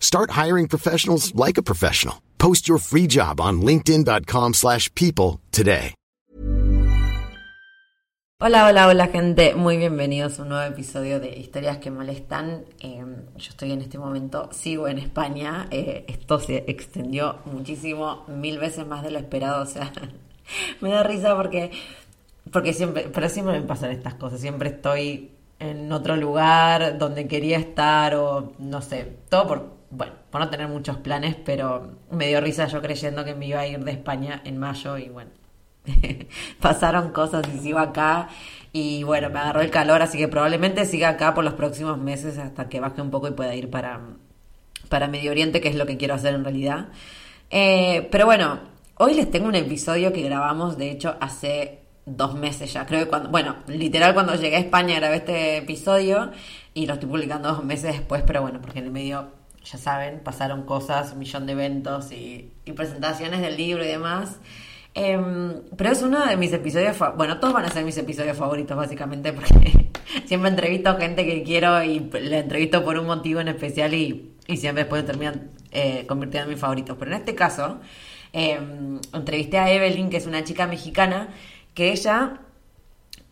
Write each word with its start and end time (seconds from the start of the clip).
Start 0.00 0.30
hiring 0.32 0.66
professionals 0.68 1.32
like 1.34 1.58
a 1.58 1.62
professional. 1.62 2.16
Post 2.38 2.66
your 2.66 2.78
free 2.78 3.06
job 3.06 3.40
on 3.40 3.60
linkedin.com/people 3.60 4.54
slash 4.54 4.92
people 4.94 5.40
today. 5.52 5.94
Hola, 8.40 8.66
hola, 8.66 8.86
hola 8.86 9.08
gente, 9.08 9.56
muy 9.56 9.78
bienvenidos 9.78 10.38
a 10.38 10.42
un 10.42 10.50
nuevo 10.50 10.72
episodio 10.72 11.18
de 11.18 11.36
Historias 11.36 11.78
que 11.78 11.90
molestan. 11.90 12.66
Eh, 12.78 13.04
yo 13.36 13.50
estoy 13.50 13.72
en 13.72 13.82
este 13.82 13.98
momento, 13.98 14.48
sigo 14.52 14.86
en 14.86 14.98
España, 14.98 15.66
eh, 15.72 16.04
esto 16.06 16.38
se 16.38 16.64
extendió 16.68 17.40
muchísimo, 17.46 18.24
mil 18.28 18.60
veces 18.60 18.86
más 18.86 19.02
de 19.02 19.10
lo 19.10 19.18
esperado, 19.18 19.64
o 19.64 19.66
sea, 19.66 19.90
me 20.80 20.90
da 20.90 21.02
risa 21.02 21.34
porque, 21.34 21.72
porque 22.52 22.72
siempre, 22.72 23.10
pero 23.12 23.28
siempre 23.28 23.58
me 23.58 23.66
pasan 23.66 23.90
estas 23.90 24.14
cosas, 24.14 24.40
siempre 24.40 24.68
estoy 24.68 25.32
en 25.58 25.90
otro 25.90 26.14
lugar 26.14 26.96
donde 26.96 27.26
quería 27.26 27.58
estar 27.58 28.14
o 28.14 28.52
no 28.60 28.80
sé, 28.82 29.16
todo 29.28 29.48
por, 29.48 29.77
bueno, 29.90 30.12
por 30.30 30.40
no 30.40 30.50
tener 30.50 30.68
muchos 30.68 30.98
planes, 30.98 31.36
pero 31.44 31.98
me 32.10 32.28
dio 32.28 32.40
risa 32.40 32.66
yo 32.66 32.82
creyendo 32.82 33.24
que 33.24 33.34
me 33.34 33.46
iba 33.46 33.60
a 33.60 33.66
ir 33.66 33.82
de 33.84 33.92
España 33.92 34.42
en 34.44 34.58
mayo 34.58 34.98
y 34.98 35.08
bueno, 35.08 35.30
pasaron 36.60 37.12
cosas 37.12 37.46
y 37.54 37.58
sigo 37.58 37.78
acá 37.78 38.28
y 38.72 39.02
bueno, 39.02 39.30
me 39.30 39.38
agarró 39.38 39.60
el 39.60 39.70
calor, 39.70 40.02
así 40.02 40.18
que 40.18 40.28
probablemente 40.28 40.84
siga 40.84 41.08
acá 41.10 41.34
por 41.34 41.44
los 41.44 41.54
próximos 41.54 41.98
meses 41.98 42.38
hasta 42.38 42.68
que 42.68 42.80
baje 42.80 43.00
un 43.00 43.10
poco 43.10 43.28
y 43.28 43.32
pueda 43.32 43.54
ir 43.54 43.70
para, 43.70 44.00
para 44.88 45.08
Medio 45.08 45.30
Oriente, 45.30 45.60
que 45.60 45.68
es 45.68 45.74
lo 45.74 45.86
que 45.86 45.96
quiero 45.96 46.14
hacer 46.14 46.34
en 46.34 46.44
realidad. 46.44 46.88
Eh, 47.50 48.08
pero 48.10 48.26
bueno, 48.26 48.60
hoy 48.96 49.14
les 49.14 49.30
tengo 49.30 49.48
un 49.48 49.54
episodio 49.54 50.12
que 50.12 50.22
grabamos, 50.22 50.76
de 50.76 50.90
hecho, 50.90 51.16
hace 51.20 51.80
dos 52.04 52.34
meses 52.34 52.72
ya, 52.72 52.86
creo 52.86 53.00
que 53.00 53.08
cuando, 53.08 53.28
bueno, 53.30 53.56
literal 53.66 54.14
cuando 54.14 54.34
llegué 54.34 54.56
a 54.56 54.60
España 54.60 54.96
grabé 54.96 55.16
este 55.16 55.58
episodio 55.58 56.30
y 56.74 56.86
lo 56.86 56.94
estoy 56.94 57.08
publicando 57.08 57.50
dos 57.50 57.64
meses 57.64 57.92
después, 57.92 58.22
pero 58.26 58.40
bueno, 58.42 58.60
porque 58.60 58.78
en 58.78 58.86
el 58.86 58.90
medio, 58.90 59.28
ya 59.70 59.78
saben, 59.78 60.20
pasaron 60.20 60.62
cosas, 60.62 61.12
un 61.12 61.18
millón 61.18 61.46
de 61.46 61.52
eventos 61.52 62.12
y, 62.12 62.52
presentaciones 62.74 63.40
del 63.40 63.56
libro 63.56 63.84
y 63.84 63.88
demás. 63.88 64.38
Em, 64.94 65.62
pero 65.76 65.90
es 65.90 66.02
uno 66.02 66.26
de 66.26 66.36
mis 66.36 66.52
episodios, 66.52 66.96
bueno, 67.16 67.38
todos 67.38 67.54
van 67.54 67.64
a 67.66 67.70
ser 67.70 67.84
mis 67.84 67.96
episodios 67.98 68.36
favoritos 68.36 68.76
básicamente 68.76 69.32
porque 69.34 69.90
siempre 70.24 70.50
entrevisto 70.50 70.96
gente 70.96 71.24
que 71.24 71.42
quiero 71.42 71.82
y 71.82 72.10
la 72.20 72.38
entrevisto 72.38 72.82
por 72.84 72.98
un 72.98 73.06
motivo 73.06 73.40
en 73.40 73.48
especial 73.48 73.94
y, 73.94 74.32
y 74.46 74.56
siempre 74.56 74.84
después 74.84 75.04
terminan 75.04 75.50
eh, 75.70 76.04
convirtiendo 76.06 76.48
en 76.48 76.54
mis 76.54 76.60
favoritos. 76.60 76.96
Pero 76.98 77.12
en 77.12 77.18
este 77.18 77.34
caso, 77.34 77.78
em, 78.32 79.00
entrevisté 79.12 79.58
a 79.58 79.70
Evelyn, 79.70 80.10
que 80.10 80.16
es 80.16 80.26
una 80.26 80.44
chica 80.44 80.66
mexicana, 80.66 81.28
que 81.74 81.92
ella 81.92 82.40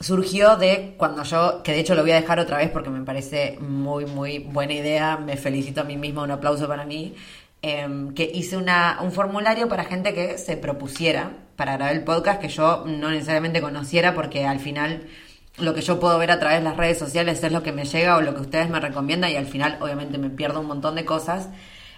surgió 0.01 0.57
de 0.57 0.95
cuando 0.97 1.23
yo, 1.23 1.63
que 1.63 1.73
de 1.73 1.81
hecho 1.81 1.95
lo 1.95 2.03
voy 2.03 2.13
a 2.13 2.21
dejar 2.21 2.39
otra 2.39 2.59
vez 2.59 2.71
porque 2.71 2.91
me 2.91 3.05
parece 3.05 3.59
muy, 3.61 4.07
muy 4.07 4.39
buena 4.39 4.75
idea, 4.75 5.17
me 5.17 5.37
felicito 5.37 5.81
a 5.81 5.85
mí 5.85 5.97
misma, 5.97 6.23
un 6.23 6.31
aplauso 6.31 6.69
para 6.69 6.85
mí, 6.85 7.15
em, 7.63 8.13
que 8.15 8.31
hice 8.33 8.57
una, 8.57 8.99
un 9.03 9.13
formulario 9.13 9.69
para 9.69 9.85
gente 9.85 10.15
que 10.15 10.39
se 10.39 10.57
propusiera 10.57 11.33
para 11.57 11.77
grabar 11.77 11.95
el 11.95 12.05
podcast 12.05 12.41
que 12.41 12.49
yo 12.49 12.85
no 12.87 13.11
necesariamente 13.11 13.61
conociera 13.61 14.15
porque 14.15 14.47
al 14.47 14.61
final 14.61 15.07
lo 15.59 15.75
que 15.75 15.81
yo 15.81 15.99
puedo 15.99 16.19
ver 16.19 16.31
a 16.31 16.39
través 16.39 16.59
de 16.59 16.65
las 16.65 16.77
redes 16.77 16.99
sociales 16.99 17.43
es 17.43 17.53
lo 17.53 17.63
que 17.63 17.73
me 17.73 17.85
llega 17.87 18.17
o 18.17 18.21
lo 18.21 18.35
que 18.35 18.43
ustedes 18.43 18.69
me 18.69 18.79
recomiendan 18.79 19.31
y 19.31 19.37
al 19.37 19.47
final 19.47 19.79
obviamente 19.81 20.19
me 20.19 20.29
pierdo 20.29 20.61
un 20.61 20.67
montón 20.67 20.95
de 20.97 21.07
cosas. 21.07 21.49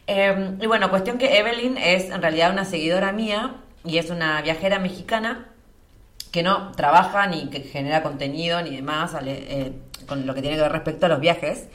Em, 0.07 0.59
y 0.63 0.67
bueno, 0.67 0.91
cuestión 0.91 1.19
que 1.19 1.39
Evelyn 1.39 1.77
es 1.77 2.11
en 2.11 2.23
realidad 2.23 2.53
una 2.53 2.65
seguidora 2.65 3.13
mía 3.13 3.57
y 3.85 3.99
es 3.99 4.11
una 4.11 4.41
viajera 4.43 4.79
mexicana 4.79 5.49
que 6.31 6.43
no 6.43 6.73
trabaja 6.73 7.27
ni 7.27 7.49
que 7.49 7.61
genera 7.61 8.03
contenido 8.03 8.61
ni 8.63 8.77
demás 8.77 9.17
eh, 9.25 9.73
con 10.07 10.27
lo 10.27 10.35
que 10.35 10.43
tiene 10.43 10.57
que 10.57 10.63
ver 10.63 10.73
respecto 10.73 11.07
a 11.07 11.09
los 11.09 11.21
viajes. 11.21 11.69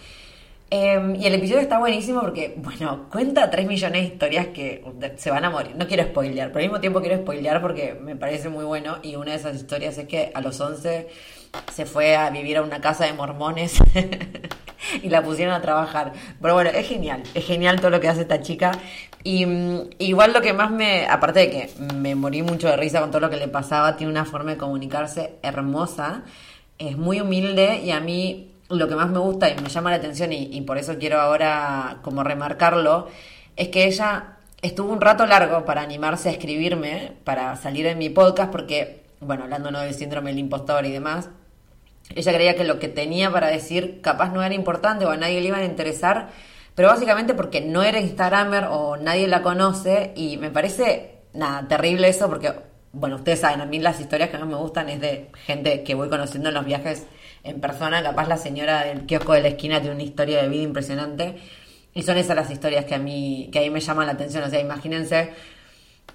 Eh, 0.76 1.16
y 1.20 1.28
el 1.28 1.36
episodio 1.36 1.62
está 1.62 1.78
buenísimo 1.78 2.22
porque, 2.22 2.56
bueno, 2.58 3.08
cuenta 3.12 3.50
3 3.50 3.68
millones 3.68 4.02
de 4.02 4.08
historias 4.08 4.48
que 4.48 4.84
se 5.18 5.30
van 5.30 5.46
a 5.46 5.52
morir. 5.52 5.76
No 5.76 5.88
quiero 5.88 6.04
spoilear, 6.04 6.48
pero 6.48 6.60
al 6.60 6.66
mismo 6.66 6.80
tiempo 6.82 7.00
quiero 7.00 7.18
spoilear 7.18 7.62
porque 7.62 7.94
me 7.94 8.16
parece 8.16 8.50
muy 8.50 8.66
bueno. 8.66 8.98
Y 9.04 9.16
una 9.16 9.32
de 9.34 9.38
esas 9.38 9.56
historias 9.56 9.98
es 10.00 10.08
que 10.08 10.32
a 10.34 10.42
los 10.42 10.60
11 10.60 11.08
se 11.72 11.86
fue 11.86 12.16
a 12.16 12.30
vivir 12.32 12.58
a 12.58 12.64
una 12.64 12.82
casa 12.82 13.06
de 13.06 13.14
mormones 13.14 13.78
y 15.04 15.10
la 15.10 15.22
pusieron 15.22 15.54
a 15.54 15.62
trabajar. 15.62 16.14
Pero 16.42 16.54
bueno, 16.56 16.72
es 16.72 16.88
genial, 16.88 17.22
es 17.34 17.46
genial 17.46 17.80
todo 17.80 17.92
lo 17.92 18.00
que 18.00 18.08
hace 18.08 18.22
esta 18.22 18.42
chica. 18.42 18.72
Y 19.24 19.46
mm, 19.46 19.90
igual 20.00 20.34
lo 20.34 20.42
que 20.42 20.54
más 20.54 20.72
me, 20.72 21.08
aparte 21.08 21.40
de 21.40 21.50
que 21.50 21.70
me 21.94 22.16
morí 22.16 22.42
mucho 22.42 22.68
de 22.68 22.78
risa 22.78 23.00
con 23.00 23.12
todo 23.12 23.22
lo 23.22 23.30
que 23.30 23.38
le 23.38 23.48
pasaba, 23.48 23.96
tiene 23.96 24.12
una 24.12 24.26
forma 24.26 24.52
de 24.52 24.58
comunicarse 24.58 25.36
hermosa, 25.42 26.24
es 26.78 26.98
muy 26.98 27.22
humilde 27.22 27.82
y 27.84 27.92
a 27.92 28.00
mí 28.00 28.52
lo 28.70 28.88
que 28.88 28.96
más 28.96 29.10
me 29.10 29.20
gusta 29.20 29.50
y 29.50 29.56
me 29.62 29.70
llama 29.70 29.92
la 29.92 29.98
atención 29.98 30.32
y, 30.34 30.60
por 30.62 30.78
eso 30.78 30.98
quiero 30.98 31.20
ahora 31.20 32.00
como 32.02 32.24
remarcarlo, 32.24 33.08
es 33.56 33.70
que 33.70 33.86
ella 33.86 34.38
estuvo 34.62 34.92
un 34.92 35.02
rato 35.02 35.26
largo 35.26 35.66
para 35.66 35.82
animarse 35.82 36.30
a 36.30 36.32
escribirme, 36.32 37.14
para 37.24 37.56
salir 37.56 37.86
en 37.86 37.98
mi 37.98 38.10
podcast, 38.10 38.52
porque, 38.52 39.04
bueno, 39.20 39.44
hablando 39.44 39.72
¿no? 39.72 39.82
del 39.82 39.94
síndrome 39.94 40.32
del 40.32 40.40
impostor 40.40 40.86
y 40.86 40.92
demás, 40.92 41.30
ella 42.16 42.34
creía 42.34 42.56
que 42.56 42.64
lo 42.64 42.80
que 42.80 42.88
tenía 42.88 43.32
para 43.32 43.48
decir 43.48 44.02
capaz 44.02 44.30
no 44.30 44.44
era 44.44 44.56
importante 44.56 45.06
o 45.06 45.12
a 45.12 45.18
nadie 45.18 45.42
le 45.42 45.48
iba 45.48 45.58
a 45.58 45.66
interesar, 45.66 46.30
pero 46.76 46.88
básicamente 46.88 47.34
porque 47.34 47.62
no 47.62 47.84
era 47.84 48.00
Instagramer 48.00 48.66
o 48.70 48.98
nadie 48.98 49.28
la 49.28 49.42
conoce 49.42 50.14
y 50.16 50.38
me 50.38 50.50
parece, 50.50 51.20
nada, 51.34 51.68
terrible 51.68 52.08
eso 52.08 52.30
porque, 52.30 52.54
bueno, 52.92 53.18
ustedes 53.18 53.40
saben, 53.40 53.62
a 53.62 53.66
mí 53.66 53.80
las 53.80 54.00
historias 54.00 54.30
que 54.30 54.38
más 54.38 54.48
me 54.48 54.56
gustan 54.56 54.90
es 54.90 55.00
de 55.00 55.30
gente 55.46 55.84
que 55.84 55.96
voy 55.96 56.10
conociendo 56.10 56.50
en 56.50 56.56
los 56.56 56.66
viajes 56.66 57.06
en 57.44 57.60
persona, 57.60 58.02
capaz 58.02 58.28
la 58.28 58.38
señora 58.38 58.86
del 58.86 59.06
kiosco 59.06 59.34
de 59.34 59.42
la 59.42 59.48
esquina 59.50 59.82
tiene 59.82 59.96
una 59.96 60.04
historia 60.04 60.42
de 60.42 60.50
vida 60.50 60.64
impresionante 60.64 61.36
y 61.94 62.04
son 62.04 62.18
esas 62.18 62.36
las 62.36 62.50
historias 62.50 62.86
que 62.86 62.96
a 62.96 63.00
mí, 63.00 63.50
que 63.52 63.60
a 63.60 63.62
mí 63.62 63.70
me 63.70 63.80
llaman 63.80 64.08
la 64.08 64.14
atención, 64.14 64.44
o 64.44 64.50
sea, 64.50 64.60
imagínense, 64.60 65.34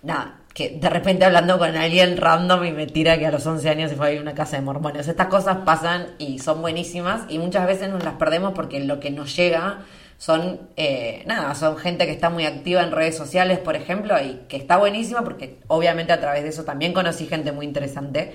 nada, 0.03 0.41
que 0.53 0.71
de 0.71 0.91
repente 0.91 1.25
hablando 1.25 1.57
con 1.59 1.77
alguien 1.77 2.17
random 2.17 2.65
y 2.65 2.73
me 2.73 2.87
tira 2.87 3.17
que 3.17 3.27
a 3.27 3.31
los 3.31 3.47
11 3.47 3.69
años 3.71 3.91
se 3.91 3.97
fue 3.97 4.09
a 4.09 4.13
ir 4.13 4.19
a 4.19 4.23
una 4.23 4.35
casa 4.35 4.57
de 4.57 4.63
mormones. 4.63 5.07
Estas 5.07 5.29
cosas 5.29 5.59
pasan 5.59 6.09
y 6.19 6.41
son 6.41 6.61
buenísimas 6.63 7.23
y 7.29 7.39
muchas 7.39 7.65
veces 7.67 7.91
nos 7.91 8.03
las 8.03 8.15
perdemos 8.15 8.55
porque 8.55 8.81
lo 8.81 8.99
que 8.99 9.13
nos 9.13 9.37
llega 9.37 9.85
son, 10.19 10.69
eh, 10.77 11.23
nada, 11.27 11.55
son 11.55 11.77
gente 11.77 12.05
que 12.05 12.13
está 12.13 12.29
muy 12.29 12.45
activa 12.45 12.83
en 12.83 12.91
redes 12.91 13.17
sociales, 13.17 13.61
por 13.61 13.77
ejemplo, 13.77 14.15
y 14.21 14.41
que 14.49 14.57
está 14.57 14.77
buenísima 14.77 15.23
porque 15.23 15.61
obviamente 15.69 16.13
a 16.13 16.21
través 16.21 16.43
de 16.43 16.49
eso 16.49 16.65
también 16.65 16.93
conocí 16.93 17.27
gente 17.27 17.53
muy 17.53 17.65
interesante, 17.65 18.35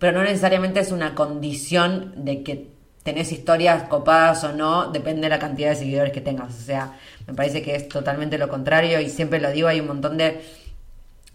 pero 0.00 0.18
no 0.18 0.24
necesariamente 0.24 0.80
es 0.80 0.90
una 0.90 1.14
condición 1.14 2.24
de 2.24 2.42
que 2.42 2.74
tenés 3.04 3.30
historias 3.30 3.84
copadas 3.84 4.42
o 4.42 4.52
no, 4.52 4.90
depende 4.90 5.22
de 5.22 5.28
la 5.28 5.38
cantidad 5.38 5.70
de 5.70 5.76
seguidores 5.76 6.12
que 6.12 6.20
tengas. 6.20 6.52
O 6.52 6.62
sea, 6.62 6.98
me 7.28 7.34
parece 7.34 7.62
que 7.62 7.76
es 7.76 7.88
totalmente 7.88 8.36
lo 8.36 8.48
contrario 8.48 9.00
y 9.00 9.08
siempre 9.08 9.40
lo 9.40 9.52
digo, 9.52 9.68
hay 9.68 9.78
un 9.78 9.86
montón 9.86 10.18
de, 10.18 10.42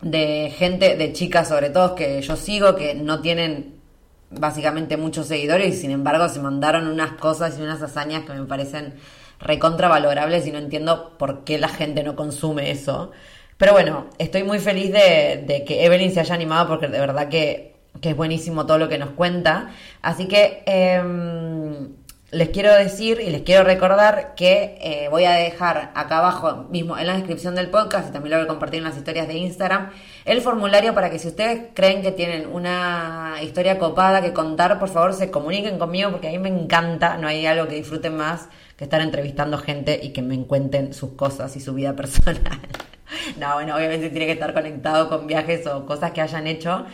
de 0.02 0.54
gente, 0.58 0.98
de 0.98 1.14
chicas 1.14 1.48
sobre 1.48 1.70
todo, 1.70 1.96
que 1.96 2.22
yo 2.22 2.36
sigo, 2.36 2.76
que 2.76 2.96
no 2.96 3.22
tienen 3.22 3.80
básicamente 4.32 4.98
muchos 4.98 5.28
seguidores 5.28 5.76
y 5.76 5.78
sin 5.78 5.92
embargo 5.92 6.28
se 6.28 6.40
mandaron 6.40 6.88
unas 6.88 7.14
cosas 7.14 7.58
y 7.58 7.62
unas 7.62 7.82
hazañas 7.82 8.26
que 8.26 8.34
me 8.34 8.46
parecen 8.46 8.96
recontravalorables 9.40 10.46
y 10.48 10.52
no 10.52 10.58
entiendo 10.58 11.18
por 11.18 11.44
qué 11.44 11.58
la 11.58 11.70
gente 11.70 12.04
no 12.04 12.16
consume 12.16 12.72
eso. 12.72 13.12
Pero 13.58 13.74
bueno, 13.74 14.08
estoy 14.18 14.44
muy 14.44 14.60
feliz 14.60 14.92
de, 14.92 15.44
de 15.46 15.64
que 15.66 15.86
Evelyn 15.86 16.12
se 16.12 16.20
haya 16.22 16.36
animado 16.36 16.68
porque 16.68 16.88
de 16.88 17.00
verdad 17.00 17.30
que, 17.30 17.76
es 18.02 18.16
buenísimo 18.16 18.66
todo 18.66 18.78
lo 18.78 18.88
que 18.88 18.98
nos 18.98 19.10
cuenta. 19.12 19.72
Así 20.02 20.28
que, 20.28 20.64
eh, 20.66 21.02
les 22.32 22.50
quiero 22.50 22.74
decir 22.74 23.20
y 23.20 23.30
les 23.32 23.42
quiero 23.42 23.64
recordar 23.64 24.36
que 24.36 24.78
eh, 24.82 25.08
voy 25.10 25.26
a 25.26 25.32
dejar 25.32 25.92
acá 25.96 26.20
abajo, 26.20 26.68
mismo 26.70 26.98
en 26.98 27.08
la 27.08 27.16
descripción 27.16 27.56
del 27.56 27.70
podcast, 27.70 28.10
y 28.10 28.12
también 28.12 28.32
lo 28.32 28.38
voy 28.38 28.46
a 28.46 28.48
compartir 28.48 28.80
en 28.80 28.84
las 28.84 28.98
historias 28.98 29.28
de 29.28 29.34
Instagram, 29.36 29.90
el 30.26 30.42
formulario 30.42 30.94
para 30.94 31.10
que 31.10 31.18
si 31.18 31.28
ustedes 31.28 31.70
creen 31.74 32.02
que 32.02 32.12
tienen 32.12 32.48
una 32.48 33.38
historia 33.42 33.80
copada 33.80 34.22
que 34.22 34.32
contar, 34.32 34.78
por 34.78 34.90
favor 34.90 35.14
se 35.14 35.32
comuniquen 35.32 35.80
conmigo 35.80 36.12
porque 36.12 36.28
a 36.28 36.32
mí 36.32 36.38
me 36.38 36.50
encanta, 36.50 37.18
no 37.18 37.28
hay 37.28 37.46
algo 37.46 37.68
que 37.68 37.76
disfruten 37.76 38.16
más 38.16 38.48
que 38.80 38.86
estar 38.86 39.02
entrevistando 39.02 39.58
gente 39.58 40.00
y 40.02 40.14
que 40.14 40.22
me 40.22 40.42
cuenten 40.46 40.94
sus 40.94 41.12
cosas 41.12 41.54
y 41.58 41.60
su 41.60 41.74
vida 41.74 41.94
personal. 41.98 42.40
no, 43.38 43.56
bueno, 43.56 43.76
obviamente 43.76 44.10
tiene 44.10 44.26
que 44.26 44.32
estar 44.32 44.54
conectado 44.54 45.10
con 45.10 45.28
viajes 45.28 45.68
o 45.68 45.86
cosas 45.86 46.12
que 46.12 46.22
hayan 46.22 46.48
hecho. 46.48 46.86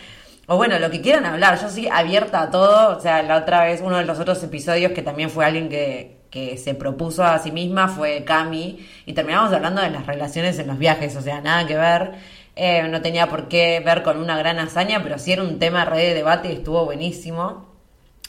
O 0.47 0.57
bueno, 0.57 0.79
lo 0.79 0.89
que 0.89 1.01
quieran 1.01 1.25
hablar, 1.25 1.61
yo 1.61 1.69
sí 1.69 1.87
abierta 1.87 2.41
a 2.41 2.49
todo, 2.49 2.97
o 2.97 2.99
sea, 2.99 3.21
la 3.21 3.37
otra 3.37 3.65
vez, 3.65 3.81
uno 3.83 3.97
de 3.97 4.05
los 4.05 4.19
otros 4.19 4.41
episodios 4.41 4.93
que 4.93 5.03
también 5.03 5.29
fue 5.29 5.45
alguien 5.45 5.69
que, 5.69 6.21
que 6.31 6.57
se 6.57 6.73
propuso 6.73 7.23
a 7.23 7.37
sí 7.37 7.51
misma 7.51 7.87
fue 7.87 8.23
Cami, 8.23 8.87
y 9.05 9.13
terminamos 9.13 9.53
hablando 9.53 9.81
de 9.81 9.91
las 9.91 10.07
relaciones 10.07 10.57
en 10.57 10.67
los 10.67 10.79
viajes, 10.79 11.15
o 11.15 11.21
sea, 11.21 11.39
nada 11.41 11.67
que 11.67 11.77
ver, 11.77 12.13
eh, 12.55 12.87
no 12.87 13.01
tenía 13.03 13.27
por 13.27 13.47
qué 13.47 13.79
ver 13.79 14.01
con 14.01 14.17
una 14.17 14.37
gran 14.37 14.57
hazaña, 14.57 15.03
pero 15.03 15.19
sí 15.19 15.33
era 15.33 15.43
un 15.43 15.59
tema 15.59 15.85
de 15.85 16.15
debate 16.15 16.49
y 16.49 16.53
estuvo 16.53 16.83
buenísimo. 16.85 17.74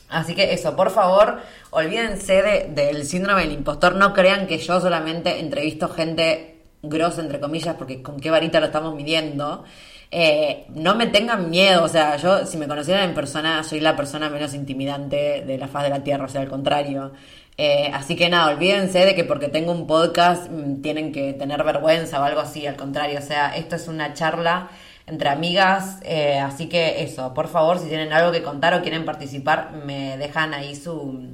Así 0.08 0.34
que 0.34 0.52
eso, 0.52 0.76
por 0.76 0.90
favor, 0.90 1.40
olvídense 1.70 2.42
de, 2.42 2.70
del 2.70 3.04
síndrome 3.04 3.42
del 3.42 3.52
impostor, 3.52 3.96
no 3.96 4.12
crean 4.14 4.46
que 4.46 4.58
yo 4.58 4.80
solamente 4.80 5.40
entrevisto 5.40 5.88
gente 5.88 6.56
grosa, 6.82 7.20
entre 7.22 7.40
comillas, 7.40 7.74
porque 7.76 8.02
con 8.02 8.20
qué 8.20 8.30
varita 8.30 8.60
lo 8.60 8.66
estamos 8.66 8.94
midiendo. 8.94 9.64
Eh, 10.10 10.66
no 10.68 10.94
me 10.94 11.08
tengan 11.08 11.50
miedo, 11.50 11.82
o 11.82 11.88
sea, 11.88 12.16
yo 12.16 12.46
si 12.46 12.56
me 12.56 12.68
conocieran 12.68 13.08
en 13.08 13.14
persona, 13.14 13.64
soy 13.64 13.80
la 13.80 13.96
persona 13.96 14.30
menos 14.30 14.54
intimidante 14.54 15.42
de 15.44 15.58
la 15.58 15.66
faz 15.68 15.82
de 15.84 15.90
la 15.90 16.04
Tierra, 16.04 16.26
o 16.26 16.28
sea, 16.28 16.40
al 16.42 16.48
contrario. 16.48 17.12
Eh, 17.58 17.90
así 17.92 18.16
que 18.16 18.28
nada, 18.28 18.52
olvídense 18.54 19.04
de 19.04 19.14
que 19.14 19.24
porque 19.24 19.48
tengo 19.48 19.72
un 19.72 19.86
podcast 19.86 20.50
mm, 20.50 20.82
tienen 20.82 21.10
que 21.10 21.32
tener 21.32 21.64
vergüenza 21.64 22.20
o 22.20 22.24
algo 22.24 22.40
así, 22.40 22.66
al 22.66 22.76
contrario, 22.76 23.18
o 23.18 23.22
sea, 23.22 23.56
esto 23.56 23.76
es 23.76 23.88
una 23.88 24.14
charla 24.14 24.70
entre 25.06 25.28
amigas, 25.28 25.98
eh, 26.02 26.38
así 26.38 26.68
que 26.68 27.02
eso, 27.02 27.32
por 27.34 27.48
favor, 27.48 27.78
si 27.78 27.88
tienen 27.88 28.12
algo 28.12 28.32
que 28.32 28.42
contar 28.42 28.74
o 28.74 28.82
quieren 28.82 29.04
participar, 29.04 29.72
me 29.84 30.16
dejan 30.18 30.54
ahí 30.54 30.74
su... 30.74 31.32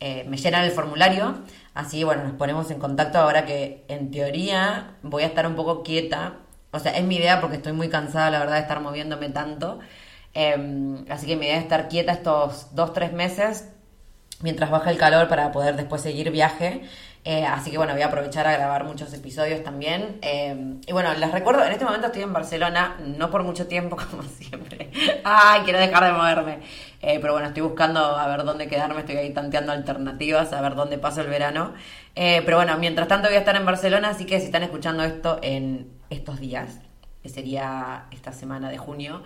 me 0.00 0.36
llenan 0.36 0.64
el 0.64 0.70
formulario, 0.70 1.34
así 1.74 2.04
bueno, 2.04 2.24
nos 2.24 2.32
ponemos 2.34 2.70
en 2.70 2.78
contacto 2.78 3.18
ahora 3.18 3.46
que 3.46 3.84
en 3.88 4.10
teoría 4.10 4.96
voy 5.02 5.22
a 5.22 5.26
estar 5.26 5.46
un 5.46 5.56
poco 5.56 5.82
quieta 5.82 6.38
o 6.74 6.80
sea, 6.80 6.90
es 6.92 7.04
mi 7.04 7.16
idea 7.16 7.40
porque 7.40 7.56
estoy 7.58 7.72
muy 7.72 7.88
cansada, 7.88 8.30
la 8.30 8.40
verdad, 8.40 8.56
de 8.56 8.62
estar 8.62 8.80
moviéndome 8.80 9.28
tanto. 9.28 9.78
Em, 10.34 11.04
así 11.08 11.26
que 11.26 11.36
mi 11.36 11.46
idea 11.46 11.58
es 11.58 11.62
estar 11.62 11.88
quieta 11.88 12.12
estos 12.12 12.74
dos, 12.74 12.92
tres 12.92 13.12
meses 13.12 13.68
mientras 14.40 14.70
baja 14.70 14.90
el 14.90 14.98
calor 14.98 15.28
para 15.28 15.52
poder 15.52 15.76
después 15.76 16.02
seguir 16.02 16.32
viaje. 16.32 16.82
Eh, 17.26 17.46
así 17.46 17.70
que 17.70 17.78
bueno, 17.78 17.94
voy 17.94 18.02
a 18.02 18.06
aprovechar 18.06 18.46
a 18.46 18.52
grabar 18.52 18.84
muchos 18.84 19.12
episodios 19.14 19.64
también. 19.64 20.18
Em, 20.20 20.80
y 20.86 20.92
bueno, 20.92 21.14
les 21.14 21.32
recuerdo, 21.32 21.64
en 21.64 21.72
este 21.72 21.84
momento 21.84 22.08
estoy 22.08 22.22
en 22.22 22.34
Barcelona, 22.34 22.96
no 23.00 23.30
por 23.30 23.42
mucho 23.44 23.66
tiempo 23.66 23.96
como 24.10 24.22
siempre. 24.22 24.90
Ay, 25.24 25.62
quiero 25.64 25.78
dejar 25.78 26.04
de 26.04 26.12
moverme. 26.12 26.58
Eh, 27.00 27.18
pero 27.20 27.32
bueno, 27.32 27.48
estoy 27.48 27.62
buscando 27.62 28.00
a 28.00 28.26
ver 28.26 28.44
dónde 28.44 28.68
quedarme, 28.68 29.00
estoy 29.00 29.16
ahí 29.16 29.32
tanteando 29.32 29.72
alternativas, 29.72 30.52
a 30.52 30.60
ver 30.60 30.74
dónde 30.74 30.98
paso 30.98 31.22
el 31.22 31.28
verano. 31.28 31.72
Eh, 32.14 32.42
pero 32.44 32.58
bueno, 32.58 32.76
mientras 32.78 33.08
tanto 33.08 33.28
voy 33.28 33.36
a 33.36 33.40
estar 33.40 33.56
en 33.56 33.64
Barcelona, 33.64 34.10
así 34.10 34.26
que 34.26 34.38
si 34.38 34.46
están 34.46 34.62
escuchando 34.62 35.02
esto 35.02 35.38
en 35.42 35.90
estos 36.10 36.40
días, 36.40 36.80
que 37.22 37.30
sería 37.30 38.04
esta 38.10 38.32
semana 38.32 38.68
de 38.68 38.76
junio. 38.76 39.22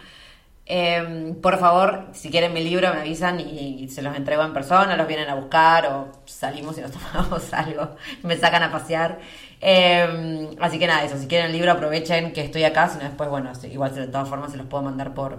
Em, 0.70 1.34
por 1.40 1.58
favor, 1.58 2.08
si 2.12 2.30
quieren 2.30 2.52
mi 2.52 2.62
libro, 2.62 2.92
me 2.92 3.00
avisan 3.00 3.40
y, 3.40 3.88
se 3.88 4.02
los 4.02 4.14
entrego 4.14 4.42
en 4.42 4.52
persona, 4.52 4.96
los 4.98 5.08
vienen 5.08 5.30
a 5.30 5.34
buscar 5.34 5.86
o 5.86 6.12
salimos 6.26 6.76
y 6.76 6.82
nos 6.82 6.90
tomamos 6.92 7.52
algo, 7.54 7.96
me 8.22 8.36
sacan 8.36 8.62
a 8.62 8.70
pasear. 8.70 9.18
Em, 9.62 10.50
así 10.60 10.78
que 10.78 10.86
nada, 10.86 11.04
eso, 11.04 11.16
si 11.16 11.26
quieren 11.26 11.46
el 11.46 11.52
libro 11.52 11.72
aprovechen 11.72 12.32
que 12.34 12.42
estoy 12.42 12.64
acá, 12.64 12.88
si 12.88 12.98
no 12.98 13.04
después, 13.04 13.30
bueno, 13.30 13.50
igual 13.64 13.94
de 13.94 14.08
todas 14.08 14.28
formas 14.28 14.52
se 14.52 14.58
los 14.58 14.66
puedo 14.66 14.84
mandar 14.84 15.14
por, 15.14 15.38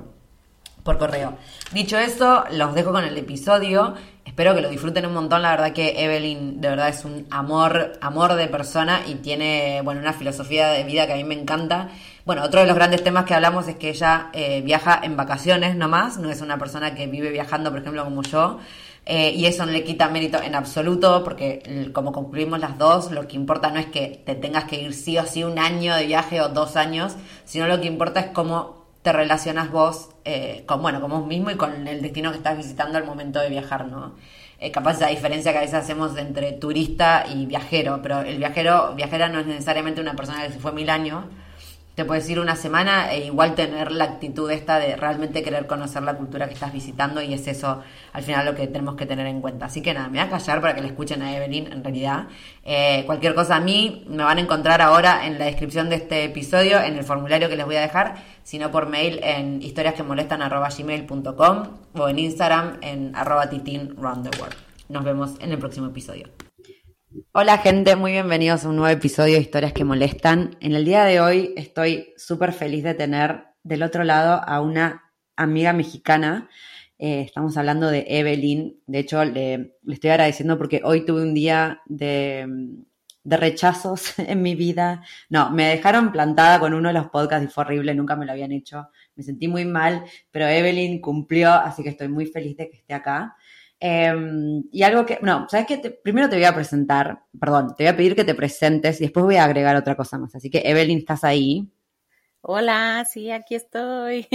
por 0.84 0.98
correo. 0.98 1.38
Dicho 1.72 1.98
eso, 1.98 2.44
los 2.52 2.74
dejo 2.74 2.92
con 2.92 3.04
el 3.04 3.18
episodio. 3.18 3.96
Espero 4.26 4.56
que 4.56 4.62
lo 4.62 4.70
disfruten 4.70 5.06
un 5.06 5.14
montón. 5.14 5.42
La 5.42 5.52
verdad 5.52 5.74
que 5.74 6.04
Evelyn 6.04 6.62
de 6.62 6.70
verdad 6.70 6.90
es 6.90 7.04
un 7.04 7.26
amor, 7.30 7.94
amor 8.02 8.36
de 8.36 8.48
persona 8.48 9.02
y 9.08 9.16
tiene, 9.16 9.82
bueno, 9.84 10.02
una 10.02 10.14
filosofía 10.14 10.70
de 10.70 10.84
vida 10.84 11.08
que 11.08 11.14
a 11.14 11.16
mí 11.16 11.24
me 11.24 11.40
encanta. 11.40 11.90
Bueno, 12.26 12.44
otro 12.44 12.62
de 12.62 12.68
los 12.68 12.76
grandes 12.76 13.04
temas 13.04 13.26
que 13.26 13.34
hablamos 13.34 13.68
es 13.68 13.76
que 13.76 13.90
ella 13.90 14.30
eh, 14.34 14.62
viaja 14.62 15.00
en 15.04 15.18
vacaciones 15.18 15.76
nomás, 15.76 16.18
no 16.18 16.30
es 16.30 16.42
una 16.42 16.60
persona 16.60 16.94
que 16.94 17.08
vive 17.08 17.32
viajando, 17.32 17.72
por 17.72 17.80
ejemplo, 17.80 18.04
como 18.04 18.22
yo. 18.22 18.60
Eh, 19.06 19.34
y 19.36 19.48
eso 19.48 19.66
no 19.66 19.72
le 19.72 19.84
quita 19.84 20.08
mérito 20.10 20.40
en 20.40 20.54
absoluto, 20.54 21.24
porque 21.24 21.90
como 21.94 22.12
concluimos 22.12 22.60
las 22.60 22.78
dos, 22.78 23.12
lo 23.12 23.28
que 23.28 23.36
importa 23.36 23.72
no 23.72 23.80
es 23.80 23.88
que 23.88 24.22
te 24.24 24.36
tengas 24.36 24.66
que 24.66 24.80
ir 24.80 24.94
sí 24.94 25.18
o 25.18 25.26
sí 25.26 25.44
un 25.44 25.58
año 25.58 25.96
de 25.96 26.06
viaje 26.06 26.42
o 26.42 26.50
dos 26.50 26.76
años, 26.76 27.16
sino 27.44 27.68
lo 27.68 27.82
que 27.82 27.88
importa 27.88 28.20
es 28.20 28.28
cómo 28.28 28.79
te 29.02 29.14
relacionas 29.14 29.72
vos 29.72 30.10
eh, 30.26 30.64
con, 30.66 30.82
bueno, 30.82 31.00
con 31.02 31.12
vos 31.12 31.26
mismo 31.26 31.52
y 31.52 31.56
con 31.56 31.88
el 31.88 32.02
destino 32.02 32.32
que 32.32 32.38
estás 32.38 32.58
visitando 32.58 32.98
al 32.98 33.06
momento 33.06 33.40
de 33.40 33.50
viajar, 33.50 33.88
¿no? 33.88 34.16
Eh, 34.60 34.72
capaz 34.72 34.98
esa 34.98 35.08
diferencia 35.08 35.54
que 35.54 35.58
a 35.60 35.62
veces 35.62 35.76
hacemos 35.76 36.18
entre 36.18 36.52
turista 36.52 37.26
y 37.34 37.46
viajero, 37.46 38.02
pero 38.02 38.22
el 38.22 38.38
viajero, 38.38 38.94
viajera 38.96 39.30
no 39.30 39.40
es 39.40 39.46
necesariamente 39.46 40.02
una 40.02 40.16
persona 40.16 40.46
que 40.46 40.54
se 40.54 40.60
fue 40.60 40.74
mil 40.74 40.90
años, 40.90 41.24
te 42.00 42.06
puedes 42.06 42.30
ir 42.30 42.40
una 42.40 42.56
semana 42.56 43.12
e 43.12 43.26
igual 43.26 43.56
tener 43.56 43.92
la 43.92 44.06
actitud 44.06 44.50
esta 44.52 44.80
de 44.80 44.96
realmente 44.96 45.44
querer 45.44 45.68
conocer 45.68 46.02
la 46.02 46.14
cultura 46.14 46.48
que 46.48 46.54
estás 46.54 46.72
visitando 46.72 47.22
y 47.22 47.34
es 47.34 47.46
eso 47.46 47.82
al 48.14 48.24
final 48.24 48.46
lo 48.46 48.56
que 48.56 48.68
tenemos 48.68 48.96
que 48.96 49.06
tener 49.06 49.28
en 49.28 49.42
cuenta. 49.42 49.66
Así 49.66 49.82
que 49.82 49.94
nada, 49.94 50.08
me 50.08 50.20
voy 50.20 50.26
a 50.26 50.30
callar 50.30 50.62
para 50.62 50.76
que 50.76 50.82
le 50.82 50.88
escuchen 50.88 51.22
a 51.22 51.36
Evelyn 51.36 51.70
en 51.70 51.84
realidad. 51.84 52.30
Eh, 52.64 53.04
cualquier 53.06 53.36
cosa 53.36 53.58
a 53.58 53.60
mí 53.60 54.06
me 54.08 54.24
van 54.24 54.38
a 54.38 54.42
encontrar 54.42 54.82
ahora 54.82 55.28
en 55.28 55.38
la 55.38 55.44
descripción 55.44 55.90
de 55.90 55.98
este 55.98 56.24
episodio, 56.24 56.82
en 56.82 56.98
el 56.98 57.04
formulario 57.04 57.50
que 57.50 57.58
les 57.58 57.66
voy 57.66 57.76
a 57.76 57.82
dejar, 57.82 58.16
sino 58.44 58.72
por 58.72 58.88
mail 58.88 59.20
en 59.22 59.62
historiasquemolestan.gmail.com 59.62 61.64
o 61.96 62.08
en 62.08 62.18
Instagram 62.18 62.78
en 62.80 63.14
arroba 63.14 63.50
Nos 64.88 65.04
vemos 65.04 65.32
en 65.42 65.52
el 65.52 65.58
próximo 65.58 65.88
episodio. 65.88 66.30
Hola 67.32 67.58
gente, 67.58 67.96
muy 67.96 68.12
bienvenidos 68.12 68.64
a 68.64 68.70
un 68.70 68.76
nuevo 68.76 68.96
episodio 68.96 69.34
de 69.34 69.42
Historias 69.42 69.74
que 69.74 69.84
Molestan. 69.84 70.56
En 70.60 70.76
el 70.76 70.86
día 70.86 71.06
de 71.06 71.20
hoy 71.20 71.54
estoy 71.58 72.14
súper 72.18 72.54
feliz 72.54 72.84
de 72.84 72.94
tener 72.94 73.46
del 73.64 73.82
otro 73.82 74.04
lado 74.04 74.40
a 74.46 74.62
una 74.62 75.12
amiga 75.36 75.74
mexicana. 75.74 76.50
Eh, 77.00 77.22
estamos 77.22 77.58
hablando 77.58 77.90
de 77.90 78.06
Evelyn. 78.08 78.80
De 78.86 79.00
hecho, 79.00 79.26
le, 79.26 79.78
estoy 79.88 80.12
agradeciendo 80.12 80.60
porque 80.60 80.82
hoy 80.84 81.04
tuve 81.04 81.24
un 81.24 81.34
día 81.34 81.82
de, 81.88 82.46
de, 83.24 83.38
rechazos 83.38 84.14
en 84.20 84.44
mi 84.44 84.54
vida. 84.54 85.02
No, 85.30 85.50
me 85.50 85.66
dejaron 85.66 86.12
plantada 86.12 86.60
con 86.60 86.76
uno 86.76 86.90
de 86.90 86.94
los 86.94 87.08
podcasts 87.08 87.50
y 87.50 87.52
fue 87.52 87.64
horrible, 87.64 87.96
nunca 87.96 88.16
me 88.16 88.28
lo 88.28 88.34
habían 88.34 88.52
hecho. 88.52 88.88
Me 89.16 89.24
sentí 89.24 89.48
muy 89.48 89.66
mal, 89.66 90.04
pero 90.30 90.48
Evelyn 90.48 91.02
cumplió, 91.02 91.54
así 91.54 91.82
que 91.82 91.90
estoy 91.90 92.08
muy 92.08 92.28
feliz 92.28 92.56
de 92.56 92.70
que 92.70 92.78
esté 92.78 92.94
acá. 92.94 93.36
Em, 93.82 94.64
y 94.72 94.84
algo 94.84 95.06
que, 95.06 95.20
no, 95.22 95.48
sabes 95.48 95.66
que 95.66 95.78
primero 96.04 96.28
te 96.28 96.36
voy 96.36 96.44
a 96.44 96.54
presentar, 96.54 97.24
perdón, 97.40 97.76
te 97.78 97.84
voy 97.84 97.94
a 97.94 97.96
pedir 97.96 98.16
que 98.16 98.26
te 98.26 98.36
presentes 98.36 99.00
y 99.00 99.06
después 99.06 99.26
voy 99.26 99.38
a 99.38 99.46
agregar 99.46 99.76
otra 99.76 99.96
cosa 99.96 100.18
más. 100.18 100.36
Así 100.36 100.50
que 100.50 100.62
Evelyn, 100.66 101.00
¿estás 101.00 101.24
ahí? 101.24 101.72
Hola, 102.42 103.06
sí, 103.10 103.32
aquí 103.32 103.56
estoy. 103.56 104.28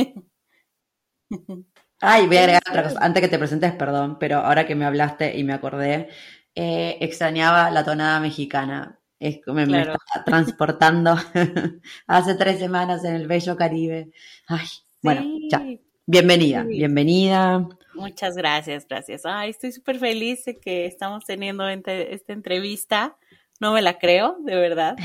Ay, 2.00 2.26
voy 2.26 2.36
a 2.36 2.40
agregar 2.40 2.62
otra 2.68 2.82
cosa. 2.84 2.98
Antes 3.00 3.22
que 3.22 3.28
te 3.28 3.38
presentes, 3.38 3.72
perdón, 3.72 4.18
pero 4.18 4.38
ahora 4.38 4.66
que 4.66 4.74
me 4.74 4.86
hablaste 4.86 5.38
y 5.38 5.44
me 5.44 5.52
acordé, 5.52 6.08
eh, 6.54 6.96
extrañaba 7.00 7.70
la 7.70 7.84
tonada 7.84 8.20
mexicana. 8.20 8.98
Es 9.18 9.40
como 9.44 9.64
me, 9.64 9.80
está 9.80 10.24
transportando 10.24 11.16
hace 12.06 12.34
tres 12.34 12.58
semanas 12.58 13.04
en 13.04 13.14
el 13.14 13.26
bello 13.26 13.56
Caribe. 13.56 14.10
Ay, 14.48 14.66
bueno, 15.02 15.22
ya. 15.50 15.62
Bienvenida, 16.06 16.62
bienvenida. 16.64 17.66
Muchas 17.94 18.36
gracias, 18.36 18.86
gracias. 18.88 19.24
Ay, 19.24 19.50
estoy 19.50 19.72
súper 19.72 19.98
feliz 19.98 20.44
de 20.44 20.58
que 20.58 20.86
estamos 20.86 21.24
teniendo 21.24 21.68
esta 21.68 22.32
entrevista. 22.32 23.16
No 23.60 23.72
me 23.72 23.82
la 23.82 23.98
creo, 23.98 24.36
de 24.40 24.56
verdad. 24.56 24.96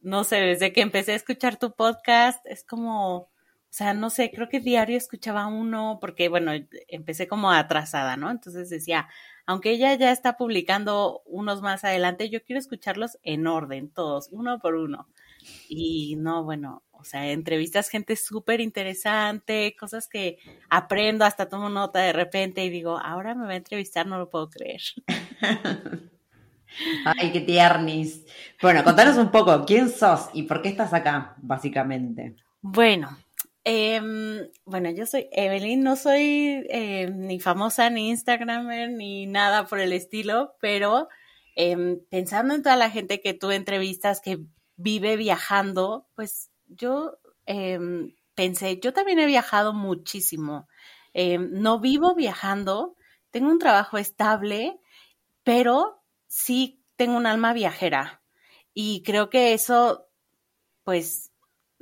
No, 0.00 0.24
sé, 0.24 0.36
desde 0.36 0.72
que 0.72 0.80
empecé 0.80 1.12
a 1.12 1.16
escuchar 1.16 1.58
tu 1.58 1.76
podcast, 1.76 2.44
es 2.46 2.64
como, 2.64 3.16
o 3.18 3.30
sea, 3.70 3.94
no 3.94 4.10
sé, 4.10 4.32
creo 4.32 4.48
que 4.48 4.58
diario 4.58 4.96
escuchaba 4.96 5.46
uno, 5.46 5.98
porque 6.00 6.28
bueno, 6.28 6.50
empecé 6.88 7.28
como 7.28 7.52
atrasada, 7.52 8.16
¿no? 8.16 8.30
Entonces 8.32 8.68
decía, 8.68 9.08
aunque 9.46 9.70
ella 9.70 9.94
ya 9.94 10.10
está 10.10 10.36
publicando 10.36 11.22
unos 11.24 11.62
más 11.62 11.84
adelante, 11.84 12.30
yo 12.30 12.42
quiero 12.42 12.58
escucharlos 12.58 13.18
en 13.22 13.46
orden, 13.46 13.90
todos, 13.90 14.28
uno 14.32 14.58
por 14.58 14.74
uno. 14.74 15.08
Y 15.68 16.16
no, 16.16 16.42
bueno, 16.42 16.82
o 17.02 17.04
sea, 17.04 17.30
entrevistas 17.30 17.90
gente 17.90 18.16
súper 18.16 18.60
interesante, 18.60 19.76
cosas 19.78 20.08
que 20.08 20.38
aprendo, 20.70 21.24
hasta 21.24 21.48
tomo 21.48 21.68
nota 21.68 21.98
de 22.00 22.12
repente 22.12 22.64
y 22.64 22.70
digo, 22.70 22.98
ahora 22.98 23.34
me 23.34 23.44
va 23.44 23.52
a 23.52 23.56
entrevistar, 23.56 24.06
no 24.06 24.18
lo 24.18 24.30
puedo 24.30 24.48
creer. 24.48 24.80
Ay, 27.04 27.32
qué 27.32 27.40
tiernis. 27.40 28.24
Bueno, 28.62 28.82
contanos 28.82 29.18
un 29.18 29.30
poco, 29.30 29.66
¿quién 29.66 29.90
sos 29.90 30.30
y 30.32 30.44
por 30.44 30.62
qué 30.62 30.70
estás 30.70 30.94
acá, 30.94 31.34
básicamente? 31.42 32.36
Bueno, 32.62 33.18
Em, 33.64 34.50
bueno, 34.64 34.90
yo 34.90 35.06
soy 35.06 35.28
Evelyn, 35.30 35.82
no 35.84 35.94
soy 35.96 36.66
eh, 36.68 37.10
ni 37.14 37.38
famosa, 37.38 37.90
ni 37.90 38.10
Instagramer, 38.10 38.90
ni 38.90 39.26
nada 39.26 39.66
por 39.66 39.78
el 39.78 39.92
estilo, 39.92 40.56
pero 40.60 41.08
em, 41.54 42.00
pensando 42.10 42.54
en 42.54 42.62
toda 42.62 42.76
la 42.76 42.90
gente 42.90 43.20
que 43.20 43.34
tú 43.34 43.52
entrevistas 43.52 44.20
que 44.20 44.40
vive 44.76 45.16
viajando, 45.16 46.08
pues 46.16 46.50
yo 46.76 47.18
em, 47.46 48.14
pensé, 48.34 48.80
yo 48.80 48.92
también 48.92 49.18
he 49.18 49.26
viajado 49.26 49.72
muchísimo. 49.72 50.68
no 51.14 51.80
vivo 51.80 52.14
viajando, 52.14 52.96
tengo 53.30 53.50
un 53.50 53.58
trabajo 53.58 53.98
estable, 53.98 54.80
pero 55.44 56.02
sí 56.28 56.82
tengo 56.96 57.16
un 57.16 57.26
alma 57.26 57.52
viajera. 57.52 58.22
Y 58.74 59.02
creo 59.02 59.30
que 59.30 59.52
eso, 59.54 60.08
pues, 60.84 61.32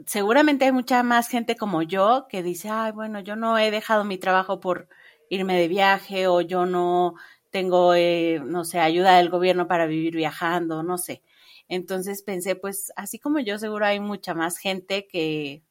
seguramente 0.07 0.67
hay 0.67 0.73
mucha 0.73 1.03
más 1.03 1.29
gente 1.29 1.57
como 1.57 1.83
yo 1.83 2.27
que 2.29 2.43
dice, 2.43 2.71
ay, 2.71 2.93
bueno, 2.93 3.21
yo 3.21 3.37
no 3.37 3.59
he 3.59 3.71
dejado 3.71 4.05
mi 4.05 4.19
trabajo 4.19 4.61
por 4.61 4.89
irme 5.29 5.59
de 5.59 5.69
viaje 5.69 6.27
o 6.29 6.41
yo 6.41 6.67
no 6.67 7.15
tengo, 7.51 7.95
eh, 7.95 8.41
no 8.45 8.65
sé, 8.65 8.81
ayuda 8.81 9.17
del 9.19 9.31
gobierno 9.31 9.67
para 9.69 9.87
vivir 9.87 10.17
viajando, 10.17 10.83
no 10.83 10.99
sé. 10.99 11.23
Entonces 11.71 12.25
pensé, 12.25 12.57
pues 12.57 12.93
así 12.97 13.21
como 13.21 13.39
yo, 13.39 13.57
seguro 13.57 13.87
hay 13.87 14.01
mucha 14.01 14.35
más 14.35 14.59
gente 14.59 15.07
que, 15.07 15.63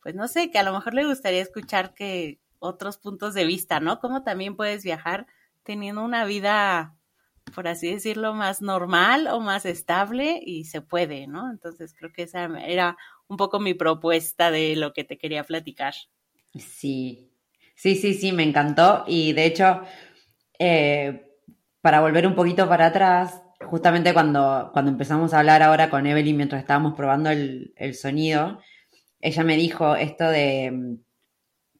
pues 0.00 0.14
no 0.14 0.28
sé, 0.28 0.52
que 0.52 0.60
a 0.60 0.62
lo 0.62 0.72
mejor 0.72 0.94
le 0.94 1.04
gustaría 1.04 1.42
escuchar 1.42 1.92
que 1.92 2.38
otros 2.60 2.98
puntos 2.98 3.34
de 3.34 3.44
vista, 3.44 3.80
¿no? 3.80 3.98
Cómo 3.98 4.22
también 4.22 4.54
puedes 4.54 4.84
viajar 4.84 5.26
teniendo 5.64 6.04
una 6.04 6.24
vida, 6.24 6.96
por 7.52 7.66
así 7.66 7.92
decirlo, 7.92 8.32
más 8.32 8.62
normal 8.62 9.26
o 9.26 9.40
más 9.40 9.66
estable 9.66 10.40
y 10.40 10.66
se 10.66 10.82
puede, 10.82 11.26
¿no? 11.26 11.50
Entonces 11.50 11.94
creo 11.98 12.12
que 12.12 12.22
esa 12.22 12.44
era 12.64 12.96
un 13.26 13.36
poco 13.36 13.58
mi 13.58 13.74
propuesta 13.74 14.52
de 14.52 14.76
lo 14.76 14.92
que 14.92 15.02
te 15.02 15.18
quería 15.18 15.42
platicar. 15.42 15.94
Sí, 16.54 17.32
sí, 17.74 17.96
sí, 17.96 18.14
sí, 18.14 18.30
me 18.30 18.44
encantó. 18.44 19.02
Y 19.08 19.32
de 19.32 19.46
hecho, 19.46 19.80
eh, 20.60 21.38
para 21.80 22.00
volver 22.00 22.24
un 22.28 22.36
poquito 22.36 22.68
para 22.68 22.86
atrás, 22.86 23.42
justamente 23.70 24.12
cuando, 24.12 24.70
cuando 24.72 24.90
empezamos 24.90 25.32
a 25.32 25.38
hablar 25.38 25.62
ahora 25.62 25.88
con 25.88 26.06
Evelyn 26.06 26.36
mientras 26.36 26.60
estábamos 26.60 26.94
probando 26.94 27.30
el, 27.30 27.94
sonido, 27.94 28.60
ella 29.20 29.44
me 29.44 29.56
dijo 29.56 29.96
esto 29.96 30.28
de 30.28 30.98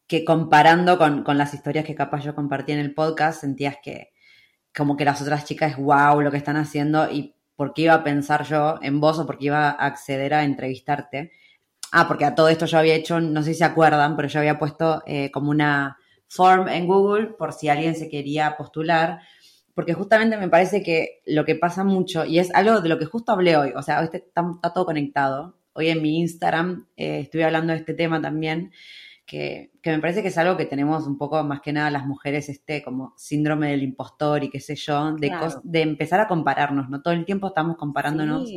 que 0.07 0.25
comparando 0.25 0.99
con, 0.99 1.23
con, 1.23 1.39
las 1.39 1.55
historias 1.55 1.85
que 1.85 1.95
capaz 1.95 2.23
yo 2.25 2.35
compartí 2.35 2.73
en 2.73 2.79
el 2.79 2.95
podcast, 2.95 3.41
sentías 3.41 3.77
que 3.83 4.13
como 4.77 4.97
que 4.97 5.05
las 5.05 5.21
otras 5.21 5.45
chicas, 5.45 5.77
wow, 5.77 6.21
lo 6.21 6.31
que 6.31 6.37
están 6.37 6.57
haciendo 6.57 7.11
y 7.11 7.35
por 7.57 7.75
qué 7.75 7.83
iba 7.83 7.95
a 7.95 8.05
pensar 8.05 8.45
yo 8.45 8.79
en 8.83 9.01
vos 9.01 9.19
o 9.19 9.27
por 9.27 9.39
qué 9.39 9.47
iba 9.47 9.69
a 9.69 9.87
acceder 9.87 10.33
a 10.33 10.45
entrevistarte. 10.45 11.33
Ah, 11.93 12.07
porque 12.07 12.25
a 12.25 12.35
todo 12.35 12.49
esto 12.49 12.67
yo 12.67 12.79
había 12.79 12.95
hecho, 12.95 13.21
no 13.21 13.43
sé 13.43 13.53
si 13.53 13.59
se 13.59 13.65
acuerdan, 13.65 14.17
pero 14.17 14.29
yo 14.29 14.39
había 14.39 14.59
puesto 14.59 15.03
eh, 15.07 15.31
como 15.31 15.51
una 15.51 15.99
form 16.29 16.69
en 16.69 16.87
Google 16.87 17.27
por 17.27 17.53
si 17.53 17.69
alguien 17.69 17.97
se 17.97 18.09
quería 18.09 18.57
postular, 18.57 19.21
porque 19.75 19.95
justamente 19.95 20.37
me 20.37 20.49
parece 20.49 20.83
que 20.83 21.21
lo 21.27 21.45
que 21.45 21.55
pasa 21.55 21.85
mucho, 21.85 22.25
y 22.25 22.39
es 22.39 22.53
algo 22.55 22.81
de 22.81 22.89
lo 22.89 22.99
que 22.99 23.07
justo 23.07 23.33
hablé 23.33 23.57
hoy, 23.57 23.73
o 23.75 23.83
sea, 23.83 24.01
hoy 24.01 24.09
está, 24.13 24.45
todo 24.75 24.85
conectado. 24.85 25.57
Hoy 25.73 25.89
en 25.89 26.03
mi 26.03 26.19
Instagram 26.19 26.89
eh, 26.97 27.21
estuve 27.21 27.45
hablando 27.45 27.73
de 27.73 27.79
este 27.79 27.95
tema 27.95 28.21
también, 28.21 28.73
que, 29.25 29.71
que, 29.81 29.93
me 29.93 30.01
parece 30.01 30.23
que 30.23 30.29
es 30.29 30.39
algo 30.39 30.57
que 30.57 30.67
tenemos 30.67 31.07
un 31.07 31.17
poco 31.17 31.43
más 31.45 31.61
que 31.61 31.73
nada 31.73 31.91
las 31.91 32.05
mujeres, 32.05 32.49
este 32.49 32.83
como 32.83 33.15
síndrome 33.17 33.71
del 33.71 33.85
impostor 33.85 34.43
y 34.43 34.51
qué 34.51 34.59
sé 34.59 34.75
yo, 34.75 35.13
de, 35.13 35.31
de 35.63 35.83
empezar 35.83 36.19
a 36.21 36.27
compararnos, 36.27 36.91
¿no? 36.91 37.01
Todo 37.01 37.15
el 37.15 37.25
tiempo 37.25 37.49
estamos 37.49 37.77
comparándonos. 37.77 38.51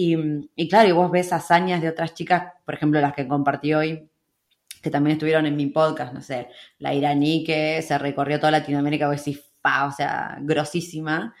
Y, 0.00 0.68
claro, 0.68 0.88
y 0.88 0.92
vos 0.92 1.10
ves 1.10 1.32
hazañas 1.32 1.82
de 1.82 1.88
otras 1.88 2.14
chicas, 2.14 2.52
por 2.64 2.74
ejemplo, 2.74 3.00
las 3.00 3.14
que 3.14 3.26
compartí 3.26 3.74
hoy, 3.74 4.08
que 4.80 4.90
también 4.90 5.14
estuvieron 5.14 5.44
en 5.44 5.56
mi 5.56 5.66
podcast, 5.66 6.14
no 6.14 6.20
sé, 6.20 6.46
la 6.78 6.94
iraní 6.94 7.42
que 7.42 7.82
se 7.82 7.98
recorrió 7.98 8.38
toda 8.38 8.52
Latinoamérica, 8.52 9.08
vos 9.08 9.16
decís, 9.16 9.42
pa, 9.68 9.86
o 9.86 9.92
sea, 9.92 10.38
grosísima. 10.40 11.34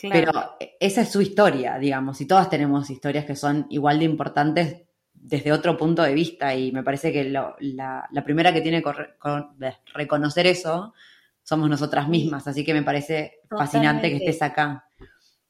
Pero 0.00 0.56
esa 0.80 1.02
es 1.02 1.12
su 1.12 1.22
historia, 1.22 1.78
digamos, 1.78 2.20
y 2.20 2.26
todas 2.26 2.50
tenemos 2.50 2.90
historias 2.90 3.24
que 3.24 3.36
son 3.36 3.66
igual 3.70 4.00
de 4.00 4.04
importantes 4.04 4.82
desde 5.14 5.52
otro 5.52 5.76
punto 5.76 6.02
de 6.02 6.14
vista, 6.14 6.54
y 6.54 6.72
me 6.72 6.82
parece 6.82 7.12
que 7.12 7.24
la, 7.24 7.54
la, 7.60 8.24
primera 8.24 8.52
que 8.52 8.60
tiene 8.60 8.82
que 8.82 8.90
reconocer 9.94 10.46
eso 10.48 10.94
somos 11.44 11.70
nosotras 11.70 12.08
mismas, 12.08 12.48
así 12.48 12.64
que 12.64 12.74
me 12.74 12.82
parece 12.82 13.40
fascinante 13.48 14.10
que 14.10 14.16
estés 14.16 14.42
acá. 14.42 14.84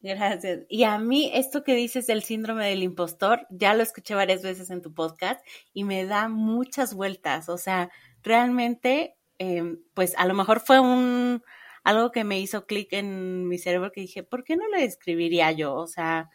Gracias. 0.00 0.60
Y 0.68 0.84
a 0.84 0.98
mí 0.98 1.30
esto 1.32 1.62
que 1.62 1.74
dices 1.74 2.06
del 2.06 2.22
síndrome 2.22 2.66
del 2.66 2.82
impostor, 2.82 3.46
ya 3.50 3.72
lo 3.72 3.82
escuché 3.82 4.14
varias 4.14 4.42
veces 4.42 4.70
en 4.70 4.82
tu 4.82 4.92
podcast 4.92 5.40
y 5.72 5.84
me 5.84 6.04
da 6.04 6.28
muchas 6.28 6.92
vueltas. 6.92 7.48
O 7.48 7.56
sea, 7.56 7.90
realmente, 8.22 9.16
em, 9.38 9.78
pues 9.94 10.14
a 10.18 10.26
lo 10.26 10.34
mejor 10.34 10.60
fue 10.60 10.80
un 10.80 11.42
algo 11.82 12.12
que 12.12 12.24
me 12.24 12.40
hizo 12.40 12.66
clic 12.66 12.92
en 12.92 13.48
mi 13.48 13.58
cerebro 13.58 13.92
que 13.92 14.02
dije, 14.02 14.22
¿por 14.22 14.44
qué 14.44 14.56
no 14.56 14.68
le 14.68 14.84
escribiría 14.84 15.52
yo? 15.52 15.74
O 15.74 15.86
sea, 15.86 16.30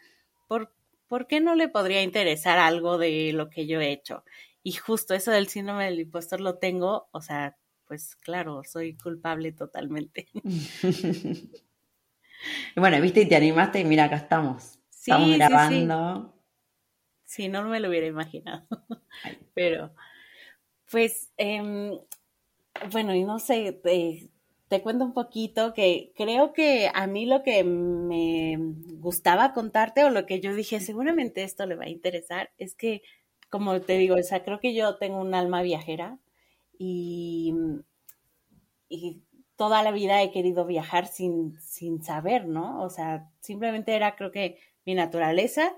¿por, 0.46 0.74
¿por 1.06 1.26
qué 1.26 1.40
no 1.40 1.54
le 1.54 1.68
podría 1.68 2.02
interesar 2.02 2.58
algo 2.58 2.98
de 2.98 3.32
lo 3.32 3.50
que 3.50 3.66
yo 3.66 3.80
he 3.80 3.92
hecho? 3.92 4.24
Y 4.62 4.72
justo 4.72 5.14
eso 5.14 5.30
del 5.30 5.48
síndrome 5.48 5.86
del 5.86 6.00
impostor 6.00 6.40
lo 6.40 6.58
tengo, 6.58 7.08
o 7.12 7.20
sea, 7.20 7.56
pues 7.86 8.16
claro, 8.16 8.62
soy 8.64 8.96
culpable 8.96 9.52
totalmente. 9.52 10.28
bueno, 12.76 13.00
viste, 13.00 13.22
y 13.22 13.28
te 13.28 13.36
animaste 13.36 13.80
y 13.80 13.84
mira, 13.84 14.04
acá 14.04 14.16
estamos. 14.16 14.78
estamos 14.90 15.36
grabando. 15.36 16.34
Sí, 17.24 17.48
no 17.48 17.62
me 17.64 17.80
lo 17.80 17.88
hubiera 17.88 18.06
imaginado. 18.06 18.66
Pero, 19.54 19.94
pues, 20.90 21.30
em, 21.36 21.98
bueno, 22.90 23.14
y 23.14 23.24
no 23.24 23.38
sé, 23.38 23.72
te, 23.72 24.30
te, 24.68 24.82
cuento 24.82 25.04
un 25.04 25.14
poquito 25.14 25.74
que 25.74 26.12
creo 26.16 26.52
que 26.52 26.90
a 26.92 27.06
mí 27.06 27.26
lo 27.26 27.42
que 27.42 27.64
me 27.64 28.56
gustaba 29.00 29.52
contarte 29.52 30.04
o 30.04 30.10
lo 30.10 30.26
que 30.26 30.40
yo 30.40 30.54
dije, 30.54 30.80
seguramente 30.80 31.42
esto 31.42 31.66
le 31.66 31.76
va 31.76 31.84
a 31.84 31.90
interesar, 31.90 32.50
es 32.58 32.74
que, 32.74 33.02
como 33.50 33.80
te 33.80 33.98
digo, 33.98 34.16
o 34.16 34.22
sea, 34.22 34.44
creo 34.44 34.60
que 34.60 34.74
yo 34.74 34.96
tengo 34.96 35.20
un 35.20 35.34
alma 35.34 35.62
viajera 35.62 36.18
y, 36.78 37.54
y 38.88 39.22
toda 39.56 39.82
la 39.82 39.90
vida 39.90 40.22
he 40.22 40.30
querido 40.30 40.64
viajar 40.64 41.06
sin, 41.06 41.58
sin 41.60 42.02
saber, 42.02 42.46
¿no? 42.46 42.80
O 42.82 42.90
sea, 42.90 43.28
simplemente 43.40 43.94
era 43.94 44.14
creo 44.14 44.30
que 44.30 44.60
mi 44.86 44.94
naturaleza. 44.94 45.76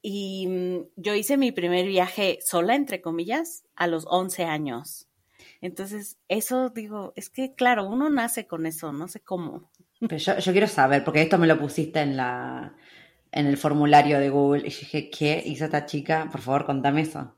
Y 0.00 0.46
mm, 0.46 0.86
yo 0.96 1.14
hice 1.14 1.36
mi 1.36 1.50
primer 1.52 1.86
viaje 1.86 2.38
sola, 2.40 2.76
entre 2.76 3.02
comillas, 3.02 3.64
a 3.74 3.88
los 3.88 4.06
11 4.08 4.44
años. 4.44 5.07
Entonces, 5.60 6.18
eso 6.28 6.70
digo, 6.70 7.12
es 7.16 7.30
que 7.30 7.54
claro, 7.54 7.88
uno 7.88 8.10
nace 8.10 8.46
con 8.46 8.66
eso, 8.66 8.92
no 8.92 9.08
sé 9.08 9.20
cómo. 9.20 9.70
Pero 10.00 10.16
yo, 10.16 10.38
yo 10.38 10.52
quiero 10.52 10.68
saber, 10.68 11.04
porque 11.04 11.22
esto 11.22 11.38
me 11.38 11.46
lo 11.46 11.58
pusiste 11.58 12.00
en 12.00 12.16
la 12.16 12.76
en 13.32 13.46
el 13.46 13.56
formulario 13.56 14.18
de 14.18 14.30
Google 14.30 14.62
y 14.62 14.70
dije, 14.70 15.10
¿qué 15.10 15.42
hizo 15.44 15.66
esta 15.66 15.86
chica? 15.86 16.28
Por 16.30 16.40
favor, 16.40 16.64
contame 16.64 17.02
eso. 17.02 17.34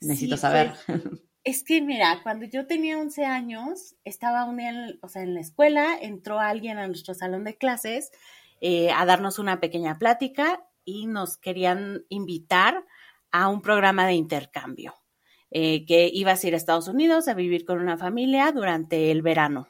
Necesito 0.00 0.36
saber. 0.36 0.72
Pues, 0.86 1.00
es 1.44 1.64
que 1.64 1.82
mira, 1.82 2.20
cuando 2.22 2.46
yo 2.46 2.66
tenía 2.66 2.98
11 2.98 3.24
años, 3.24 3.96
estaba 4.04 4.44
un 4.44 4.60
en, 4.60 4.98
o 5.02 5.08
sea, 5.08 5.22
en 5.22 5.34
la 5.34 5.40
escuela, 5.40 5.96
entró 6.00 6.38
alguien 6.38 6.78
a 6.78 6.86
nuestro 6.86 7.14
salón 7.14 7.44
de 7.44 7.56
clases 7.56 8.10
eh, 8.60 8.90
a 8.92 9.04
darnos 9.04 9.38
una 9.38 9.60
pequeña 9.60 9.98
plática 9.98 10.66
y 10.84 11.06
nos 11.06 11.36
querían 11.36 12.04
invitar 12.08 12.84
a 13.32 13.48
un 13.48 13.60
programa 13.60 14.06
de 14.06 14.14
intercambio, 14.14 14.94
eh, 15.58 15.86
que 15.86 16.10
ibas 16.12 16.44
a 16.44 16.48
ir 16.48 16.54
a 16.54 16.58
Estados 16.58 16.86
Unidos 16.86 17.28
a 17.28 17.34
vivir 17.34 17.64
con 17.64 17.78
una 17.78 17.96
familia 17.96 18.52
durante 18.52 19.10
el 19.10 19.22
verano. 19.22 19.68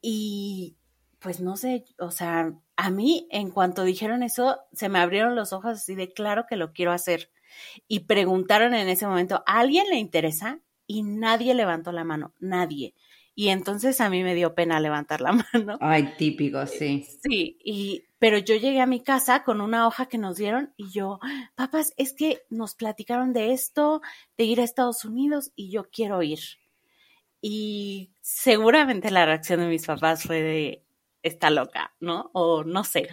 Y 0.00 0.76
pues 1.18 1.40
no 1.40 1.56
sé, 1.56 1.84
o 1.98 2.12
sea, 2.12 2.54
a 2.76 2.90
mí 2.90 3.26
en 3.32 3.50
cuanto 3.50 3.82
dijeron 3.82 4.22
eso, 4.22 4.60
se 4.72 4.88
me 4.88 5.00
abrieron 5.00 5.34
los 5.34 5.52
ojos 5.52 5.72
así 5.72 5.96
de 5.96 6.12
claro 6.12 6.46
que 6.48 6.54
lo 6.54 6.72
quiero 6.72 6.92
hacer. 6.92 7.30
Y 7.88 8.00
preguntaron 8.00 8.74
en 8.74 8.88
ese 8.88 9.08
momento, 9.08 9.42
¿a 9.46 9.58
alguien 9.58 9.88
le 9.88 9.96
interesa? 9.96 10.60
y 10.86 11.02
nadie 11.02 11.54
levantó 11.54 11.92
la 11.92 12.04
mano, 12.04 12.32
nadie. 12.38 12.94
Y 13.34 13.48
entonces 13.48 14.00
a 14.00 14.08
mí 14.08 14.22
me 14.22 14.34
dio 14.34 14.54
pena 14.54 14.80
levantar 14.80 15.20
la 15.20 15.32
mano. 15.52 15.78
Ay, 15.80 16.14
típico, 16.16 16.64
sí. 16.66 17.06
Sí, 17.22 17.58
y 17.64 18.04
pero 18.26 18.38
yo 18.38 18.56
llegué 18.56 18.80
a 18.80 18.86
mi 18.86 19.04
casa 19.04 19.44
con 19.44 19.60
una 19.60 19.86
hoja 19.86 20.06
que 20.06 20.18
nos 20.18 20.34
dieron 20.34 20.74
y 20.76 20.90
yo, 20.90 21.20
papás, 21.54 21.94
es 21.96 22.12
que 22.12 22.42
nos 22.50 22.74
platicaron 22.74 23.32
de 23.32 23.52
esto, 23.52 24.02
de 24.36 24.42
ir 24.42 24.60
a 24.60 24.64
Estados 24.64 25.04
Unidos 25.04 25.52
y 25.54 25.70
yo 25.70 25.90
quiero 25.90 26.20
ir. 26.24 26.40
Y 27.40 28.10
seguramente 28.22 29.12
la 29.12 29.26
reacción 29.26 29.60
de 29.60 29.68
mis 29.68 29.86
papás 29.86 30.24
fue 30.24 30.42
de, 30.42 30.84
está 31.22 31.50
loca, 31.50 31.94
¿no? 32.00 32.32
O 32.32 32.64
no 32.64 32.82
sé. 32.82 33.10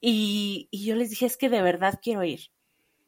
Y, 0.00 0.66
y 0.72 0.84
yo 0.84 0.96
les 0.96 1.10
dije, 1.10 1.26
es 1.26 1.36
que 1.36 1.48
de 1.48 1.62
verdad 1.62 2.00
quiero 2.02 2.24
ir. 2.24 2.50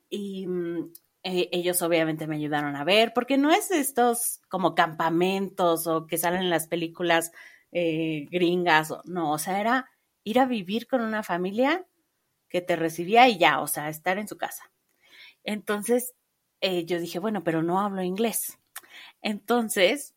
Y 0.08 0.46
mm, 0.46 0.92
eh, 1.24 1.48
ellos 1.50 1.82
obviamente 1.82 2.28
me 2.28 2.36
ayudaron 2.36 2.76
a 2.76 2.84
ver, 2.84 3.12
porque 3.12 3.36
no 3.36 3.50
es 3.50 3.72
estos 3.72 4.42
como 4.48 4.76
campamentos 4.76 5.88
o 5.88 6.06
que 6.06 6.18
salen 6.18 6.42
en 6.42 6.50
las 6.50 6.68
películas 6.68 7.32
eh, 7.72 8.28
gringas, 8.30 8.94
no, 9.06 9.32
o 9.32 9.38
sea, 9.38 9.60
era 9.60 9.90
ir 10.26 10.40
a 10.40 10.44
vivir 10.44 10.88
con 10.88 11.02
una 11.02 11.22
familia 11.22 11.86
que 12.48 12.60
te 12.60 12.74
recibía 12.74 13.28
y 13.28 13.38
ya, 13.38 13.60
o 13.60 13.68
sea, 13.68 13.88
estar 13.88 14.18
en 14.18 14.26
su 14.26 14.36
casa. 14.36 14.72
Entonces, 15.44 16.14
eh, 16.60 16.84
yo 16.84 16.98
dije, 16.98 17.20
bueno, 17.20 17.44
pero 17.44 17.62
no 17.62 17.80
hablo 17.80 18.02
inglés. 18.02 18.58
Entonces, 19.22 20.16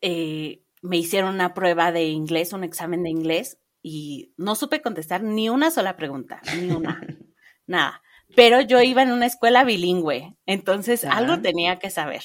eh, 0.00 0.62
me 0.80 0.96
hicieron 0.96 1.34
una 1.34 1.52
prueba 1.52 1.92
de 1.92 2.04
inglés, 2.04 2.54
un 2.54 2.64
examen 2.64 3.02
de 3.02 3.10
inglés, 3.10 3.58
y 3.82 4.32
no 4.38 4.54
supe 4.54 4.80
contestar 4.80 5.22
ni 5.22 5.50
una 5.50 5.70
sola 5.70 5.96
pregunta, 5.96 6.40
ni 6.58 6.70
una, 6.70 6.98
nada. 7.66 8.02
Pero 8.34 8.62
yo 8.62 8.80
iba 8.80 9.02
en 9.02 9.12
una 9.12 9.26
escuela 9.26 9.64
bilingüe, 9.64 10.34
entonces 10.46 11.04
algo 11.04 11.42
tenía 11.42 11.78
que 11.78 11.90
saber. 11.90 12.22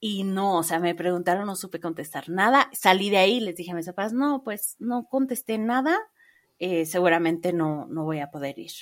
Y 0.00 0.22
no, 0.22 0.58
o 0.58 0.62
sea, 0.62 0.78
me 0.78 0.94
preguntaron, 0.94 1.46
no 1.46 1.56
supe 1.56 1.80
contestar 1.80 2.28
nada. 2.28 2.70
Salí 2.72 3.10
de 3.10 3.18
ahí, 3.18 3.40
les 3.40 3.56
dije 3.56 3.72
a 3.72 3.74
mis 3.74 3.86
papás, 3.86 4.12
no, 4.12 4.42
pues 4.44 4.76
no 4.78 5.06
contesté 5.08 5.58
nada, 5.58 5.98
eh, 6.58 6.86
seguramente 6.86 7.52
no, 7.52 7.86
no 7.86 8.04
voy 8.04 8.20
a 8.20 8.30
poder 8.30 8.58
ir. 8.58 8.72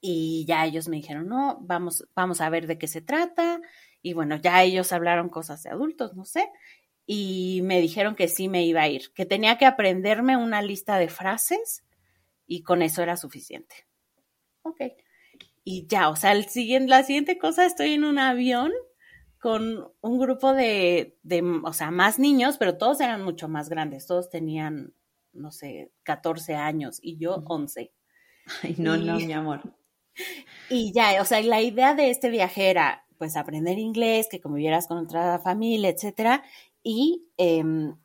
Y 0.00 0.44
ya 0.46 0.64
ellos 0.64 0.88
me 0.88 0.96
dijeron, 0.96 1.28
no, 1.28 1.58
vamos, 1.60 2.08
vamos 2.14 2.40
a 2.40 2.48
ver 2.50 2.66
de 2.66 2.78
qué 2.78 2.86
se 2.86 3.02
trata. 3.02 3.60
Y 4.00 4.14
bueno, 4.14 4.36
ya 4.36 4.62
ellos 4.62 4.92
hablaron 4.92 5.28
cosas 5.28 5.62
de 5.62 5.70
adultos, 5.70 6.14
no 6.14 6.24
sé. 6.24 6.48
Y 7.04 7.60
me 7.64 7.80
dijeron 7.80 8.14
que 8.14 8.28
sí 8.28 8.48
me 8.48 8.64
iba 8.64 8.82
a 8.82 8.88
ir, 8.88 9.12
que 9.12 9.26
tenía 9.26 9.58
que 9.58 9.66
aprenderme 9.66 10.36
una 10.36 10.62
lista 10.62 10.98
de 10.98 11.08
frases 11.08 11.84
y 12.46 12.62
con 12.62 12.82
eso 12.82 13.02
era 13.02 13.16
suficiente. 13.16 13.86
Ok. 14.62 14.80
Y 15.64 15.86
ya, 15.86 16.08
o 16.08 16.16
sea, 16.16 16.32
el 16.32 16.46
siguiente, 16.46 16.88
la 16.88 17.02
siguiente 17.02 17.38
cosa, 17.38 17.66
estoy 17.66 17.94
en 17.94 18.04
un 18.04 18.18
avión 18.18 18.72
con 19.40 19.92
un 20.00 20.18
grupo 20.18 20.52
de, 20.52 21.16
de, 21.22 21.42
o 21.64 21.72
sea, 21.72 21.90
más 21.90 22.18
niños, 22.18 22.56
pero 22.58 22.76
todos 22.76 23.00
eran 23.00 23.22
mucho 23.22 23.48
más 23.48 23.68
grandes, 23.68 24.06
todos 24.06 24.30
tenían, 24.30 24.94
no 25.32 25.52
sé, 25.52 25.92
14 26.02 26.54
años 26.54 26.98
y 27.02 27.18
yo 27.18 27.42
11. 27.46 27.92
Ay, 28.62 28.74
no, 28.78 28.96
no, 28.96 29.16
mi 29.16 29.32
amor. 29.32 29.62
Y 30.68 30.92
ya, 30.92 31.22
o 31.22 31.24
sea, 31.24 31.40
la 31.42 31.62
idea 31.62 31.94
de 31.94 32.10
este 32.10 32.28
viaje 32.28 32.70
era, 32.70 33.06
pues, 33.18 33.36
aprender 33.36 33.78
inglés, 33.78 34.26
que 34.28 34.40
convivieras 34.40 34.88
con 34.88 34.98
otra 34.98 35.38
familia, 35.38 35.90
etcétera, 35.90 36.42
y, 36.82 37.28
em, 37.36 37.96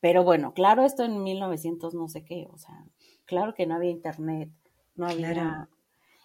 pero 0.00 0.24
bueno, 0.24 0.54
claro, 0.54 0.86
esto 0.86 1.04
en 1.04 1.22
1900 1.22 1.92
no 1.92 2.08
sé 2.08 2.24
qué, 2.24 2.48
o 2.50 2.56
sea, 2.56 2.86
claro 3.26 3.52
que 3.54 3.66
no 3.66 3.74
había 3.74 3.90
internet, 3.90 4.48
no 4.94 5.08
había... 5.08 5.68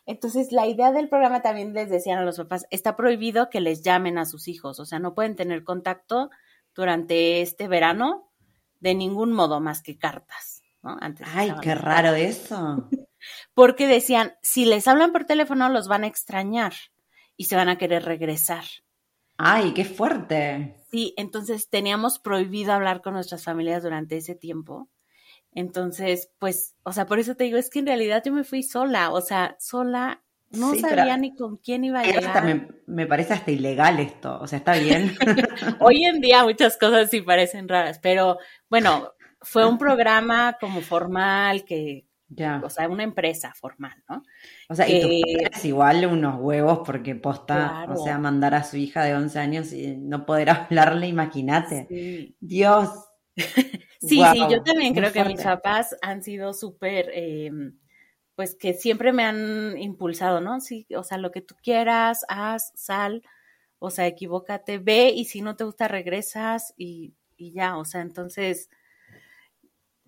Entonces, 0.05 0.51
la 0.51 0.67
idea 0.67 0.91
del 0.91 1.09
programa 1.09 1.41
también 1.41 1.73
les 1.73 1.89
decían 1.89 2.19
a 2.19 2.25
los 2.25 2.37
papás, 2.37 2.65
está 2.69 2.95
prohibido 2.95 3.49
que 3.49 3.61
les 3.61 3.83
llamen 3.83 4.17
a 4.17 4.25
sus 4.25 4.47
hijos, 4.47 4.79
o 4.79 4.85
sea, 4.85 4.99
no 4.99 5.13
pueden 5.15 5.35
tener 5.35 5.63
contacto 5.63 6.29
durante 6.75 7.41
este 7.41 7.67
verano 7.67 8.31
de 8.79 8.95
ningún 8.95 9.31
modo 9.31 9.61
más 9.61 9.81
que 9.81 9.97
cartas, 9.97 10.61
¿no? 10.81 10.97
Antes 10.99 11.27
Ay, 11.33 11.53
qué 11.61 11.73
raro 11.73 12.15
eso. 12.15 12.89
Porque 13.53 13.87
decían, 13.87 14.33
si 14.41 14.65
les 14.65 14.87
hablan 14.87 15.13
por 15.13 15.23
teléfono 15.23 15.69
los 15.69 15.87
van 15.87 16.03
a 16.03 16.07
extrañar 16.07 16.73
y 17.37 17.45
se 17.45 17.55
van 17.55 17.69
a 17.69 17.77
querer 17.77 18.03
regresar. 18.03 18.65
Ay, 19.37 19.73
qué 19.73 19.85
fuerte. 19.85 20.75
Sí, 20.91 21.13
entonces 21.17 21.69
teníamos 21.69 22.19
prohibido 22.19 22.73
hablar 22.73 23.01
con 23.01 23.13
nuestras 23.13 23.43
familias 23.43 23.83
durante 23.83 24.17
ese 24.17 24.35
tiempo. 24.35 24.89
Entonces, 25.55 26.31
pues, 26.39 26.75
o 26.83 26.91
sea, 26.91 27.05
por 27.05 27.19
eso 27.19 27.35
te 27.35 27.43
digo, 27.43 27.57
es 27.57 27.69
que 27.69 27.79
en 27.79 27.87
realidad 27.87 28.23
yo 28.25 28.33
me 28.33 28.43
fui 28.43 28.63
sola, 28.63 29.11
o 29.11 29.21
sea, 29.21 29.55
sola, 29.59 30.23
no 30.51 30.75
sabía 30.75 31.17
ni 31.17 31.35
con 31.35 31.57
quién 31.57 31.83
iba 31.83 32.01
a 32.01 32.03
llegar. 32.03 32.43
Me, 32.43 32.67
me, 32.85 33.07
parece 33.07 33.33
hasta 33.33 33.51
ilegal 33.51 33.99
esto, 33.99 34.39
o 34.39 34.47
sea, 34.47 34.59
está 34.59 34.77
bien. 34.77 35.15
Hoy 35.79 36.05
en 36.05 36.21
día 36.21 36.43
muchas 36.43 36.77
cosas 36.77 37.09
sí 37.09 37.21
parecen 37.21 37.67
raras, 37.67 37.99
pero 37.99 38.37
bueno, 38.69 39.13
fue 39.41 39.67
un 39.67 39.77
programa 39.77 40.57
como 40.59 40.81
formal 40.81 41.65
que, 41.65 42.05
ya. 42.29 42.61
o 42.63 42.69
sea, 42.69 42.87
una 42.87 43.03
empresa 43.03 43.53
formal, 43.55 43.93
¿no? 44.09 44.23
O 44.69 44.75
sea, 44.75 44.87
y 44.87 45.21
tú 45.21 45.67
igual 45.67 46.05
unos 46.05 46.39
huevos 46.39 46.79
porque 46.85 47.15
posta, 47.15 47.85
o 47.89 48.03
sea, 48.03 48.17
mandar 48.17 48.55
a 48.55 48.63
su 48.63 48.77
hija 48.77 49.03
de 49.03 49.15
11 49.15 49.39
años 49.39 49.73
y 49.73 49.97
no 49.97 50.25
poder 50.25 50.49
hablarle, 50.49 51.07
imagínate. 51.07 52.35
Dios. 52.39 52.89
Sí, 54.07 54.21
sí, 54.33 54.39
yo 54.49 54.61
también 54.63 54.93
creo 54.93 55.11
que 55.13 55.23
mis 55.23 55.41
papás 55.41 55.95
han 56.01 56.23
sido 56.23 56.53
súper, 56.53 57.09
em, 57.13 57.77
pues 58.35 58.55
que 58.55 58.73
siempre 58.73 59.13
me 59.13 59.23
han 59.23 59.77
impulsado, 59.77 60.41
¿no? 60.41 60.59
Sí, 60.59 60.85
o 60.95 61.03
sea, 61.03 61.17
lo 61.17 61.31
que 61.31 61.41
tú 61.41 61.55
quieras, 61.61 62.25
haz, 62.27 62.71
sal, 62.75 63.23
o 63.79 63.89
sea, 63.89 64.07
equivócate, 64.07 64.77
ve 64.79 65.09
y 65.15 65.25
si 65.25 65.41
no 65.41 65.55
te 65.55 65.63
gusta 65.63 65.87
regresas 65.87 66.73
y, 66.77 67.13
y 67.37 67.53
ya, 67.53 67.77
o 67.77 67.85
sea, 67.85 68.01
entonces, 68.01 68.69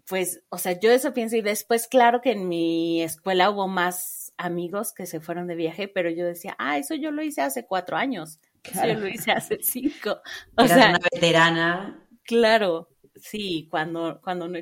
pues, 0.07 0.43
o 0.49 0.57
sea, 0.57 0.79
yo 0.79 0.91
eso 0.91 1.13
pienso 1.13 1.35
y 1.35 1.41
después, 1.41 1.87
claro 1.87 2.21
que 2.21 2.31
en 2.31 2.47
mi 2.47 3.01
escuela 3.01 3.49
hubo 3.49 3.67
más 3.67 4.33
amigos 4.37 4.93
que 4.93 5.05
se 5.05 5.19
fueron 5.19 5.47
de 5.47 5.55
viaje, 5.55 5.87
pero 5.87 6.09
yo 6.09 6.25
decía, 6.25 6.55
ah, 6.59 6.77
eso 6.77 6.95
yo 6.95 7.11
lo 7.11 7.23
hice 7.23 7.41
hace 7.41 7.65
cuatro 7.65 7.97
años, 7.97 8.39
eso 8.63 8.85
yo 8.85 8.95
lo 8.95 9.07
hice 9.07 9.31
hace 9.31 9.59
cinco. 9.61 10.19
O 10.57 10.67
sea, 10.67 10.89
una 10.89 10.99
veterana. 11.11 12.07
Claro, 12.23 12.89
Sí, 13.15 13.67
cuando, 13.71 14.19
cuando 14.21 14.47
no, 14.47 14.59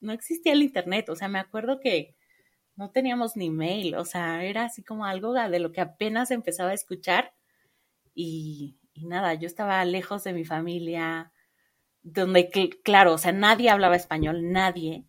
no 0.00 0.12
existía 0.12 0.52
el 0.52 0.62
internet, 0.62 1.08
o 1.08 1.16
sea, 1.16 1.28
me 1.28 1.38
acuerdo 1.38 1.78
que 1.80 2.16
no 2.76 2.90
teníamos 2.90 3.36
ni 3.36 3.50
mail, 3.50 3.94
o 3.94 4.04
sea, 4.04 4.44
era 4.44 4.64
así 4.64 4.82
como 4.82 5.04
algo 5.04 5.32
de 5.34 5.58
lo 5.58 5.72
que 5.72 5.80
apenas 5.80 6.30
empezaba 6.30 6.70
a 6.70 6.74
escuchar 6.74 7.34
y, 8.14 8.76
nada, 8.96 9.34
yo 9.34 9.46
estaba 9.46 9.84
lejos 9.84 10.24
de 10.24 10.32
mi 10.32 10.44
familia, 10.44 11.32
donde, 12.02 12.50
claro, 12.82 13.14
o 13.14 13.18
sea, 13.18 13.32
nadie 13.32 13.70
hablaba 13.70 13.96
español, 13.96 14.50
nadie, 14.50 15.06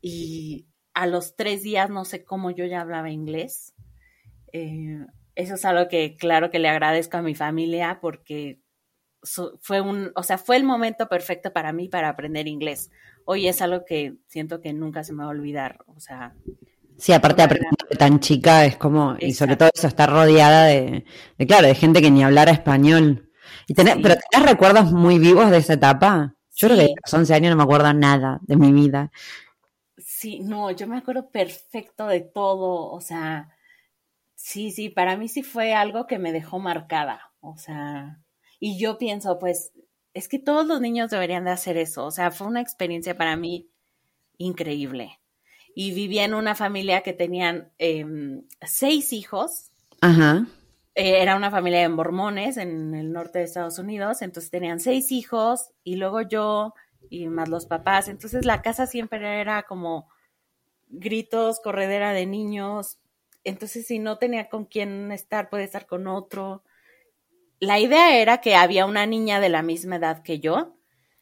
y 0.00 0.66
a 0.94 1.06
los 1.06 1.36
tres 1.36 1.62
días 1.62 1.90
no 1.90 2.04
sé 2.04 2.24
cómo 2.24 2.50
yo 2.50 2.64
ya 2.66 2.80
hablaba 2.80 3.10
inglés. 3.10 3.74
Eh, 4.52 5.04
eso 5.34 5.54
es 5.54 5.64
algo 5.64 5.88
que, 5.88 6.16
claro, 6.16 6.50
que 6.50 6.58
le 6.58 6.68
agradezco 6.68 7.16
a 7.16 7.22
mi 7.22 7.34
familia 7.34 7.98
porque 8.00 8.60
fue 9.60 9.80
un, 9.80 10.12
o 10.14 10.22
sea, 10.22 10.38
fue 10.38 10.56
el 10.56 10.64
momento 10.64 11.08
perfecto 11.08 11.52
para 11.52 11.72
mí 11.72 11.88
para 11.88 12.08
aprender 12.08 12.46
inglés. 12.46 12.90
Hoy 13.24 13.48
es 13.48 13.60
algo 13.62 13.84
que 13.84 14.14
siento 14.26 14.60
que 14.60 14.72
nunca 14.72 15.04
se 15.04 15.12
me 15.12 15.22
va 15.22 15.30
a 15.30 15.32
olvidar, 15.32 15.78
o 15.86 16.00
sea. 16.00 16.34
Sí, 16.96 17.12
aparte 17.12 17.36
de 17.36 17.42
aprender 17.44 17.70
tan 17.98 18.20
chica, 18.20 18.64
es 18.64 18.76
como, 18.76 19.16
y 19.18 19.32
sobre 19.32 19.56
todo 19.56 19.70
eso, 19.72 19.86
estar 19.86 20.10
rodeada 20.10 20.64
de, 20.64 21.04
de, 21.36 21.46
claro, 21.46 21.66
de 21.66 21.74
gente 21.74 22.00
que 22.00 22.10
ni 22.10 22.24
hablara 22.24 22.50
español. 22.50 23.30
Y 23.66 23.74
tener, 23.74 23.98
Pero 24.02 24.16
¿tenés 24.30 24.48
recuerdos 24.48 24.92
muy 24.92 25.18
vivos 25.18 25.50
de 25.50 25.58
esa 25.58 25.74
etapa? 25.74 26.34
Yo 26.56 26.68
creo 26.68 26.78
que 26.78 26.84
a 26.84 27.00
los 27.04 27.14
11 27.14 27.34
años 27.34 27.50
no 27.50 27.56
me 27.56 27.62
acuerdo 27.62 27.92
nada 27.92 28.40
de 28.42 28.56
mi 28.56 28.72
vida. 28.72 29.12
Sí, 29.96 30.40
no, 30.40 30.70
yo 30.72 30.88
me 30.88 30.96
acuerdo 30.98 31.30
perfecto 31.30 32.06
de 32.06 32.20
todo, 32.20 32.90
o 32.90 33.00
sea, 33.00 33.50
sí, 34.34 34.72
sí, 34.72 34.88
para 34.88 35.16
mí 35.16 35.28
sí 35.28 35.42
fue 35.42 35.74
algo 35.74 36.06
que 36.06 36.18
me 36.18 36.32
dejó 36.32 36.58
marcada, 36.58 37.32
o 37.40 37.56
sea, 37.56 38.18
y 38.60 38.78
yo 38.78 38.98
pienso, 38.98 39.38
pues, 39.38 39.72
es 40.14 40.28
que 40.28 40.38
todos 40.38 40.66
los 40.66 40.80
niños 40.80 41.10
deberían 41.10 41.44
de 41.44 41.52
hacer 41.52 41.76
eso. 41.76 42.04
O 42.06 42.10
sea, 42.10 42.30
fue 42.30 42.46
una 42.46 42.60
experiencia 42.60 43.16
para 43.16 43.36
mí 43.36 43.68
increíble. 44.36 45.20
Y 45.74 45.92
vivía 45.92 46.24
en 46.24 46.34
una 46.34 46.54
familia 46.54 47.02
que 47.02 47.12
tenían 47.12 47.72
em, 47.78 48.42
seis 48.62 49.12
hijos. 49.12 49.70
Ajá. 50.00 50.46
Eh, 50.94 51.22
era 51.22 51.36
una 51.36 51.52
familia 51.52 51.80
de 51.80 51.88
mormones 51.88 52.56
en 52.56 52.94
el 52.94 53.12
norte 53.12 53.38
de 53.38 53.44
Estados 53.44 53.78
Unidos. 53.78 54.22
Entonces 54.22 54.50
tenían 54.50 54.80
seis 54.80 55.12
hijos 55.12 55.70
y 55.84 55.96
luego 55.96 56.22
yo 56.22 56.74
y 57.10 57.28
más 57.28 57.48
los 57.48 57.66
papás. 57.66 58.08
Entonces 58.08 58.44
la 58.44 58.62
casa 58.62 58.86
siempre 58.86 59.40
era 59.40 59.62
como 59.62 60.08
gritos, 60.88 61.60
corredera 61.60 62.12
de 62.12 62.26
niños. 62.26 62.98
Entonces 63.44 63.86
si 63.86 64.00
no 64.00 64.18
tenía 64.18 64.48
con 64.48 64.64
quién 64.64 65.12
estar, 65.12 65.48
puede 65.48 65.64
estar 65.64 65.86
con 65.86 66.08
otro 66.08 66.64
la 67.60 67.78
idea 67.78 68.20
era 68.20 68.40
que 68.40 68.54
había 68.54 68.86
una 68.86 69.06
niña 69.06 69.40
de 69.40 69.48
la 69.48 69.62
misma 69.62 69.96
edad 69.96 70.22
que 70.22 70.40
yo, 70.40 70.76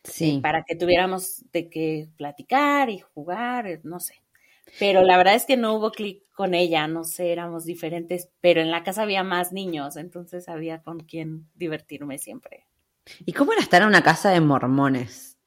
sí. 0.04 0.40
para 0.42 0.64
que 0.64 0.76
tuviéramos 0.76 1.44
de 1.52 1.68
qué 1.68 2.08
platicar 2.16 2.90
y 2.90 2.98
jugar, 2.98 3.66
eh, 3.66 3.80
no 3.84 4.00
sé. 4.00 4.14
Pero 4.78 5.02
la 5.02 5.16
verdad 5.16 5.36
es 5.36 5.44
que 5.44 5.56
no 5.56 5.74
hubo 5.74 5.92
clic 5.92 6.22
con 6.34 6.54
ella, 6.54 6.86
no 6.88 7.04
sé, 7.04 7.32
éramos 7.32 7.64
diferentes, 7.64 8.30
pero 8.40 8.60
en 8.60 8.70
la 8.70 8.82
casa 8.82 9.02
había 9.02 9.22
más 9.22 9.52
niños, 9.52 9.96
entonces 9.96 10.48
había 10.48 10.82
con 10.82 11.00
quien 11.00 11.48
divertirme 11.54 12.18
siempre. 12.18 12.66
¿Y 13.24 13.32
cómo 13.32 13.52
era 13.52 13.62
estar 13.62 13.82
en 13.82 13.88
una 13.88 14.02
casa 14.02 14.30
de 14.30 14.40
mormones? 14.40 15.38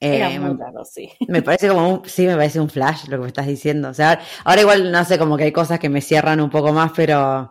Era 0.00 0.30
eh, 0.30 0.40
muy 0.40 0.56
raro, 0.58 0.84
sí. 0.84 1.10
Me 1.28 1.40
parece 1.40 1.68
como 1.68 1.88
un, 1.88 2.08
sí, 2.08 2.26
me 2.26 2.36
parece 2.36 2.60
un 2.60 2.68
flash 2.68 3.04
lo 3.08 3.16
que 3.16 3.22
me 3.22 3.28
estás 3.28 3.46
diciendo. 3.46 3.88
O 3.88 3.94
sea, 3.94 4.20
ahora 4.44 4.60
igual 4.60 4.92
no 4.92 5.04
sé, 5.04 5.18
como 5.18 5.36
que 5.36 5.44
hay 5.44 5.52
cosas 5.52 5.78
que 5.78 5.88
me 5.88 6.00
cierran 6.00 6.40
un 6.40 6.50
poco 6.50 6.72
más, 6.72 6.92
pero 6.94 7.50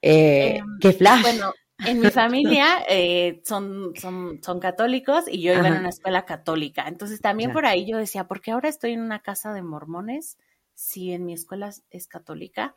eh, 0.00 0.58
em, 0.58 0.78
qué 0.78 0.92
flash. 0.92 1.22
Bueno, 1.22 1.52
en 1.86 2.00
mi 2.00 2.10
familia 2.10 2.84
eh, 2.88 3.40
son, 3.44 3.92
son, 3.96 4.40
son, 4.42 4.60
católicos 4.60 5.24
y 5.28 5.42
yo 5.42 5.52
iba 5.52 5.68
en 5.68 5.78
una 5.78 5.88
escuela 5.88 6.24
católica. 6.24 6.86
Entonces 6.88 7.20
también 7.20 7.52
por 7.52 7.66
ahí 7.66 7.86
yo 7.86 7.98
decía, 7.98 8.26
¿por 8.26 8.40
qué 8.40 8.50
ahora 8.52 8.68
estoy 8.68 8.92
en 8.92 9.02
una 9.02 9.20
casa 9.20 9.52
de 9.52 9.62
mormones? 9.62 10.38
Si 10.74 11.12
en 11.12 11.26
mi 11.26 11.34
escuela 11.34 11.72
es 11.90 12.06
católica. 12.06 12.74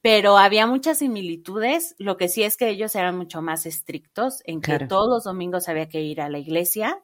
Pero 0.00 0.38
había 0.38 0.66
muchas 0.66 0.98
similitudes. 0.98 1.94
Lo 1.98 2.16
que 2.16 2.28
sí 2.28 2.42
es 2.42 2.56
que 2.56 2.68
ellos 2.68 2.94
eran 2.94 3.16
mucho 3.16 3.42
más 3.42 3.66
estrictos 3.66 4.42
en 4.46 4.60
que 4.60 4.86
todos 4.86 5.08
los 5.08 5.24
domingos 5.24 5.68
había 5.68 5.88
que 5.88 6.02
ir 6.02 6.20
a 6.20 6.28
la 6.28 6.38
iglesia 6.38 7.02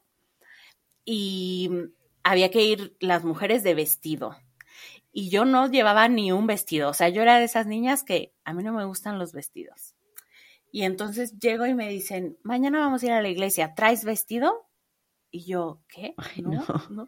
y 1.05 1.71
había 2.23 2.51
que 2.51 2.63
ir 2.63 2.97
las 3.01 3.25
mujeres 3.25 3.63
de 3.63 3.75
vestido. 3.75 4.37
Y 5.13 5.31
yo 5.31 5.45
no 5.45 5.71
llevaba 5.71 6.09
ni 6.09 6.33
un 6.33 6.47
vestido. 6.47 6.91
O 6.91 6.95
sea, 6.95 7.09
yo 7.09 7.23
era 7.23 7.39
de 7.39 7.45
esas 7.45 7.67
niñas 7.67 8.03
que 8.03 8.35
a 8.45 8.53
mí 8.53 8.63
no 8.63 8.73
me 8.73 8.85
gustan 8.85 9.19
los 9.19 9.33
vestidos. 9.33 9.95
Y 10.71 10.83
entonces 10.83 11.39
llego 11.39 11.67
y 11.67 11.75
me 11.75 11.89
dicen, 11.89 12.39
mañana 12.43 12.79
vamos 12.79 13.03
a 13.03 13.07
ir 13.07 13.13
a 13.13 13.23
la 13.23 13.29
iglesia, 13.29 13.75
¿traes 13.75 14.05
vestido? 14.05 14.69
Y 15.31 15.45
yo, 15.45 15.83
¿qué? 15.89 16.15
no, 16.43 16.65
no. 16.91 17.07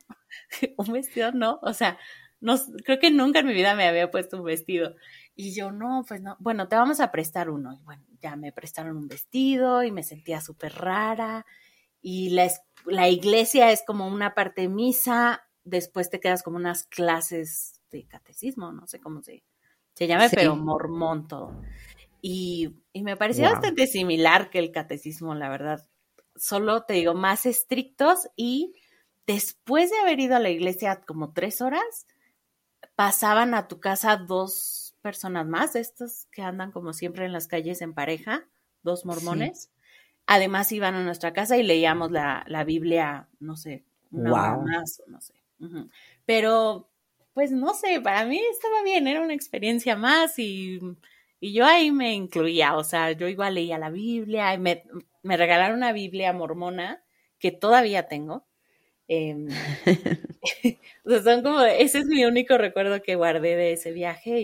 un 0.76 0.92
vestido 0.92 1.32
no, 1.32 1.58
o 1.62 1.72
sea, 1.72 1.98
no, 2.40 2.56
creo 2.84 2.98
que 2.98 3.10
nunca 3.10 3.40
en 3.40 3.46
mi 3.46 3.52
vida 3.52 3.74
me 3.74 3.86
había 3.86 4.10
puesto 4.10 4.38
un 4.38 4.44
vestido. 4.44 4.94
Y 5.34 5.54
yo, 5.54 5.72
no, 5.72 6.04
pues 6.08 6.22
no, 6.22 6.36
bueno, 6.40 6.68
te 6.68 6.76
vamos 6.76 7.00
a 7.00 7.10
prestar 7.10 7.50
uno. 7.50 7.72
Y 7.74 7.82
bueno, 7.84 8.02
ya 8.20 8.36
me 8.36 8.52
prestaron 8.52 8.96
un 8.96 9.08
vestido 9.08 9.82
y 9.82 9.92
me 9.92 10.02
sentía 10.02 10.40
súper 10.40 10.72
rara. 10.74 11.44
Y 12.00 12.30
la, 12.30 12.50
la 12.86 13.08
iglesia 13.08 13.70
es 13.72 13.82
como 13.86 14.06
una 14.06 14.34
parte 14.34 14.68
misa, 14.68 15.46
después 15.64 16.08
te 16.08 16.20
quedas 16.20 16.42
como 16.42 16.56
unas 16.56 16.84
clases 16.84 17.80
de 17.90 18.06
catecismo, 18.06 18.72
no 18.72 18.86
sé 18.86 19.00
cómo 19.00 19.22
se, 19.22 19.44
se 19.94 20.06
llame, 20.06 20.30
pero 20.30 20.56
mormón 20.56 21.28
todo. 21.28 21.60
Y, 22.22 22.76
me 22.94 23.16
parecía 23.16 23.50
bastante 23.50 23.86
similar 23.86 24.50
que 24.50 24.58
el 24.58 24.72
catecismo, 24.72 25.34
la 25.34 25.48
verdad. 25.48 25.86
Solo 26.36 26.84
te 26.84 26.94
digo, 26.94 27.14
más 27.14 27.46
estrictos 27.46 28.28
y 28.36 28.74
después 29.26 29.90
de 29.90 29.98
haber 29.98 30.20
ido 30.20 30.36
a 30.36 30.40
la 30.40 30.50
iglesia 30.50 31.02
como 31.06 31.32
tres 31.32 31.60
horas, 31.60 32.06
pasaban 32.94 33.54
a 33.54 33.68
tu 33.68 33.80
casa 33.80 34.16
dos 34.16 34.96
personas 35.02 35.46
más, 35.46 35.76
estos 35.76 36.26
que 36.32 36.42
andan 36.42 36.72
como 36.72 36.92
siempre 36.92 37.24
en 37.24 37.32
las 37.32 37.46
calles 37.46 37.80
en 37.82 37.94
pareja, 37.94 38.46
dos 38.82 39.04
mormones. 39.04 39.70
Además 40.26 40.70
iban 40.72 40.94
a 40.94 41.02
nuestra 41.02 41.32
casa 41.32 41.56
y 41.56 41.62
leíamos 41.62 42.10
la, 42.10 42.64
Biblia, 42.64 43.28
no 43.38 43.56
sé, 43.56 43.84
una 44.10 44.32
hora 44.32 44.56
más, 44.58 45.02
no 45.06 45.20
sé. 45.20 45.34
Pero, 46.24 46.90
pues 47.32 47.50
no 47.50 47.74
sé, 47.74 48.00
para 48.00 48.24
mí 48.24 48.40
estaba 48.50 48.82
bien, 48.82 49.06
era 49.06 49.20
una 49.20 49.34
experiencia 49.34 49.96
más 49.96 50.38
y 50.38 50.80
y 51.40 51.54
yo 51.54 51.64
ahí 51.64 51.90
me 51.90 52.14
incluía, 52.14 52.76
o 52.76 52.84
sea, 52.84 53.12
yo 53.12 53.26
igual 53.26 53.54
leía 53.54 53.78
la 53.78 53.90
Biblia, 53.90 54.52
y 54.54 54.58
me, 54.58 54.82
regalaron 55.24 55.78
una 55.78 55.92
Biblia 55.92 56.32
mormona 56.34 57.02
que 57.38 57.50
todavía 57.50 58.08
tengo. 58.08 58.46
Em, 59.08 59.48
o 61.04 61.10
sea, 61.10 61.22
son 61.22 61.42
como, 61.42 61.62
ese 61.62 62.00
es 62.00 62.06
mi 62.06 62.24
único 62.26 62.58
recuerdo 62.58 63.02
que 63.02 63.16
guardé 63.16 63.56
de 63.56 63.72
ese 63.72 63.92
viaje 63.92 64.40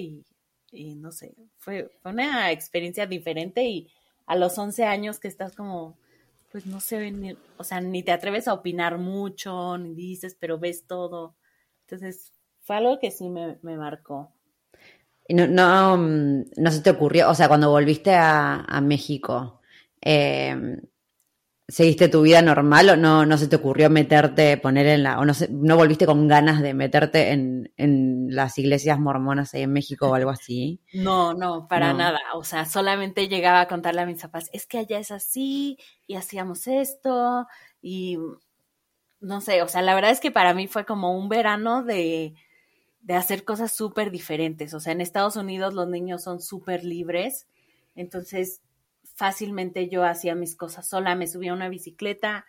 y, 0.72 0.94
no 0.96 1.12
sé, 1.12 1.34
fue, 1.58 1.90
una 2.04 2.50
experiencia 2.50 3.06
diferente 3.06 3.64
y 3.64 3.88
a 4.26 4.34
los 4.36 4.58
11 4.58 4.84
años 4.84 5.20
que 5.20 5.28
estás 5.28 5.54
como, 5.54 5.98
pues 6.50 6.66
no 6.66 6.80
sé, 6.80 7.10
ni, 7.12 7.36
o 7.58 7.64
sea, 7.64 7.80
ni 7.82 8.02
te 8.02 8.12
atreves 8.12 8.48
a 8.48 8.54
opinar 8.54 8.98
mucho, 8.98 9.76
ni 9.78 9.94
dices, 9.94 10.36
pero 10.38 10.58
ves 10.58 10.86
todo. 10.86 11.36
Entonces, 11.82 12.32
fue 12.62 12.76
algo 12.76 12.98
que 12.98 13.10
sí 13.10 13.28
me, 13.28 13.58
me 13.62 13.76
marcó. 13.76 14.35
No, 15.28 15.46
no, 15.46 15.96
mm, 15.96 16.44
no 16.56 16.70
se 16.70 16.80
te 16.80 16.90
ocurrió, 16.90 17.30
o 17.30 17.34
sea, 17.34 17.48
cuando 17.48 17.70
volviste 17.70 18.14
a, 18.14 18.80
México, 18.82 19.60
eh, 20.00 20.78
¿seguiste 21.68 22.08
tu 22.08 22.22
vida 22.22 22.42
normal 22.42 22.90
o 22.90 22.96
no, 22.96 23.26
no 23.26 23.36
se 23.38 23.48
te 23.48 23.56
ocurrió 23.56 23.90
meterte, 23.90 24.56
poner 24.56 24.86
en 24.86 25.02
la, 25.02 25.18
o 25.18 25.24
no, 25.24 25.32
no 25.50 25.76
volviste 25.76 26.06
con 26.06 26.28
ganas 26.28 26.62
de 26.62 26.74
meterte 26.74 27.32
en, 27.32 27.72
en, 27.76 28.28
las 28.34 28.56
iglesias 28.58 29.00
mormonas 29.00 29.52
ahí 29.54 29.62
en 29.62 29.72
México 29.72 30.08
o 30.08 30.14
algo 30.14 30.30
así? 30.30 30.80
No, 30.92 31.34
no, 31.34 31.66
para 31.68 31.92
nada. 31.92 32.20
O 32.34 32.44
sea, 32.44 32.64
solamente 32.64 33.28
llegaba 33.28 33.62
a 33.62 33.68
contarle 33.68 34.02
a 34.02 34.06
mis 34.06 34.22
papás, 34.22 34.48
es 34.52 34.66
que 34.66 34.78
allá 34.78 34.98
es 34.98 35.10
así 35.10 35.78
y 36.06 36.14
hacíamos 36.14 36.66
esto 36.68 37.46
y 37.82 38.18
no 39.20 39.40
sé, 39.40 39.62
o 39.62 39.68
sea, 39.68 39.82
la 39.82 39.94
verdad 39.94 40.10
es 40.10 40.20
que 40.20 40.30
para 40.30 40.54
mí 40.54 40.68
fue 40.68 40.84
como 40.84 41.16
un 41.16 41.28
verano 41.28 41.82
de 41.82 42.34
de 43.06 43.14
hacer 43.14 43.44
cosas 43.44 43.72
súper 43.72 44.10
diferentes. 44.10 44.74
O 44.74 44.80
sea, 44.80 44.92
en 44.92 45.00
Estados 45.00 45.36
Unidos 45.36 45.74
los 45.74 45.86
niños 45.88 46.24
son 46.24 46.40
súper 46.40 46.82
libres, 46.82 47.46
entonces 47.94 48.62
fácilmente 49.14 49.88
yo 49.88 50.02
hacía 50.02 50.34
mis 50.34 50.56
cosas 50.56 50.88
sola, 50.88 51.14
me 51.14 51.28
subía 51.28 51.52
a 51.52 51.54
una 51.54 51.68
bicicleta, 51.68 52.46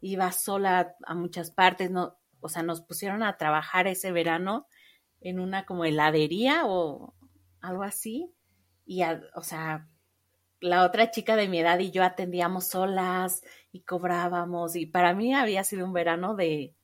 iba 0.00 0.32
sola 0.32 0.96
a 1.06 1.14
muchas 1.14 1.52
partes, 1.52 1.92
no, 1.92 2.18
o 2.40 2.48
sea, 2.48 2.64
nos 2.64 2.80
pusieron 2.80 3.22
a 3.22 3.36
trabajar 3.36 3.86
ese 3.86 4.10
verano 4.10 4.66
en 5.20 5.38
una 5.38 5.64
como 5.64 5.84
heladería 5.84 6.62
o 6.66 7.14
algo 7.60 7.84
así, 7.84 8.34
y, 8.84 9.02
o 9.04 9.42
sea, 9.42 9.88
la 10.58 10.84
otra 10.84 11.12
chica 11.12 11.36
de 11.36 11.46
mi 11.46 11.60
edad 11.60 11.78
y 11.78 11.92
yo 11.92 12.02
atendíamos 12.02 12.66
solas 12.66 13.42
y 13.70 13.82
cobrábamos, 13.82 14.74
y 14.74 14.86
para 14.86 15.14
mí 15.14 15.34
había 15.34 15.62
sido 15.62 15.86
un 15.86 15.92
verano 15.92 16.34
de, 16.34 16.74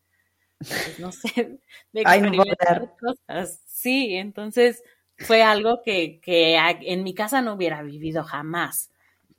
pues, 0.58 0.98
no 0.98 1.12
sé, 1.12 1.60
de 1.92 2.00
experimentar 2.00 2.96
cosas. 2.98 3.60
Sí, 3.66 4.14
entonces 4.14 4.82
fue 5.18 5.42
algo 5.42 5.82
que, 5.82 6.20
que 6.20 6.56
en 6.56 7.02
mi 7.02 7.14
casa 7.14 7.42
no 7.42 7.54
hubiera 7.54 7.82
vivido 7.82 8.24
jamás. 8.24 8.90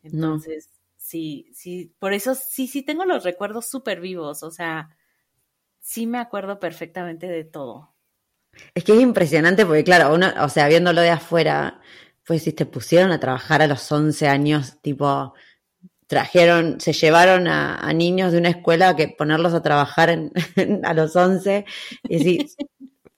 Entonces, 0.03 0.69
sí, 0.95 1.49
sí, 1.53 1.93
por 1.99 2.13
eso 2.13 2.35
sí, 2.35 2.67
sí 2.67 2.81
tengo 2.81 3.05
los 3.05 3.23
recuerdos 3.23 3.67
súper 3.67 3.99
vivos, 3.99 4.43
o 4.43 4.51
sea, 4.51 4.95
sí 5.79 6.07
me 6.07 6.19
acuerdo 6.19 6.59
perfectamente 6.59 7.27
de 7.27 7.43
todo. 7.43 7.93
Es 8.73 8.83
que 8.83 8.93
es 8.93 9.01
impresionante 9.01 9.65
porque, 9.65 9.83
claro, 9.83 10.13
uno, 10.13 10.33
o 10.41 10.49
sea, 10.49 10.67
viéndolo 10.67 11.01
de 11.01 11.11
afuera, 11.11 11.81
pues 12.25 12.43
si 12.43 12.53
te 12.53 12.65
pusieron 12.65 13.11
a 13.11 13.19
trabajar 13.19 13.61
a 13.61 13.67
los 13.67 13.91
11 13.91 14.27
años, 14.27 14.81
tipo, 14.81 15.33
trajeron, 16.07 16.79
se 16.79 16.93
llevaron 16.93 17.47
a, 17.47 17.91
niños 17.93 18.31
de 18.31 18.39
una 18.39 18.49
escuela 18.49 18.95
que 18.95 19.09
ponerlos 19.09 19.53
a 19.53 19.61
trabajar 19.61 20.09
a 20.83 20.93
los 20.93 21.15
11 21.15 21.65
y 22.09 22.19
sí, 22.19 22.47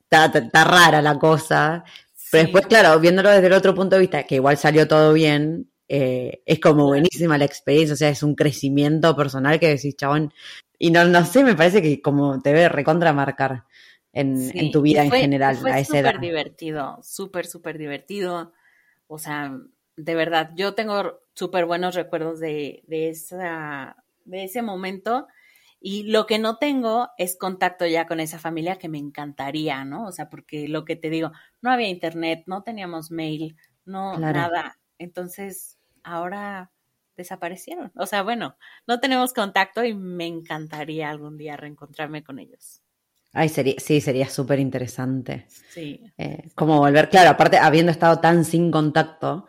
está, 0.09 0.65
rara 0.65 1.01
la 1.01 1.17
cosa. 1.17 1.83
Pero 2.31 2.43
después, 2.43 2.67
claro, 2.67 2.99
viéndolo 2.99 3.29
desde 3.29 3.47
el 3.47 3.53
otro 3.53 3.73
punto 3.73 3.95
de 3.95 4.01
vista, 4.01 4.23
que 4.23 4.35
igual 4.35 4.57
salió 4.57 4.87
todo 4.87 5.13
bien, 5.13 5.71
eh, 5.87 6.41
es 6.45 6.59
como 6.59 6.85
buenísima 6.85 7.37
la 7.37 7.45
experiencia, 7.45 7.93
o 7.93 7.97
sea, 7.97 8.09
es 8.09 8.21
un 8.21 8.35
crecimiento 8.35 9.15
personal 9.15 9.59
que 9.59 9.69
decís, 9.69 9.95
chabón, 9.95 10.33
y 10.77 10.91
no, 10.91 11.05
no 11.05 11.25
sé, 11.25 11.43
me 11.43 11.55
parece 11.55 11.81
que 11.81 12.01
como 12.01 12.41
te 12.41 12.49
debe 12.53 12.69
recontramarcar 12.69 13.65
en, 14.13 14.51
en 14.57 14.71
tu 14.71 14.81
vida 14.81 15.03
en 15.03 15.11
general 15.11 15.57
a 15.65 15.79
esa 15.79 15.99
edad. 15.99 16.13
Súper 16.13 16.21
divertido, 16.21 16.99
súper, 17.03 17.45
súper 17.45 17.77
divertido. 17.77 18.53
O 19.07 19.17
sea, 19.17 19.59
de 19.95 20.15
verdad, 20.15 20.51
yo 20.55 20.73
tengo 20.75 21.19
súper 21.39 21.65
buenos 21.65 21.95
recuerdos 21.95 22.39
de, 22.39 22.83
de, 22.87 23.09
esa, 23.09 23.95
de 24.25 24.43
ese 24.43 24.61
momento. 24.61 25.27
Y 25.81 26.03
lo 26.03 26.25
que 26.25 26.37
no 26.37 26.57
tengo 26.57 27.09
es 27.17 27.37
contacto 27.37 27.87
ya 27.87 28.05
con 28.05 28.19
esa 28.19 28.37
familia 28.37 28.77
que 28.77 28.89
me 28.89 28.97
encantaría, 28.97 29.85
¿no? 29.85 30.05
O 30.05 30.11
sea, 30.11 30.29
porque 30.29 30.67
lo 30.67 30.83
que 30.83 30.97
te 30.97 31.09
digo, 31.09 31.31
no 31.61 31.71
había 31.71 31.87
internet, 31.87 32.43
no 32.47 32.63
teníamos 32.63 33.09
mail, 33.09 33.55
no 33.85 34.19
nada. 34.19 34.77
Entonces, 34.97 35.79
ahora 36.03 36.71
desaparecieron. 37.15 37.91
O 37.95 38.05
sea, 38.05 38.23
bueno, 38.23 38.57
no 38.87 38.99
tenemos 38.99 39.33
contacto 39.33 39.85
y 39.85 39.93
me 39.93 40.27
encantaría 40.27 41.09
algún 41.09 41.37
día 41.37 41.55
reencontrarme 41.55 42.23
con 42.25 42.39
ellos. 42.39 42.81
Ay, 43.31 43.47
sería, 43.47 43.75
sí, 43.77 44.01
sería 44.01 44.27
súper 44.27 44.59
interesante. 44.59 45.45
Sí. 45.69 46.01
Eh, 46.17 46.49
como 46.55 46.79
volver, 46.79 47.09
claro, 47.09 47.29
aparte, 47.29 47.57
habiendo 47.57 47.91
estado 47.91 48.19
tan 48.19 48.43
sin 48.43 48.71
contacto, 48.71 49.45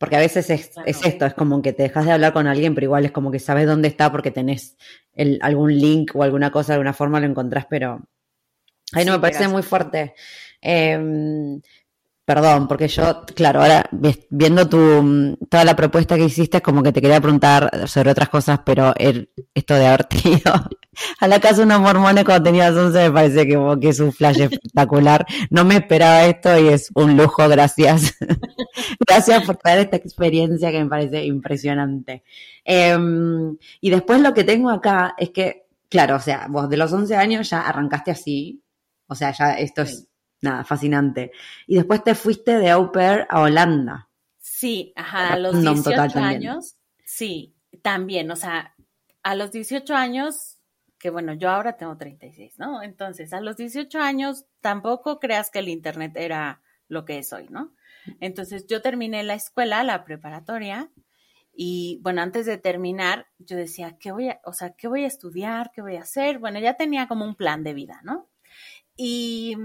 porque 0.00 0.16
a 0.16 0.20
veces 0.20 0.48
es, 0.48 0.70
esto, 0.86 1.26
es 1.26 1.34
como 1.34 1.60
que 1.60 1.74
te 1.74 1.82
dejas 1.82 2.06
de 2.06 2.12
hablar 2.12 2.32
con 2.32 2.46
alguien, 2.46 2.74
pero 2.74 2.86
igual 2.86 3.04
es 3.04 3.12
como 3.12 3.30
que 3.30 3.38
sabes 3.38 3.66
dónde 3.66 3.88
está 3.88 4.10
porque 4.10 4.30
tenés 4.30 4.78
el, 5.12 5.38
algún 5.42 5.76
link 5.76 6.12
o 6.14 6.22
alguna 6.22 6.50
cosa, 6.50 6.72
de 6.72 6.76
alguna 6.76 6.94
forma 6.94 7.20
lo 7.20 7.26
encontrás, 7.26 7.66
pero 7.68 8.00
ahí 8.94 9.04
no 9.04 9.12
me 9.12 9.18
parece 9.18 9.46
muy 9.46 9.62
fuerte. 9.62 10.14
Em, 10.58 11.60
perdón, 12.24 12.66
porque 12.66 12.88
yo, 12.88 13.26
claro, 13.36 13.60
ahora 13.60 13.90
viendo 14.30 14.66
tu, 14.66 15.36
toda 15.50 15.66
la 15.66 15.76
propuesta 15.76 16.16
que 16.16 16.24
hiciste, 16.24 16.56
es 16.56 16.62
como 16.62 16.82
que 16.82 16.92
te 16.92 17.02
quería 17.02 17.20
preguntar 17.20 17.86
sobre 17.86 18.12
otras 18.12 18.30
cosas, 18.30 18.60
pero 18.64 18.94
esto 19.52 19.74
de 19.74 19.86
haber 19.86 20.04
tenido 20.08 20.54
a 21.18 21.28
la 21.28 21.40
casa 21.40 21.62
unos 21.62 21.80
mormones 21.80 22.24
cuando 22.24 22.44
tenías 22.44 22.74
11 22.74 23.08
me 23.08 23.10
parece 23.10 23.46
que, 23.46 23.78
que 23.80 23.88
es 23.88 24.00
un 24.00 24.12
flash 24.12 24.40
espectacular. 24.40 25.26
No 25.50 25.64
me 25.64 25.76
esperaba 25.76 26.24
esto 26.24 26.58
y 26.58 26.68
es 26.68 26.90
un 26.94 27.16
lujo, 27.16 27.48
gracias. 27.48 28.16
gracias 29.06 29.44
por 29.44 29.56
traer 29.56 29.80
esta 29.80 29.96
experiencia 29.96 30.70
que 30.70 30.82
me 30.82 30.88
parece 30.88 31.24
impresionante. 31.24 32.24
Em, 32.64 33.56
y 33.80 33.90
después 33.90 34.20
lo 34.20 34.34
que 34.34 34.44
tengo 34.44 34.70
acá 34.70 35.14
es 35.18 35.30
que, 35.30 35.66
claro, 35.88 36.16
o 36.16 36.20
sea, 36.20 36.46
vos 36.48 36.68
de 36.68 36.76
los 36.76 36.92
11 36.92 37.16
años 37.16 37.50
ya 37.50 37.62
arrancaste 37.62 38.10
así, 38.10 38.62
o 39.06 39.14
sea, 39.14 39.32
ya 39.32 39.54
esto 39.54 39.82
es, 39.82 40.08
nada, 40.40 40.64
fascinante. 40.64 41.32
Y 41.66 41.76
después 41.76 42.04
te 42.04 42.14
fuiste 42.14 42.58
de 42.58 42.70
au 42.70 42.92
pair 42.92 43.26
a 43.28 43.40
Holanda. 43.40 44.08
Sí, 44.38 44.92
ajá, 44.96 45.34
a 45.34 45.38
los 45.38 45.60
18 45.60 46.18
años. 46.18 46.76
Sí, 47.04 47.54
también, 47.82 48.30
o 48.30 48.36
sea, 48.36 48.74
a 49.22 49.34
los 49.34 49.52
18 49.52 49.94
años 49.94 50.59
que 51.00 51.10
bueno, 51.10 51.34
yo 51.34 51.50
ahora 51.50 51.76
tengo 51.76 51.96
36, 51.96 52.58
¿no? 52.58 52.82
Entonces, 52.82 53.32
a 53.32 53.40
los 53.40 53.56
18 53.56 53.98
años 53.98 54.44
tampoco 54.60 55.18
creas 55.18 55.50
que 55.50 55.58
el 55.58 55.68
Internet 55.68 56.12
era 56.14 56.60
lo 56.86 57.04
que 57.04 57.18
es 57.18 57.32
hoy, 57.32 57.48
¿no? 57.48 57.74
Entonces, 58.20 58.66
yo 58.66 58.82
terminé 58.82 59.24
la 59.24 59.34
escuela, 59.34 59.82
la 59.82 60.04
preparatoria, 60.04 60.90
y 61.52 62.00
bueno, 62.02 62.22
antes 62.22 62.46
de 62.46 62.58
terminar, 62.58 63.26
yo 63.38 63.56
decía, 63.56 63.96
¿qué 63.98 64.12
voy 64.12 64.28
a, 64.28 64.40
o 64.44 64.52
sea, 64.52 64.70
qué 64.70 64.88
voy 64.88 65.04
a 65.04 65.08
estudiar? 65.08 65.72
¿Qué 65.74 65.82
voy 65.82 65.96
a 65.96 66.02
hacer? 66.02 66.38
Bueno, 66.38 66.60
ya 66.60 66.74
tenía 66.74 67.08
como 67.08 67.24
un 67.24 67.34
plan 67.34 67.64
de 67.64 67.74
vida, 67.74 68.00
¿no? 68.04 68.28
Y, 68.96 69.56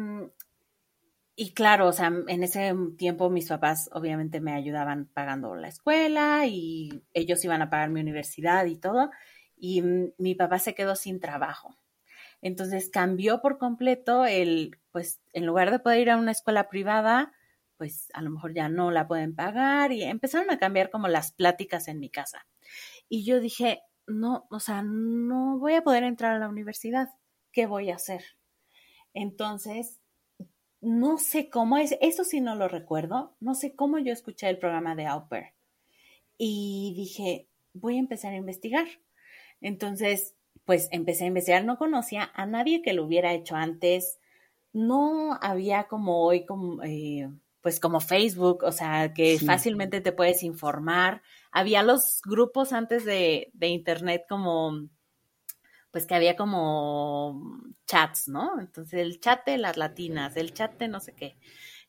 y 1.36 1.54
claro, 1.54 1.88
o 1.88 1.94
sea, 1.94 2.08
en 2.28 2.44
ese 2.44 2.74
tiempo 2.98 3.30
mis 3.30 3.50
papás 3.50 3.90
obviamente 3.92 4.40
me 4.40 4.54
ayudaban 4.54 5.06
pagando 5.14 5.56
la 5.56 5.68
escuela 5.68 6.46
y 6.48 7.04
ellos 7.14 7.44
iban 7.44 7.62
a 7.62 7.70
pagar 7.70 7.90
mi 7.90 8.02
universidad 8.02 8.66
y 8.66 8.78
todo. 8.78 9.12
Y 9.58 9.82
mi 10.18 10.36
papá 10.36 10.60
se 10.60 10.76
quedó 10.76 10.96
sin 10.96 11.20
trabajo. 11.20 11.78
Entonces 12.42 12.90
cambió 12.90 13.42
por 13.42 13.58
completo 13.58 14.26
el, 14.26 14.80
pues 14.92 15.22
en 15.34 15.46
lugar 15.46 15.72
de 15.72 15.80
poder 15.80 16.00
ir 16.00 16.10
a 16.10 16.18
una 16.18 16.32
escuela 16.32 16.70
privada, 16.70 17.34
pues 17.78 18.10
a 18.14 18.22
lo 18.22 18.30
mejor 18.30 18.54
ya 18.54 18.70
no 18.70 18.92
la 18.92 19.08
pueden 19.08 19.36
pagar 19.36 19.92
y 19.92 20.04
empezaron 20.04 20.52
a 20.52 20.60
cambiar 20.60 20.90
como 20.90 21.08
las 21.08 21.32
pláticas 21.32 21.88
en 21.88 22.00
mi 22.00 22.10
casa. 22.10 22.46
Y 23.10 23.26
yo 23.26 23.40
dije, 23.40 23.82
no, 24.08 24.46
o 24.50 24.60
sea, 24.60 24.84
no 24.84 25.58
voy 25.58 25.74
a 25.74 25.84
poder 25.84 26.04
entrar 26.04 26.36
a 26.36 26.40
la 26.40 26.50
universidad. 26.50 27.10
¿Qué 27.52 27.66
voy 27.66 27.90
a 27.90 27.96
hacer? 27.96 28.24
Entonces 29.14 30.00
no 30.86 31.18
sé 31.18 31.50
cómo 31.50 31.78
es, 31.78 31.98
eso 32.00 32.24
sí 32.24 32.42
no 32.42 32.56
lo 32.56 32.68
recuerdo, 32.68 33.36
no 33.40 33.56
sé 33.56 33.76
cómo 33.76 33.98
yo 33.98 34.14
escuché 34.14 34.48
el 34.50 34.60
programa 34.60 34.96
de 34.96 35.08
Auper 35.08 35.54
y 36.38 36.94
dije, 36.96 37.50
voy 37.74 37.96
a 37.96 38.00
empezar 38.00 38.34
a 38.34 38.38
investigar. 38.38 38.86
Entonces, 39.62 40.36
pues 40.66 40.90
empecé 40.92 41.26
a 41.26 41.28
investigar, 41.28 41.64
no 41.66 41.78
conocía 41.78 42.32
a 42.34 42.46
nadie 42.46 42.82
que 42.82 42.94
lo 42.94 43.06
hubiera 43.06 43.34
hecho 43.34 43.56
antes, 43.56 44.20
no 44.74 45.38
había 45.42 45.86
como 45.86 46.24
hoy, 46.24 46.46
como, 46.46 46.84
eh, 46.84 47.30
pues 47.62 47.80
como 47.80 48.00
Facebook, 48.00 48.64
o 48.64 48.72
sea, 48.72 49.14
que 49.14 49.40
fácilmente 49.40 50.02
te 50.02 50.12
puedes 50.12 50.44
informar. 50.44 51.22
Había 51.52 51.82
los 51.82 52.22
grupos 52.24 52.74
antes 52.74 53.06
de, 53.06 53.50
de 53.54 53.68
Internet 53.68 54.26
como 54.28 54.88
pues 55.96 56.06
que 56.06 56.14
había 56.14 56.36
como 56.36 57.64
chats, 57.88 58.28
¿no? 58.28 58.60
Entonces 58.60 59.00
el 59.00 59.22
chat 59.22 59.46
de 59.46 59.58
las 59.58 59.78
latinas, 59.78 60.36
el 60.36 60.54
chat 60.54 60.78
de 60.78 60.90
no 60.90 61.00
sé 61.00 61.14
qué. 61.14 61.38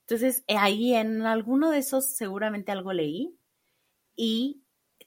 Entonces 0.02 0.44
eh, 0.46 0.57
ahí 0.57 0.94
en 0.94 1.22
alguno 1.22 1.72
de 1.72 1.79
esos 1.79 2.14
seguramente 2.14 2.70
algo 2.70 2.92
leí 2.92 3.37
y 4.14 4.62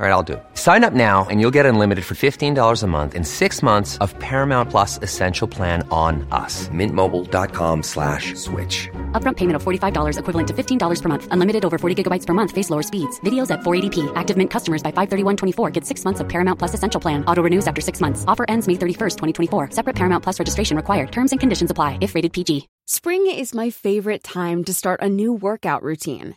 All 0.00 0.06
right, 0.06 0.12
I'll 0.12 0.22
do 0.22 0.34
it. 0.34 0.42
Sign 0.54 0.82
up 0.82 0.94
now 0.94 1.26
and 1.28 1.42
you'll 1.42 1.50
get 1.50 1.66
unlimited 1.66 2.06
for 2.06 2.14
$15 2.14 2.82
a 2.82 2.86
month 2.86 3.14
in 3.14 3.22
six 3.22 3.62
months 3.62 3.98
of 3.98 4.18
Paramount 4.18 4.70
Plus 4.70 4.96
Essential 5.02 5.46
Plan 5.46 5.86
on 5.90 6.26
us. 6.32 6.70
Mintmobile.com 6.70 7.82
slash 7.82 8.34
switch. 8.34 8.88
Upfront 9.12 9.36
payment 9.36 9.56
of 9.56 9.62
$45 9.62 10.18
equivalent 10.18 10.48
to 10.48 10.54
$15 10.54 11.02
per 11.02 11.08
month. 11.10 11.28
Unlimited 11.32 11.66
over 11.66 11.76
40 11.76 12.02
gigabytes 12.02 12.24
per 12.24 12.32
month. 12.32 12.50
Face 12.50 12.70
lower 12.70 12.82
speeds. 12.82 13.20
Videos 13.26 13.50
at 13.50 13.60
480p. 13.60 14.10
Active 14.16 14.38
Mint 14.38 14.50
customers 14.50 14.82
by 14.82 14.90
531.24 14.90 15.70
get 15.70 15.84
six 15.84 16.02
months 16.02 16.20
of 16.20 16.26
Paramount 16.30 16.58
Plus 16.58 16.72
Essential 16.72 16.98
Plan. 16.98 17.22
Auto 17.26 17.42
renews 17.42 17.68
after 17.68 17.82
six 17.82 18.00
months. 18.00 18.24
Offer 18.26 18.46
ends 18.48 18.66
May 18.66 18.76
31st, 18.76 19.18
2024. 19.18 19.72
Separate 19.72 19.96
Paramount 19.96 20.24
Plus 20.24 20.40
registration 20.40 20.78
required. 20.78 21.12
Terms 21.12 21.32
and 21.32 21.38
conditions 21.38 21.70
apply 21.70 21.98
if 22.00 22.14
rated 22.14 22.32
PG. 22.32 22.68
Spring 22.86 23.26
is 23.26 23.54
my 23.54 23.68
favorite 23.68 24.22
time 24.22 24.64
to 24.64 24.72
start 24.72 25.02
a 25.02 25.10
new 25.10 25.34
workout 25.34 25.82
routine. 25.82 26.36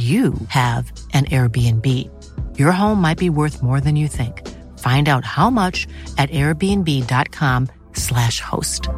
you 0.00 0.32
have 0.48 0.92
an 1.12 1.26
Airbnb. 1.26 1.86
Your 2.58 2.72
home 2.72 3.00
might 3.00 3.18
be 3.18 3.28
worth 3.28 3.62
more 3.62 3.80
than 3.80 3.94
you 3.96 4.08
think. 4.08 4.48
Find 4.78 5.08
out 5.08 5.24
how 5.24 5.50
much 5.50 5.86
at 6.16 6.30
airbnb.com/slash 6.30 8.40
host. 8.40 8.88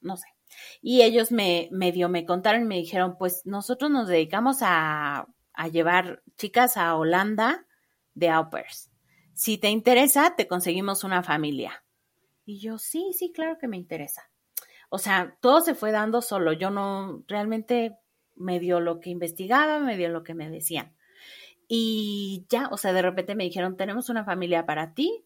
No 0.00 0.16
sé. 0.16 0.26
Y 0.82 1.02
ellos 1.02 1.30
me 1.32 1.68
medio 1.72 2.08
me 2.10 2.26
me 2.26 2.76
dijeron, 2.76 3.16
pues 3.18 3.42
nosotros 3.46 3.90
nos 3.90 4.06
dedicamos 4.06 4.58
a, 4.60 5.26
a 5.54 5.68
llevar 5.68 6.22
chicas 6.36 6.76
a 6.76 6.94
Holanda 6.94 7.64
de 8.14 8.28
au 8.28 8.50
pairs. 8.50 8.90
Si 9.32 9.56
te 9.58 9.70
interesa, 9.70 10.36
te 10.36 10.46
conseguimos 10.46 11.04
una 11.04 11.22
familia. 11.22 11.82
Y 12.44 12.60
yo, 12.60 12.76
sí, 12.78 13.12
sí, 13.18 13.32
claro 13.32 13.56
que 13.58 13.66
me 13.66 13.78
interesa. 13.78 14.30
O 14.90 14.98
sea, 14.98 15.36
todo 15.40 15.60
se 15.60 15.74
fue 15.74 15.92
dando 15.92 16.22
solo. 16.22 16.52
Yo 16.52 16.70
no, 16.70 17.24
realmente 17.28 17.96
me 18.36 18.60
dio 18.60 18.80
lo 18.80 19.00
que 19.00 19.10
investigaba, 19.10 19.80
me 19.80 19.96
dio 19.96 20.08
lo 20.08 20.22
que 20.22 20.34
me 20.34 20.50
decían. 20.50 20.94
Y 21.68 22.46
ya, 22.48 22.68
o 22.70 22.76
sea, 22.76 22.92
de 22.92 23.02
repente 23.02 23.34
me 23.34 23.44
dijeron, 23.44 23.76
tenemos 23.76 24.08
una 24.08 24.24
familia 24.24 24.66
para 24.66 24.94
ti, 24.94 25.24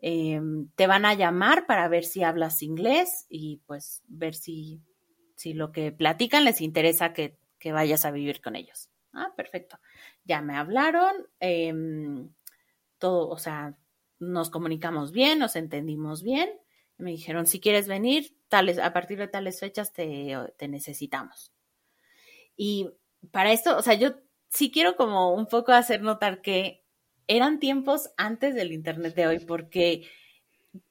eh, 0.00 0.40
te 0.74 0.86
van 0.86 1.04
a 1.04 1.14
llamar 1.14 1.66
para 1.66 1.88
ver 1.88 2.04
si 2.04 2.22
hablas 2.22 2.62
inglés 2.62 3.26
y 3.28 3.58
pues 3.66 4.02
ver 4.06 4.34
si, 4.34 4.80
si 5.34 5.54
lo 5.54 5.72
que 5.72 5.92
platican 5.92 6.44
les 6.44 6.60
interesa 6.60 7.12
que, 7.12 7.38
que 7.58 7.72
vayas 7.72 8.04
a 8.04 8.10
vivir 8.10 8.40
con 8.40 8.56
ellos. 8.56 8.90
Ah, 9.12 9.32
perfecto. 9.36 9.78
Ya 10.24 10.42
me 10.42 10.56
hablaron, 10.56 11.14
eh, 11.40 11.74
todo, 12.98 13.28
o 13.28 13.38
sea, 13.38 13.76
nos 14.18 14.50
comunicamos 14.50 15.12
bien, 15.12 15.38
nos 15.38 15.56
entendimos 15.56 16.22
bien. 16.22 16.50
Me 16.98 17.10
dijeron, 17.10 17.46
si 17.46 17.60
quieres 17.60 17.88
venir, 17.88 18.36
tales, 18.48 18.78
a 18.78 18.92
partir 18.92 19.18
de 19.18 19.28
tales 19.28 19.60
fechas 19.60 19.92
te, 19.92 20.36
te 20.56 20.68
necesitamos. 20.68 21.52
Y 22.56 22.88
para 23.30 23.52
esto, 23.52 23.76
o 23.76 23.82
sea, 23.82 23.94
yo 23.94 24.14
sí 24.48 24.70
quiero 24.70 24.96
como 24.96 25.34
un 25.34 25.46
poco 25.46 25.72
hacer 25.72 26.02
notar 26.02 26.40
que 26.40 26.84
eran 27.28 27.58
tiempos 27.58 28.10
antes 28.16 28.54
del 28.54 28.72
Internet 28.72 29.14
de 29.14 29.26
hoy, 29.26 29.38
porque 29.40 30.08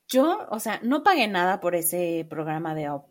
yo, 0.07 0.45
o 0.49 0.59
sea, 0.59 0.79
no 0.83 1.03
pagué 1.03 1.27
nada 1.27 1.59
por 1.59 1.75
ese 1.75 2.25
programa 2.29 2.75
de 2.75 2.85
au. 2.85 3.07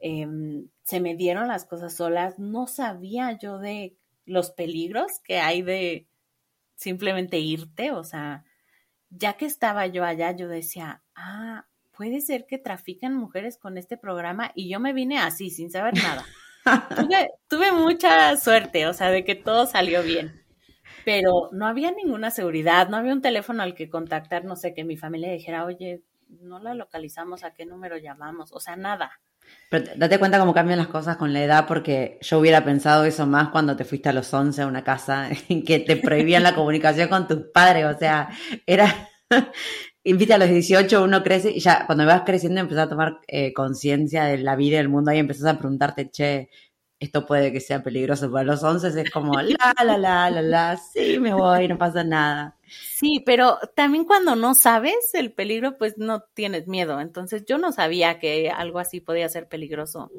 Em, 0.00 0.68
se 0.82 1.00
me 1.00 1.14
dieron 1.14 1.48
las 1.48 1.66
cosas 1.66 1.94
solas. 1.94 2.38
No 2.38 2.66
sabía 2.66 3.38
yo 3.38 3.58
de 3.58 3.96
los 4.24 4.50
peligros 4.50 5.20
que 5.24 5.38
hay 5.38 5.62
de 5.62 6.08
simplemente 6.74 7.38
irte. 7.38 7.92
O 7.92 8.02
sea, 8.04 8.44
ya 9.10 9.34
que 9.34 9.46
estaba 9.46 9.86
yo 9.86 10.04
allá, 10.04 10.32
yo 10.32 10.48
decía, 10.48 11.02
ah, 11.14 11.66
puede 12.00 12.22
ser 12.22 12.46
que 12.46 12.56
trafican 12.56 13.14
mujeres 13.14 13.58
con 13.58 13.76
este 13.76 13.98
programa 13.98 14.52
y 14.54 14.70
yo 14.70 14.80
me 14.80 14.94
vine 14.94 15.18
así, 15.18 15.50
sin 15.50 15.70
saber 15.70 15.92
nada. 16.02 16.24
tuve, 16.96 17.28
tuve 17.46 17.72
mucha 17.72 18.34
suerte, 18.38 18.86
o 18.86 18.94
sea, 18.94 19.10
de 19.10 19.22
que 19.22 19.34
todo 19.34 19.66
salió 19.66 20.02
bien, 20.02 20.42
pero 21.04 21.50
no 21.52 21.66
había 21.66 21.90
ninguna 21.90 22.30
seguridad, 22.30 22.88
no 22.88 22.96
había 22.96 23.12
un 23.12 23.20
teléfono 23.20 23.62
al 23.62 23.74
que 23.74 23.90
contactar, 23.90 24.46
no 24.46 24.56
sé, 24.56 24.72
que 24.72 24.82
mi 24.82 24.96
familia 24.96 25.30
dijera, 25.30 25.66
oye, 25.66 26.00
no 26.40 26.58
la 26.58 26.72
localizamos, 26.72 27.44
¿a 27.44 27.52
qué 27.52 27.66
número 27.66 27.98
llamamos? 27.98 28.50
O 28.54 28.60
sea, 28.60 28.76
nada. 28.76 29.20
Pero 29.68 29.84
date 29.94 30.18
cuenta 30.18 30.38
cómo 30.38 30.54
cambian 30.54 30.78
las 30.78 30.88
cosas 30.88 31.18
con 31.18 31.34
la 31.34 31.44
edad, 31.44 31.66
porque 31.66 32.18
yo 32.22 32.38
hubiera 32.38 32.64
pensado 32.64 33.04
eso 33.04 33.26
más 33.26 33.50
cuando 33.50 33.76
te 33.76 33.84
fuiste 33.84 34.08
a 34.08 34.14
los 34.14 34.32
11 34.32 34.62
a 34.62 34.66
una 34.66 34.84
casa 34.84 35.28
en 35.50 35.62
que 35.66 35.80
te 35.80 35.96
prohibían 35.96 36.44
la 36.44 36.54
comunicación 36.54 37.10
con 37.10 37.28
tus 37.28 37.42
padres, 37.52 37.84
o 37.84 37.98
sea, 37.98 38.30
era 38.64 39.10
invita 40.04 40.36
a 40.36 40.38
los 40.38 40.48
18 40.48 41.02
uno 41.02 41.22
crece 41.22 41.50
y 41.50 41.60
ya 41.60 41.86
cuando 41.86 42.06
vas 42.06 42.22
creciendo 42.24 42.60
empezás 42.60 42.86
a 42.86 42.88
tomar 42.88 43.20
eh, 43.26 43.52
conciencia 43.52 44.24
de 44.24 44.38
la 44.38 44.56
vida 44.56 44.76
y 44.76 44.78
del 44.78 44.88
mundo, 44.88 45.10
ahí 45.10 45.18
empezás 45.18 45.46
a 45.46 45.58
preguntarte, 45.58 46.10
che, 46.10 46.48
esto 47.00 47.24
puede 47.24 47.50
que 47.50 47.60
sea 47.60 47.82
peligroso. 47.82 48.30
Para 48.30 48.44
los 48.44 48.62
11 48.62 49.00
es 49.00 49.10
como, 49.10 49.40
la, 49.40 49.74
la, 49.82 49.96
la, 49.96 50.30
la, 50.30 50.42
la, 50.42 50.76
sí, 50.76 51.18
me 51.18 51.32
voy, 51.32 51.66
no 51.66 51.78
pasa 51.78 52.04
nada. 52.04 52.58
Sí, 52.68 53.22
pero 53.24 53.58
también 53.74 54.04
cuando 54.04 54.36
no 54.36 54.54
sabes 54.54 55.14
el 55.14 55.32
peligro, 55.32 55.78
pues 55.78 55.96
no 55.96 56.22
tienes 56.34 56.68
miedo. 56.68 57.00
Entonces 57.00 57.44
yo 57.46 57.56
no 57.56 57.72
sabía 57.72 58.18
que 58.18 58.50
algo 58.50 58.78
así 58.78 59.00
podía 59.00 59.30
ser 59.30 59.48
peligroso. 59.48 60.10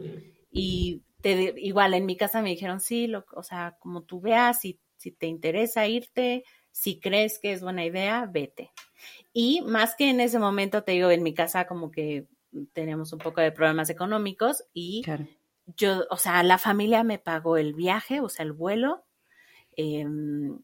Y 0.52 1.04
te, 1.22 1.54
igual 1.58 1.94
en 1.94 2.08
mi 2.08 2.18
casa 2.18 2.42
me 2.42 2.50
dijeron, 2.50 2.80
sí, 2.80 3.06
lo, 3.06 3.26
o 3.36 3.44
sea, 3.44 3.78
como 3.80 4.02
tú 4.02 4.20
veas, 4.20 4.60
si, 4.60 4.80
si 4.98 5.12
te 5.12 5.28
interesa 5.28 5.88
irte, 5.88 6.44
si 6.72 7.00
crees 7.00 7.38
que 7.40 7.52
es 7.54 7.62
buena 7.62 7.86
idea, 7.86 8.28
vete. 8.28 8.72
Y 9.34 9.62
más 9.62 9.96
que 9.96 10.10
en 10.10 10.20
ese 10.20 10.40
momento, 10.40 10.84
te 10.84 10.94
digo, 10.94 11.10
en 11.10 11.24
mi 11.24 11.34
casa 11.34 11.66
como 11.68 11.92
que 11.92 12.28
tenemos 12.74 13.14
un 13.14 13.20
poco 13.20 13.42
de 13.42 13.52
problemas 13.52 13.90
económicos 13.90 14.64
y 14.74 15.04
yo, 15.78 16.06
o 16.10 16.18
sea, 16.18 16.44
la 16.44 16.58
familia 16.58 17.04
me 17.04 17.20
pagó 17.20 17.58
el 17.58 17.74
viaje, 17.74 18.20
o 18.20 18.30
sea, 18.30 18.44
el 18.44 18.52
vuelo. 18.52 19.06
Em, 19.76 20.60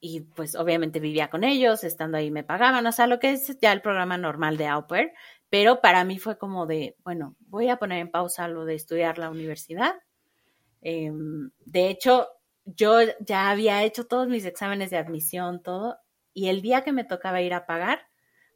y 0.00 0.20
pues 0.20 0.56
obviamente 0.56 1.00
vivía 1.00 1.30
con 1.30 1.44
ellos, 1.44 1.84
estando 1.84 2.18
ahí 2.18 2.30
me 2.30 2.44
pagaban, 2.44 2.86
o 2.86 2.92
sea, 2.92 3.06
lo 3.06 3.18
que 3.18 3.32
es 3.32 3.58
ya 3.60 3.72
el 3.72 3.82
programa 3.82 4.18
normal 4.18 4.56
de 4.56 4.66
Au 4.66 4.86
pero 5.48 5.80
para 5.80 6.04
mí 6.04 6.18
fue 6.18 6.38
como 6.38 6.66
de, 6.66 6.96
bueno, 7.04 7.36
voy 7.40 7.68
a 7.68 7.78
poner 7.78 7.98
en 7.98 8.10
pausa 8.10 8.48
lo 8.48 8.64
de 8.64 8.74
estudiar 8.74 9.18
la 9.18 9.30
universidad. 9.30 9.94
Em, 10.82 11.50
de 11.64 11.88
hecho, 11.88 12.28
yo 12.64 12.98
ya 13.20 13.50
había 13.50 13.84
hecho 13.84 14.06
todos 14.06 14.28
mis 14.28 14.44
exámenes 14.44 14.90
de 14.90 14.98
admisión, 14.98 15.62
todo, 15.62 15.98
y 16.36 16.48
el 16.48 16.60
día 16.60 16.84
que 16.84 16.92
me 16.92 17.04
tocaba 17.04 17.40
ir 17.40 17.54
a 17.54 17.64
pagar, 17.64 17.98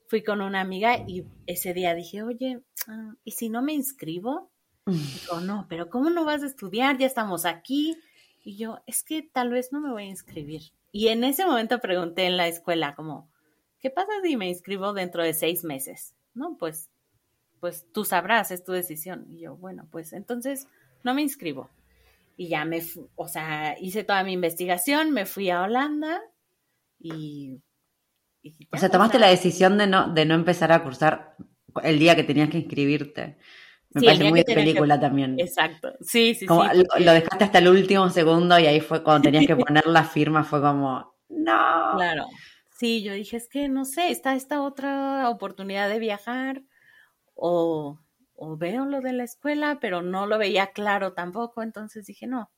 fui 0.06 0.22
con 0.22 0.42
una 0.42 0.60
amiga 0.60 0.98
y 1.08 1.24
ese 1.46 1.72
día 1.72 1.94
dije, 1.94 2.22
oye, 2.22 2.60
ah, 2.86 3.14
¿y 3.24 3.30
si 3.30 3.48
no 3.48 3.62
me 3.62 3.72
inscribo? 3.72 4.50
Dijo, 4.86 5.40
no, 5.40 5.64
pero 5.66 5.88
¿cómo 5.88 6.10
no 6.10 6.26
vas 6.26 6.42
a 6.42 6.46
estudiar? 6.46 6.98
Ya 6.98 7.06
estamos 7.06 7.46
aquí. 7.46 7.96
Y 8.44 8.58
yo, 8.58 8.82
es 8.86 9.02
que 9.02 9.22
tal 9.22 9.48
vez 9.48 9.72
no 9.72 9.80
me 9.80 9.90
voy 9.90 10.02
a 10.02 10.08
inscribir. 10.08 10.60
Y 10.92 11.08
en 11.08 11.24
ese 11.24 11.46
momento 11.46 11.80
pregunté 11.80 12.26
en 12.26 12.36
la 12.36 12.48
escuela, 12.48 12.94
como, 12.94 13.30
¿qué 13.78 13.88
pasa 13.88 14.12
si 14.22 14.36
me 14.36 14.50
inscribo 14.50 14.92
dentro 14.92 15.22
de 15.22 15.32
seis 15.32 15.64
meses? 15.64 16.14
No, 16.34 16.58
pues, 16.58 16.90
pues 17.60 17.86
tú 17.94 18.04
sabrás, 18.04 18.50
es 18.50 18.62
tu 18.62 18.72
decisión. 18.72 19.24
Y 19.30 19.40
yo, 19.40 19.56
bueno, 19.56 19.88
pues 19.90 20.12
entonces 20.12 20.68
no 21.02 21.14
me 21.14 21.22
inscribo. 21.22 21.70
Y 22.36 22.48
ya 22.48 22.66
me, 22.66 22.82
o 23.16 23.26
sea, 23.26 23.74
hice 23.80 24.04
toda 24.04 24.22
mi 24.22 24.34
investigación, 24.34 25.12
me 25.12 25.24
fui 25.24 25.48
a 25.48 25.62
Holanda 25.62 26.20
y... 26.98 27.62
o 28.72 28.76
sea, 28.76 28.88
tomaste 28.88 29.18
la 29.18 29.28
decisión 29.28 29.78
de 29.78 29.86
no, 29.86 30.12
de 30.12 30.24
no 30.24 30.34
empezar 30.34 30.72
a 30.72 30.82
cursar 30.82 31.36
el 31.82 31.98
día 31.98 32.16
que 32.16 32.24
tenías 32.24 32.48
que 32.48 32.58
inscribirte. 32.58 33.38
Me 33.92 34.02
parece 34.02 34.24
muy 34.24 34.42
de 34.42 34.54
película 34.54 35.00
también. 35.00 35.38
Exacto. 35.38 35.92
Sí, 36.00 36.34
sí, 36.34 36.46
sí. 36.46 37.04
Lo, 37.04 37.12
dejaste 37.12 37.44
hasta 37.44 37.58
el 37.58 37.68
último 37.68 38.08
segundo 38.08 38.58
y 38.58 38.66
ahí 38.66 38.80
fue 38.80 39.02
cuando 39.02 39.22
tenías 39.22 39.46
que 39.46 39.56
poner 39.66 39.86
la 39.86 40.04
firma, 40.04 40.44
fue 40.44 40.60
como, 40.60 41.16
no. 41.28 41.92
Claro. 41.96 42.26
Sí, 42.70 43.02
yo 43.02 43.12
dije, 43.12 43.36
es 43.36 43.48
que 43.48 43.68
no 43.68 43.84
sé, 43.84 44.10
está 44.10 44.34
esta 44.34 44.62
otra 44.62 45.28
oportunidad 45.28 45.88
de 45.88 45.98
viajar 45.98 46.62
o, 47.34 48.00
o 48.34 48.56
veo 48.56 48.86
lo 48.86 49.00
de 49.00 49.12
la 49.12 49.24
escuela, 49.24 49.78
pero 49.80 50.02
no 50.02 50.26
lo 50.26 50.38
veía 50.38 50.68
claro 50.68 51.12
tampoco. 51.12 51.62
Entonces 51.62 52.06
dije, 52.06 52.26
no, 52.26 52.50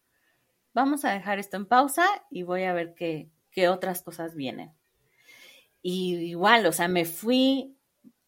vamos 0.75 1.05
a 1.05 1.13
dejar 1.13 1.39
esto 1.39 1.57
en 1.57 1.67
pausa 1.67 2.05
y 2.31 2.43
voy 2.43 2.65
a 2.65 2.75
ver 2.75 2.95
qué, 2.95 3.31
qué 3.51 3.69
otras 3.69 4.03
cosas 4.03 4.37
vienen. 4.37 4.73
Y 5.83 6.15
igual, 6.17 6.65
o 6.67 6.73
sea, 6.73 6.89
me 6.89 7.05
fui 7.05 7.77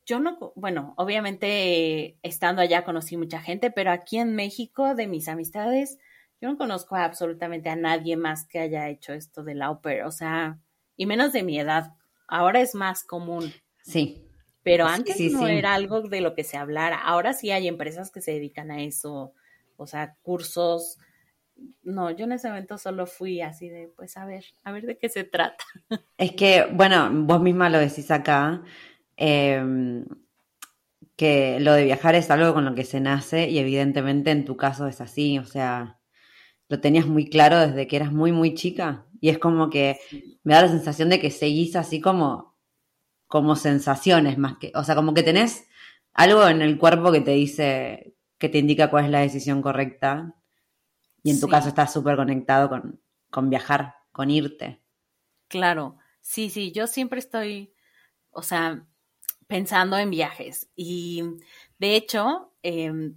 yo 0.06 0.20
no, 0.20 0.52
bueno, 0.54 0.94
obviamente 0.96 2.18
estando 2.22 2.60
allá 2.60 2.84
conocí 2.84 3.16
mucha 3.16 3.40
gente, 3.40 3.70
pero 3.70 3.90
aquí 3.90 4.18
en 4.18 4.34
México, 4.34 4.94
de 4.94 5.06
mis 5.06 5.28
amistades, 5.28 5.98
yo 6.40 6.50
no 6.50 6.58
conozco 6.58 6.96
absolutamente 6.96 7.70
a 7.70 7.76
nadie 7.76 8.16
más 8.16 8.46
que 8.46 8.58
haya 8.58 8.88
hecho 8.88 9.14
esto 9.14 9.42
del 9.44 9.62
au 9.62 9.80
pair, 9.80 10.02
o 10.02 10.10
sea, 10.10 10.58
y 10.96 11.06
menos 11.06 11.32
de 11.32 11.42
mi 11.42 11.58
edad. 11.58 11.92
Ahora 12.28 12.60
es 12.60 12.74
más 12.74 13.02
común. 13.04 13.52
Sí. 13.82 14.22
Pero 14.62 14.86
antes 14.86 15.18
no 15.32 15.46
era 15.46 15.74
algo 15.74 16.02
de 16.02 16.20
lo 16.20 16.34
que 16.34 16.44
se 16.44 16.56
hablara. 16.56 16.98
Ahora 16.98 17.34
sí 17.34 17.50
hay 17.50 17.68
empresas 17.68 18.10
que 18.10 18.22
se 18.22 18.32
dedican 18.32 18.70
a 18.70 18.82
eso, 18.82 19.34
o 19.76 19.86
sea, 19.86 20.16
cursos. 20.22 20.98
No, 21.82 22.10
yo 22.10 22.24
en 22.24 22.32
ese 22.32 22.48
momento 22.48 22.78
solo 22.78 23.06
fui 23.06 23.40
así 23.40 23.68
de, 23.68 23.92
pues 23.96 24.16
a 24.16 24.24
ver, 24.24 24.44
a 24.64 24.72
ver 24.72 24.86
de 24.86 24.98
qué 24.98 25.08
se 25.08 25.24
trata. 25.24 25.64
Es 26.16 26.32
que, 26.32 26.66
bueno, 26.72 27.10
vos 27.12 27.40
misma 27.40 27.68
lo 27.68 27.78
decís 27.78 28.10
acá, 28.10 28.62
Em, 29.16 30.04
que 31.16 31.60
lo 31.60 31.72
de 31.72 31.84
viajar 31.84 32.14
es 32.14 32.30
algo 32.30 32.54
con 32.54 32.64
lo 32.64 32.74
que 32.74 32.84
se 32.84 33.00
nace 33.00 33.48
y 33.48 33.58
evidentemente 33.58 34.30
en 34.30 34.44
tu 34.44 34.56
caso 34.56 34.88
es 34.88 35.00
así, 35.00 35.38
o 35.38 35.44
sea, 35.44 36.00
lo 36.68 36.80
tenías 36.80 37.06
muy 37.06 37.28
claro 37.30 37.58
desde 37.60 37.86
que 37.86 37.96
eras 37.96 38.12
muy, 38.12 38.32
muy 38.32 38.54
chica 38.54 39.06
y 39.20 39.30
es 39.30 39.38
como 39.38 39.70
que 39.70 39.98
me 40.44 40.54
da 40.54 40.62
la 40.62 40.68
sensación 40.68 41.10
de 41.10 41.20
que 41.20 41.30
seguís 41.30 41.76
así 41.76 42.00
como, 42.00 42.56
como 43.28 43.56
sensaciones 43.56 44.38
más 44.38 44.58
que, 44.58 44.72
o 44.74 44.84
sea, 44.84 44.96
como 44.96 45.14
que 45.14 45.22
tenés 45.22 45.66
algo 46.14 46.46
en 46.48 46.62
el 46.62 46.78
cuerpo 46.78 47.12
que 47.12 47.20
te 47.20 47.32
dice, 47.32 48.14
que 48.38 48.48
te 48.48 48.58
indica 48.58 48.90
cuál 48.90 49.06
es 49.06 49.10
la 49.10 49.20
decisión 49.20 49.62
correcta 49.62 50.34
y 51.24 51.30
en 51.30 51.40
tu 51.40 51.48
caso 51.48 51.68
estás 51.68 51.92
súper 51.92 52.16
conectado 52.16 52.68
con, 52.68 53.00
con 53.30 53.50
viajar, 53.50 53.96
con 54.12 54.30
irte. 54.30 54.82
Claro, 55.48 55.96
sí, 56.20 56.50
sí, 56.50 56.70
yo 56.70 56.87
siempre 56.87 57.18
estoy, 57.18 57.72
o 58.30 58.42
sea, 58.42 58.87
pensando 59.46 59.96
en 59.96 60.10
viajes. 60.10 60.68
Y 60.76 61.22
de 61.78 61.96
hecho, 61.96 62.52
em, 62.62 63.16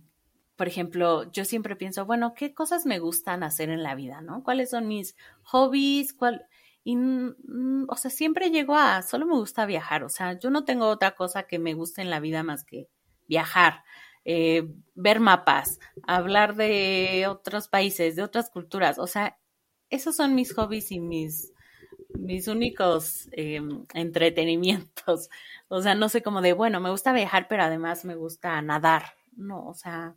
por 0.56 0.68
ejemplo, 0.68 1.30
yo 1.32 1.44
siempre 1.46 1.76
pienso, 1.76 2.06
bueno, 2.06 2.34
¿qué 2.34 2.54
cosas 2.54 2.86
me 2.86 3.00
gustan 3.00 3.44
hacer 3.44 3.70
en 3.70 3.84
la 3.84 3.94
vida, 3.94 4.22
no? 4.22 4.42
¿Cuáles 4.42 4.70
son 4.70 4.88
mis 4.88 5.16
hobbies? 5.44 6.14
¿Cuál? 6.14 6.48
Y, 6.86 6.96
mm, 6.96 7.88
o 7.90 7.96
sea, 7.98 8.10
siempre 8.10 8.50
llego 8.52 8.76
a, 8.76 9.02
solo 9.02 9.26
me 9.26 9.36
gusta 9.36 9.66
viajar, 9.66 10.06
o 10.06 10.10
sea, 10.10 10.40
yo 10.40 10.50
no 10.50 10.64
tengo 10.64 10.88
otra 10.88 11.16
cosa 11.16 11.44
que 11.44 11.60
me 11.60 11.74
guste 11.74 12.02
en 12.02 12.10
la 12.10 12.22
vida 12.22 12.44
más 12.44 12.64
que 12.64 12.88
viajar, 13.28 13.84
eh, 14.30 14.68
ver 14.94 15.22
mapas, 15.22 15.80
hablar 16.04 16.58
de 16.58 17.28
otros 17.30 17.70
países, 17.70 18.18
de 18.18 18.24
otras 18.24 18.50
culturas, 18.50 19.00
o 19.00 19.08
sea, 19.08 19.40
esos 19.90 20.18
son 20.18 20.36
mis 20.36 20.54
hobbies 20.54 20.92
y 20.92 21.00
mis, 21.00 21.54
mis 22.10 22.50
únicos 22.50 23.30
em, 23.32 23.86
entretenimientos. 23.94 25.30
O 25.70 25.82
sea, 25.82 25.96
no 25.96 26.08
sé 26.08 26.24
cómo 26.24 26.40
de, 26.42 26.54
bueno, 26.54 26.80
me 26.80 26.90
gusta 26.90 27.12
viajar, 27.12 27.48
pero 27.50 27.64
además 27.64 28.06
me 28.06 28.16
gusta 28.16 28.62
nadar. 28.62 29.04
No, 29.36 29.68
o 29.68 29.74
sea, 29.74 30.16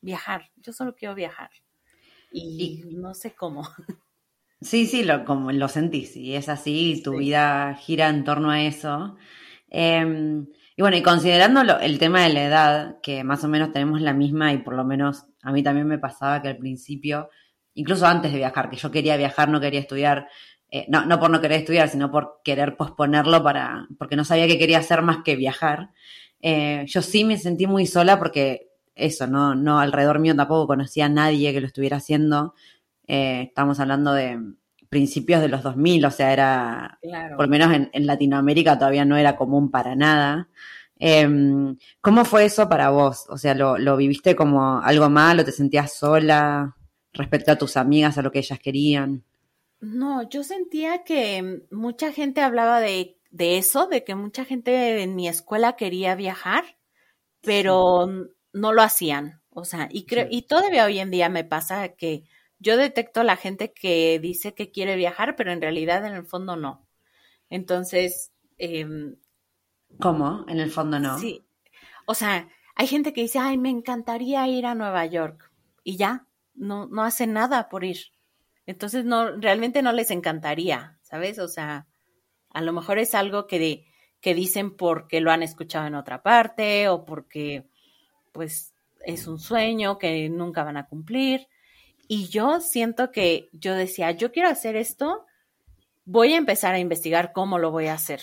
viajar. 0.00 0.52
Yo 0.54 0.72
solo 0.72 0.94
quiero 0.94 1.16
viajar. 1.16 1.50
Y, 2.30 2.84
no 2.92 3.12
sé 3.14 3.34
cómo. 3.34 3.62
Sí, 4.60 4.86
sí, 4.86 5.04
lo, 5.04 5.24
como 5.24 5.50
lo 5.50 5.66
sentís. 5.68 6.16
Y 6.16 6.34
es 6.34 6.48
así, 6.48 7.00
tu 7.02 7.18
vida 7.18 7.74
gira 7.74 8.08
en 8.08 8.22
torno 8.22 8.50
a 8.50 8.62
eso. 8.62 9.16
Em, 9.68 10.46
y 10.78 10.80
bueno, 10.80 10.96
y 10.96 11.02
considerando 11.02 11.60
el 11.80 11.98
tema 11.98 12.22
de 12.22 12.32
la 12.32 12.44
edad, 12.44 12.96
que 13.02 13.24
más 13.24 13.42
o 13.42 13.48
menos 13.48 13.72
tenemos 13.72 14.00
la 14.00 14.12
misma 14.12 14.52
y 14.52 14.58
por 14.58 14.74
lo 14.74 14.84
menos 14.84 15.24
a 15.42 15.50
mí 15.50 15.60
también 15.60 15.88
me 15.88 15.98
pasaba 15.98 16.40
que 16.40 16.46
al 16.46 16.56
principio, 16.56 17.30
incluso 17.74 18.06
antes 18.06 18.30
de 18.30 18.38
viajar, 18.38 18.70
que 18.70 18.76
yo 18.76 18.88
quería 18.92 19.16
viajar, 19.16 19.48
no 19.48 19.60
quería 19.60 19.80
estudiar, 19.80 20.28
eh, 20.70 20.86
no, 20.88 21.04
no 21.04 21.18
por 21.18 21.30
no 21.30 21.40
querer 21.40 21.58
estudiar, 21.58 21.88
sino 21.88 22.12
por 22.12 22.42
querer 22.44 22.76
posponerlo 22.76 23.42
para, 23.42 23.88
porque 23.98 24.14
no 24.14 24.24
sabía 24.24 24.46
que 24.46 24.56
quería 24.56 24.78
hacer 24.78 25.02
más 25.02 25.24
que 25.24 25.34
viajar. 25.34 25.90
Eh, 26.40 26.84
yo 26.86 27.02
sí 27.02 27.24
me 27.24 27.38
sentí 27.38 27.66
muy 27.66 27.84
sola 27.84 28.16
porque 28.16 28.68
eso, 28.94 29.26
no, 29.26 29.56
no, 29.56 29.80
alrededor 29.80 30.20
mío 30.20 30.36
tampoco 30.36 30.68
conocía 30.68 31.06
a 31.06 31.08
nadie 31.08 31.52
que 31.52 31.60
lo 31.60 31.66
estuviera 31.66 31.96
haciendo. 31.96 32.54
Eh, 33.08 33.46
estamos 33.48 33.80
hablando 33.80 34.12
de 34.12 34.38
principios 34.88 35.40
de 35.40 35.48
los 35.48 35.62
2000, 35.62 36.04
o 36.04 36.10
sea, 36.10 36.32
era, 36.32 36.98
por 37.36 37.46
lo 37.46 37.50
menos 37.50 37.72
en, 37.92 38.06
Latinoamérica 38.06 38.78
todavía 38.78 39.04
no 39.04 39.16
era 39.16 39.36
común 39.36 39.70
para 39.70 39.94
nada. 39.94 40.48
Em, 40.98 41.76
¿Cómo 42.00 42.24
fue 42.24 42.44
eso 42.44 42.68
para 42.68 42.90
vos? 42.90 43.26
O 43.28 43.38
sea, 43.38 43.54
¿lo, 43.54 43.78
¿lo 43.78 43.96
viviste 43.96 44.34
como 44.34 44.80
algo 44.80 45.08
malo? 45.10 45.44
¿Te 45.44 45.52
sentías 45.52 45.92
sola 45.92 46.76
respecto 47.12 47.52
a 47.52 47.56
tus 47.56 47.76
amigas, 47.76 48.18
a 48.18 48.22
lo 48.22 48.32
que 48.32 48.40
ellas 48.40 48.58
querían? 48.58 49.24
No, 49.80 50.28
yo 50.28 50.42
sentía 50.42 51.04
que 51.04 51.62
mucha 51.70 52.12
gente 52.12 52.40
hablaba 52.40 52.80
de, 52.80 53.18
de 53.30 53.58
eso, 53.58 53.86
de 53.86 54.04
que 54.04 54.14
mucha 54.14 54.44
gente 54.44 55.02
en 55.02 55.14
mi 55.14 55.28
escuela 55.28 55.76
quería 55.76 56.14
viajar, 56.16 56.64
pero 57.42 58.08
no 58.52 58.72
lo 58.72 58.82
hacían. 58.82 59.40
O 59.50 59.64
sea, 59.64 59.88
y 59.90 60.04
creo, 60.04 60.26
y 60.30 60.42
todavía 60.42 60.84
hoy 60.84 60.98
en 60.98 61.10
día 61.10 61.28
me 61.28 61.44
pasa 61.44 61.88
que 61.90 62.24
yo 62.58 62.76
detecto 62.76 63.20
a 63.20 63.24
la 63.24 63.36
gente 63.36 63.72
que 63.72 64.18
dice 64.20 64.54
que 64.54 64.70
quiere 64.70 64.96
viajar, 64.96 65.36
pero 65.36 65.52
en 65.52 65.60
realidad 65.60 66.04
en 66.04 66.14
el 66.14 66.26
fondo 66.26 66.56
no. 66.56 66.86
Entonces, 67.50 68.32
eh, 68.58 68.86
¿cómo? 70.00 70.44
En 70.48 70.60
el 70.60 70.70
fondo 70.70 70.98
no. 70.98 71.18
Sí. 71.18 71.44
O 72.06 72.14
sea, 72.14 72.48
hay 72.74 72.86
gente 72.86 73.12
que 73.12 73.22
dice, 73.22 73.38
ay, 73.38 73.58
me 73.58 73.70
encantaría 73.70 74.46
ir 74.48 74.66
a 74.66 74.74
Nueva 74.74 75.04
York. 75.06 75.50
Y 75.84 75.96
ya, 75.96 76.26
no, 76.54 76.86
no 76.86 77.04
hace 77.04 77.26
nada 77.26 77.68
por 77.68 77.84
ir. 77.84 77.98
Entonces, 78.66 79.04
no, 79.04 79.36
realmente 79.36 79.82
no 79.82 79.92
les 79.92 80.10
encantaría, 80.10 80.98
¿sabes? 81.02 81.38
O 81.38 81.48
sea, 81.48 81.86
a 82.50 82.60
lo 82.60 82.72
mejor 82.72 82.98
es 82.98 83.14
algo 83.14 83.46
que, 83.46 83.58
de, 83.58 83.86
que 84.20 84.34
dicen 84.34 84.76
porque 84.76 85.20
lo 85.20 85.30
han 85.30 85.42
escuchado 85.42 85.86
en 85.86 85.94
otra 85.94 86.22
parte 86.22 86.88
o 86.88 87.04
porque 87.04 87.68
pues 88.32 88.74
es 89.04 89.26
un 89.26 89.38
sueño 89.38 89.98
que 89.98 90.28
nunca 90.28 90.64
van 90.64 90.76
a 90.76 90.86
cumplir. 90.86 91.48
Y 92.08 92.28
yo 92.28 92.60
siento 92.60 93.12
que 93.12 93.50
yo 93.52 93.74
decía, 93.74 94.10
yo 94.12 94.32
quiero 94.32 94.48
hacer 94.48 94.74
esto, 94.76 95.26
voy 96.06 96.32
a 96.32 96.38
empezar 96.38 96.74
a 96.74 96.78
investigar 96.78 97.32
cómo 97.32 97.58
lo 97.58 97.70
voy 97.70 97.86
a 97.86 97.94
hacer. 97.94 98.22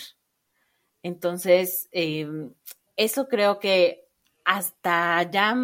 Entonces, 1.04 1.88
em, 1.92 2.52
eso 2.96 3.28
creo 3.28 3.60
que 3.60 4.08
hasta 4.44 5.22
ya 5.30 5.56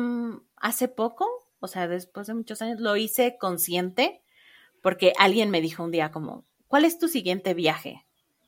hace 0.57 0.87
poco, 0.87 1.27
o 1.59 1.67
sea, 1.67 1.89
después 1.89 2.29
de 2.29 2.35
muchos 2.35 2.63
años, 2.63 2.81
lo 2.81 2.97
hice 2.97 3.37
consciente 3.39 4.23
porque 4.83 5.13
alguien 5.19 5.51
me 5.51 5.61
dijo 5.61 5.83
un 5.83 5.91
día 5.91 6.13
como, 6.13 6.45
¿cuál 6.69 6.85
es 6.85 6.99
tu 6.99 7.09
siguiente 7.09 7.55
viaje? 7.55 8.07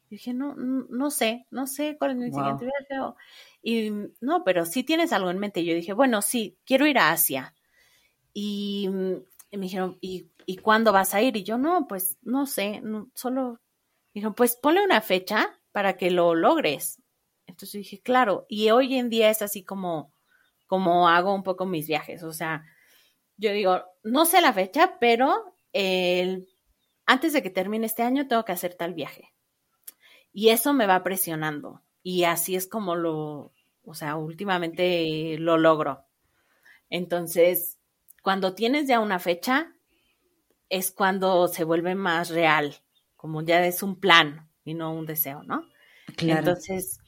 Y 0.08 0.16
dije, 0.16 0.34
no, 0.34 0.54
no 0.54 1.10
sé, 1.10 1.46
no 1.50 1.66
sé 1.66 1.96
cuál 1.98 2.12
es 2.12 2.16
mi 2.18 2.32
siguiente 2.32 2.66
viaje. 2.66 3.14
Y 3.60 3.90
no, 4.20 4.44
pero 4.44 4.66
sí 4.66 4.84
tienes 4.84 5.12
algo 5.12 5.30
en 5.30 5.38
mente. 5.38 5.60
Y 5.60 5.64
yo 5.64 5.74
dije, 5.74 5.94
bueno, 5.94 6.22
sí, 6.22 6.56
quiero 6.64 6.86
ir 6.86 6.98
a 6.98 7.10
Asia. 7.10 7.54
Y, 8.32 8.88
me 9.56 9.66
dijeron, 9.66 9.98
¿y, 10.00 10.30
¿y, 10.46 10.56
cuándo 10.56 10.92
vas 10.92 11.14
a 11.14 11.22
ir? 11.22 11.36
Y 11.36 11.44
yo, 11.44 11.58
no, 11.58 11.86
pues 11.86 12.18
no 12.22 12.46
sé, 12.46 12.82
solo. 13.14 13.60
Dijeron, 14.12 14.34
pues 14.34 14.56
ponle 14.56 14.84
una 14.84 15.00
fecha 15.00 15.60
para 15.72 15.96
que 15.96 16.10
lo 16.10 16.34
logres. 16.34 17.02
Entonces 17.46 17.80
dije, 17.82 18.00
claro, 18.00 18.46
y 18.48 18.70
hoy 18.70 18.96
en 18.96 19.10
día 19.10 19.30
es 19.30 19.42
así 19.42 19.64
como, 19.64 20.12
como 20.66 21.08
hago 21.08 21.34
un 21.34 21.42
poco 21.42 21.66
mis 21.66 21.86
viajes. 21.86 22.22
O 22.22 22.32
sea, 22.32 22.64
yo 23.36 23.52
digo, 23.52 23.82
no 24.02 24.24
sé 24.24 24.40
la 24.40 24.52
fecha, 24.52 24.98
pero 25.00 25.56
el, 25.72 26.48
antes 27.06 27.32
de 27.32 27.42
que 27.42 27.50
termine 27.50 27.86
este 27.86 28.02
año 28.02 28.28
tengo 28.28 28.44
que 28.44 28.52
hacer 28.52 28.74
tal 28.74 28.94
viaje. 28.94 29.34
Y 30.32 30.50
eso 30.50 30.72
me 30.72 30.86
va 30.86 31.02
presionando. 31.02 31.82
Y 32.02 32.24
así 32.24 32.56
es 32.56 32.66
como 32.66 32.96
lo, 32.96 33.52
o 33.84 33.94
sea, 33.94 34.16
últimamente 34.16 35.36
lo 35.38 35.58
logro. 35.58 36.06
Entonces, 36.90 37.73
cuando 38.24 38.54
tienes 38.54 38.88
ya 38.88 39.00
una 39.00 39.18
fecha, 39.18 39.76
es 40.70 40.92
cuando 40.92 41.46
se 41.46 41.62
vuelve 41.62 41.94
más 41.94 42.30
real, 42.30 42.74
como 43.16 43.42
ya 43.42 43.66
es 43.66 43.82
un 43.82 44.00
plan 44.00 44.50
y 44.64 44.72
no 44.72 44.94
un 44.94 45.04
deseo, 45.04 45.42
¿no? 45.42 45.68
Entonces, 46.16 47.00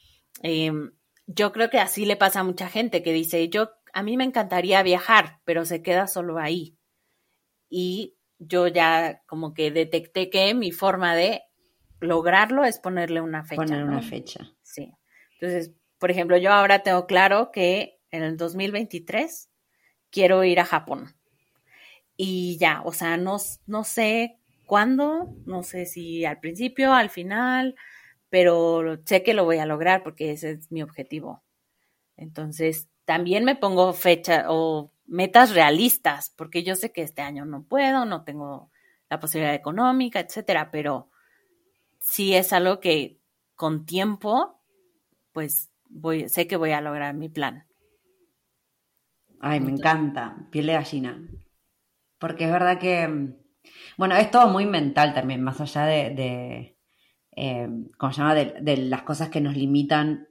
em, 0.42 0.92
yo 1.26 1.52
creo 1.52 1.70
que 1.70 1.78
así 1.78 2.04
le 2.04 2.16
pasa 2.16 2.40
a 2.40 2.44
mucha 2.44 2.68
gente 2.68 3.02
que 3.02 3.14
dice, 3.14 3.48
yo, 3.48 3.70
a 3.94 4.02
mí 4.02 4.18
me 4.18 4.24
encantaría 4.24 4.82
viajar, 4.82 5.40
pero 5.46 5.64
se 5.64 5.80
queda 5.80 6.06
solo 6.06 6.36
ahí. 6.36 6.76
Y 7.70 8.18
yo 8.38 8.68
ya 8.68 9.22
como 9.24 9.54
que 9.54 9.70
detecté 9.70 10.28
que 10.28 10.52
mi 10.52 10.70
forma 10.70 11.14
de 11.14 11.44
lograrlo 11.98 12.62
es 12.62 12.78
ponerle 12.78 13.22
una 13.22 13.42
fecha. 13.42 13.62
Poner 13.62 13.84
una 13.84 14.02
fecha. 14.02 14.52
Sí. 14.60 14.92
Entonces, 15.40 15.72
por 15.98 16.10
ejemplo, 16.10 16.36
yo 16.36 16.52
ahora 16.52 16.82
tengo 16.82 17.06
claro 17.06 17.52
que 17.52 18.02
en 18.10 18.22
el 18.22 18.36
2023 18.36 19.48
quiero 20.16 20.44
ir 20.44 20.60
a 20.60 20.64
Japón. 20.64 21.14
Y 22.16 22.56
ya, 22.56 22.80
o 22.86 22.92
sea, 22.94 23.18
no, 23.18 23.36
no 23.66 23.84
sé 23.84 24.38
cuándo, 24.64 25.28
no 25.44 25.62
sé 25.62 25.84
si 25.84 26.24
al 26.24 26.40
principio, 26.40 26.94
al 26.94 27.10
final, 27.10 27.74
pero 28.30 28.96
sé 29.04 29.22
que 29.22 29.34
lo 29.34 29.44
voy 29.44 29.58
a 29.58 29.66
lograr 29.66 30.02
porque 30.02 30.30
ese 30.30 30.52
es 30.52 30.72
mi 30.72 30.82
objetivo. 30.82 31.42
Entonces, 32.16 32.88
también 33.04 33.44
me 33.44 33.56
pongo 33.56 33.92
fecha 33.92 34.46
o 34.48 34.90
metas 35.04 35.54
realistas, 35.54 36.32
porque 36.34 36.62
yo 36.62 36.76
sé 36.76 36.92
que 36.92 37.02
este 37.02 37.20
año 37.20 37.44
no 37.44 37.64
puedo, 37.64 38.06
no 38.06 38.24
tengo 38.24 38.70
la 39.10 39.20
posibilidad 39.20 39.54
económica, 39.54 40.18
etcétera, 40.20 40.70
pero 40.70 41.10
si 42.00 42.34
es 42.34 42.54
algo 42.54 42.80
que 42.80 43.18
con 43.54 43.84
tiempo, 43.84 44.62
pues 45.32 45.70
voy, 45.90 46.30
sé 46.30 46.46
que 46.46 46.56
voy 46.56 46.70
a 46.70 46.80
lograr 46.80 47.12
mi 47.12 47.28
plan. 47.28 47.65
Ay, 49.40 49.60
me 49.60 49.70
encanta, 49.72 50.48
piel 50.50 50.66
de 50.66 50.72
gallina. 50.72 51.28
Porque 52.18 52.44
es 52.44 52.52
verdad 52.52 52.78
que, 52.78 53.34
bueno, 53.96 54.16
es 54.16 54.30
todo 54.30 54.48
muy 54.48 54.66
mental 54.66 55.14
también, 55.14 55.42
más 55.42 55.60
allá 55.60 55.84
de, 55.84 56.10
de 56.10 56.76
eh, 57.36 57.68
¿cómo 57.98 58.12
se 58.12 58.20
llama? 58.20 58.34
De, 58.34 58.76
las 58.78 59.02
cosas 59.02 59.28
que 59.28 59.40
nos 59.40 59.56
limitan, 59.56 60.28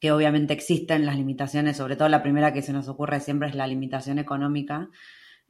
que 0.00 0.12
obviamente 0.12 0.52
existen 0.52 1.06
las 1.06 1.16
limitaciones, 1.16 1.76
sobre 1.76 1.96
todo 1.96 2.08
la 2.08 2.22
primera 2.22 2.52
que 2.52 2.62
se 2.62 2.72
nos 2.72 2.88
ocurre 2.88 3.20
siempre 3.20 3.48
es 3.48 3.54
la 3.54 3.66
limitación 3.66 4.18
económica. 4.18 4.90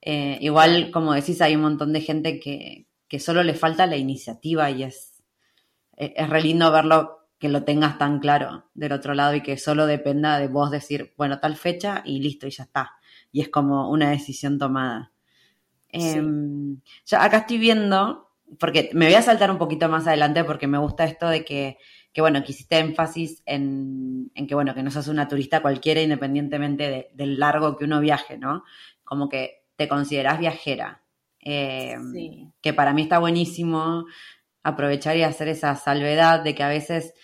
Eh, 0.00 0.38
igual, 0.40 0.90
como 0.92 1.12
decís, 1.12 1.42
hay 1.42 1.56
un 1.56 1.62
montón 1.62 1.92
de 1.92 2.00
gente 2.00 2.38
que, 2.38 2.86
que 3.08 3.18
solo 3.18 3.42
le 3.42 3.54
falta 3.54 3.86
la 3.86 3.96
iniciativa 3.96 4.70
y 4.70 4.84
es, 4.84 5.22
es 5.96 6.30
re 6.30 6.42
lindo 6.42 6.70
verlo 6.70 7.27
que 7.38 7.48
lo 7.48 7.64
tengas 7.64 7.98
tan 7.98 8.18
claro 8.18 8.64
del 8.74 8.92
otro 8.92 9.14
lado 9.14 9.34
y 9.34 9.42
que 9.42 9.56
solo 9.56 9.86
dependa 9.86 10.38
de 10.38 10.48
vos 10.48 10.70
decir, 10.70 11.14
bueno, 11.16 11.38
tal 11.38 11.56
fecha 11.56 12.02
y 12.04 12.20
listo 12.20 12.46
y 12.46 12.50
ya 12.50 12.64
está. 12.64 12.92
Y 13.30 13.40
es 13.40 13.48
como 13.48 13.90
una 13.90 14.10
decisión 14.10 14.58
tomada. 14.58 15.12
Em, 15.90 16.80
acá 17.12 17.38
estoy 17.38 17.58
viendo, 17.58 18.30
porque 18.58 18.90
me 18.92 19.06
voy 19.06 19.14
a 19.14 19.22
saltar 19.22 19.50
un 19.50 19.58
poquito 19.58 19.88
más 19.88 20.06
adelante 20.06 20.44
porque 20.44 20.66
me 20.66 20.78
gusta 20.78 21.04
esto 21.04 21.28
de 21.28 21.44
que, 21.44 21.78
que 22.12 22.20
bueno, 22.20 22.42
que 22.42 22.52
hiciste 22.52 22.78
énfasis 22.78 23.42
en, 23.46 24.30
en, 24.34 24.46
que, 24.46 24.54
bueno, 24.54 24.74
que 24.74 24.82
no 24.82 24.90
sos 24.90 25.08
una 25.08 25.28
turista 25.28 25.62
cualquiera 25.62 26.02
independientemente 26.02 27.10
del 27.14 27.38
largo 27.38 27.76
que 27.76 27.84
uno 27.84 28.00
viaje, 28.00 28.36
¿no? 28.36 28.64
Como 29.04 29.28
que 29.28 29.64
te 29.76 29.86
considerás 29.86 30.40
viajera. 30.40 31.02
Em, 31.40 32.50
que 32.60 32.74
para 32.74 32.92
mí 32.92 33.02
está 33.02 33.20
buenísimo 33.20 34.06
aprovechar 34.62 35.16
y 35.16 35.22
hacer 35.22 35.48
esa 35.48 35.74
salvedad 35.76 36.42
de 36.42 36.54
que 36.54 36.62
a 36.62 36.68
veces 36.68 37.14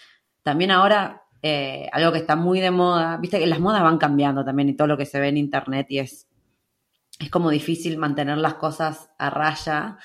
también 0.43 0.71
ahora 0.71 1.25
eh, 1.43 1.91
algo 1.93 2.11
que 2.11 2.19
está 2.19 2.37
muy 2.37 2.61
de 2.61 2.71
moda, 2.71 3.19
viste 3.19 3.39
que 3.39 3.47
las 3.47 3.61
modas 3.61 3.83
van 3.83 3.99
cambiando 3.99 4.45
también 4.45 4.71
y 4.71 4.77
todo 4.77 4.89
lo 4.89 4.97
que 4.97 5.05
se 5.05 5.21
ve 5.21 5.29
en 5.29 5.37
internet 5.37 5.87
y 5.91 5.99
es, 5.99 6.27
es 7.21 7.31
como 7.31 7.51
difícil 7.51 7.99
mantener 7.99 8.39
las 8.39 8.55
cosas 8.55 9.11
a 9.19 9.29
raya. 9.29 9.99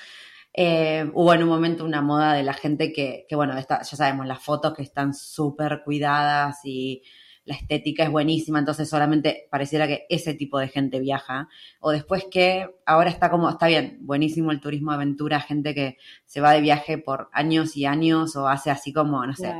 Eh, 0.52 1.10
hubo 1.14 1.32
en 1.32 1.42
un 1.42 1.48
momento 1.48 1.84
una 1.84 2.02
moda 2.02 2.34
de 2.34 2.42
la 2.42 2.52
gente 2.52 2.92
que, 2.92 3.24
que 3.26 3.36
bueno, 3.36 3.54
ya 3.58 3.84
sabemos, 3.84 4.26
las 4.26 4.42
fotos 4.42 4.74
que 4.74 4.82
están 4.82 5.14
súper 5.14 5.82
cuidadas 5.82 6.60
y 6.64 7.02
la 7.44 7.54
estética 7.54 8.04
es 8.04 8.10
buenísima, 8.10 8.58
entonces 8.58 8.88
solamente 8.88 9.48
pareciera 9.50 9.86
que 9.86 10.06
ese 10.08 10.34
tipo 10.34 10.58
de 10.58 10.68
gente 10.68 11.00
viaja. 11.00 11.48
O 11.80 11.90
después 11.90 12.26
que 12.30 12.68
ahora 12.86 13.10
está 13.10 13.30
como, 13.30 13.48
está 13.48 13.66
bien, 13.66 13.98
buenísimo 14.02 14.52
el 14.52 14.60
turismo 14.60 14.90
de 14.90 14.96
aventura, 14.96 15.40
gente 15.40 15.74
que 15.74 15.96
se 16.24 16.40
va 16.40 16.52
de 16.52 16.60
viaje 16.60 16.98
por 16.98 17.28
años 17.32 17.76
y 17.76 17.86
años 17.86 18.36
o 18.36 18.46
hace 18.46 18.70
así 18.70 18.92
como, 18.92 19.24
no 19.26 19.34
sé, 19.34 19.52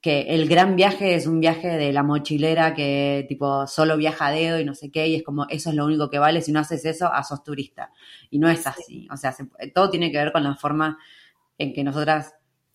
que 0.00 0.34
el 0.34 0.48
gran 0.48 0.74
viaje 0.74 1.14
es 1.14 1.26
un 1.26 1.40
viaje 1.40 1.68
de 1.68 1.92
la 1.92 2.02
mochilera 2.02 2.74
que 2.74 3.24
tipo 3.28 3.68
solo 3.68 3.96
viaja 3.96 4.26
a 4.26 4.32
dedo 4.32 4.58
y 4.58 4.64
no 4.64 4.74
sé 4.74 4.90
qué, 4.90 5.06
y 5.06 5.14
es 5.14 5.22
como 5.22 5.46
eso 5.48 5.70
es 5.70 5.76
lo 5.76 5.86
único 5.86 6.10
que 6.10 6.18
vale, 6.18 6.42
si 6.42 6.52
no 6.52 6.60
haces 6.60 6.84
eso, 6.84 7.12
a 7.12 7.22
sos 7.22 7.44
turista. 7.44 7.92
Y 8.28 8.38
no 8.38 8.50
es 8.50 8.66
así, 8.66 9.08
o 9.10 9.16
sea, 9.16 9.34
todo 9.72 9.90
tiene 9.90 10.10
que 10.10 10.18
ver 10.18 10.32
con 10.32 10.42
la 10.42 10.56
forma 10.56 10.98
en 11.56 11.72
que 11.72 11.84
nosotras 11.84 12.34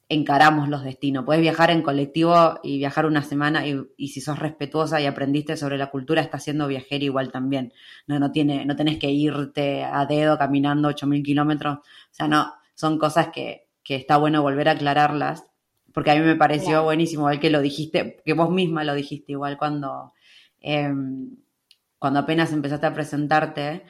encaramos 0.10 0.70
los 0.70 0.84
destinos. 0.84 1.26
Puedes 1.26 1.42
viajar 1.42 1.70
en 1.70 1.82
colectivo 1.82 2.60
y 2.64 2.78
viajar 2.78 3.06
una 3.06 3.24
semana 3.24 3.66
y, 3.68 4.08
si 4.08 4.22
sos 4.22 4.40
respetuosa 4.40 5.02
y 5.02 5.06
aprendiste 5.06 5.58
sobre 5.58 5.78
la 5.78 5.90
cultura, 5.90 6.22
estás 6.22 6.44
siendo 6.44 6.68
viajera 6.68 7.04
igual 7.04 7.32
también. 7.32 7.74
No, 8.08 8.20
no, 8.20 8.32
tiene, 8.32 8.66
no 8.66 8.76
tenés 8.76 9.00
que 9.00 9.12
irte 9.12 9.84
a 9.84 10.06
dedo 10.06 10.38
caminando 10.38 10.90
8.000 10.90 11.24
kilómetros. 11.24 11.78
O 11.78 11.82
sea, 12.12 12.28
no, 12.28 12.54
son 12.74 12.98
cosas 12.98 13.30
que, 13.34 13.68
que, 13.84 13.96
está 13.96 14.18
bueno 14.18 14.42
volver 14.42 14.70
a 14.70 14.74
aclararlas, 14.74 15.46
porque 15.94 16.12
a 16.12 16.16
mí 16.16 16.22
me 16.22 16.36
pareció 16.36 16.84
buenísimo, 16.84 17.24
igual 17.24 17.40
que 17.40 17.50
lo 17.50 17.62
dijiste, 17.62 18.22
que 18.24 18.34
vos 18.34 18.50
misma 18.50 18.84
lo 18.84 18.94
dijiste 18.94 19.34
igual 19.34 19.58
cuando, 19.58 20.14
em, 20.62 21.38
cuando 22.00 22.20
apenas 22.20 22.54
empezaste 22.54 22.86
a 22.86 22.94
presentarte, 22.94 23.84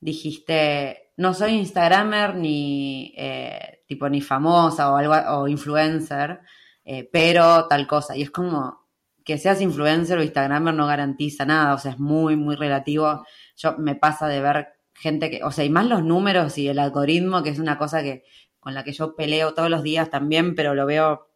dijiste, 0.00 1.03
no 1.16 1.34
soy 1.34 1.52
Instagramer 1.52 2.34
ni 2.34 3.12
eh, 3.16 3.82
tipo 3.86 4.08
ni 4.08 4.20
famosa 4.20 4.92
o 4.92 4.96
algo 4.96 5.14
o 5.38 5.48
influencer, 5.48 6.40
eh, 6.84 7.08
pero 7.12 7.66
tal 7.68 7.86
cosa. 7.86 8.16
Y 8.16 8.22
es 8.22 8.30
como 8.30 8.84
que 9.24 9.38
seas 9.38 9.60
influencer 9.60 10.18
o 10.18 10.22
Instagramer 10.22 10.74
no 10.74 10.86
garantiza 10.86 11.44
nada, 11.46 11.74
o 11.74 11.78
sea, 11.78 11.92
es 11.92 11.98
muy, 11.98 12.36
muy 12.36 12.56
relativo. 12.56 13.24
Yo 13.56 13.76
me 13.78 13.94
pasa 13.94 14.28
de 14.28 14.40
ver 14.40 14.68
gente 14.94 15.30
que, 15.30 15.42
o 15.42 15.50
sea, 15.50 15.64
y 15.64 15.70
más 15.70 15.86
los 15.86 16.04
números 16.04 16.58
y 16.58 16.68
el 16.68 16.78
algoritmo, 16.78 17.42
que 17.42 17.50
es 17.50 17.58
una 17.58 17.78
cosa 17.78 18.02
que 18.02 18.24
con 18.60 18.74
la 18.74 18.84
que 18.84 18.92
yo 18.92 19.14
peleo 19.14 19.54
todos 19.54 19.70
los 19.70 19.82
días 19.82 20.10
también, 20.10 20.54
pero 20.54 20.74
lo 20.74 20.86
veo, 20.86 21.28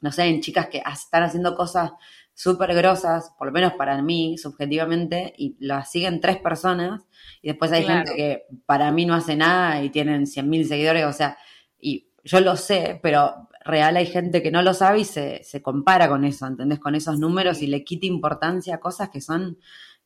no 0.00 0.12
sé, 0.12 0.24
en 0.24 0.40
chicas 0.40 0.68
que 0.68 0.82
están 0.92 1.22
haciendo 1.22 1.54
cosas 1.56 1.92
súper 2.38 2.72
grosas, 2.72 3.32
por 3.36 3.48
lo 3.48 3.52
menos 3.52 3.72
para 3.72 4.00
mí, 4.00 4.38
subjetivamente, 4.38 5.34
y 5.36 5.56
las 5.58 5.90
siguen 5.90 6.20
tres 6.20 6.36
personas, 6.36 7.02
y 7.42 7.48
después 7.48 7.72
hay 7.72 7.82
gente 7.82 8.14
que 8.14 8.44
para 8.64 8.92
mí 8.92 9.06
no 9.06 9.14
hace 9.14 9.34
nada 9.34 9.82
y 9.82 9.90
tienen 9.90 10.22
100.000 10.22 10.68
seguidores, 10.68 11.04
o 11.06 11.12
sea, 11.12 11.36
y 11.80 12.06
yo 12.22 12.38
lo 12.38 12.54
sé, 12.54 13.00
pero 13.02 13.48
real 13.64 13.96
hay 13.96 14.06
gente 14.06 14.40
que 14.40 14.52
no 14.52 14.62
lo 14.62 14.72
sabe 14.72 15.00
y 15.00 15.04
se, 15.04 15.42
se 15.42 15.62
compara 15.62 16.08
con 16.08 16.24
eso, 16.24 16.46
¿entendés? 16.46 16.78
Con 16.78 16.94
esos 16.94 17.18
números 17.18 17.60
y 17.60 17.66
le 17.66 17.82
quita 17.82 18.06
importancia 18.06 18.76
a 18.76 18.80
cosas 18.80 19.08
que 19.08 19.20
son 19.20 19.58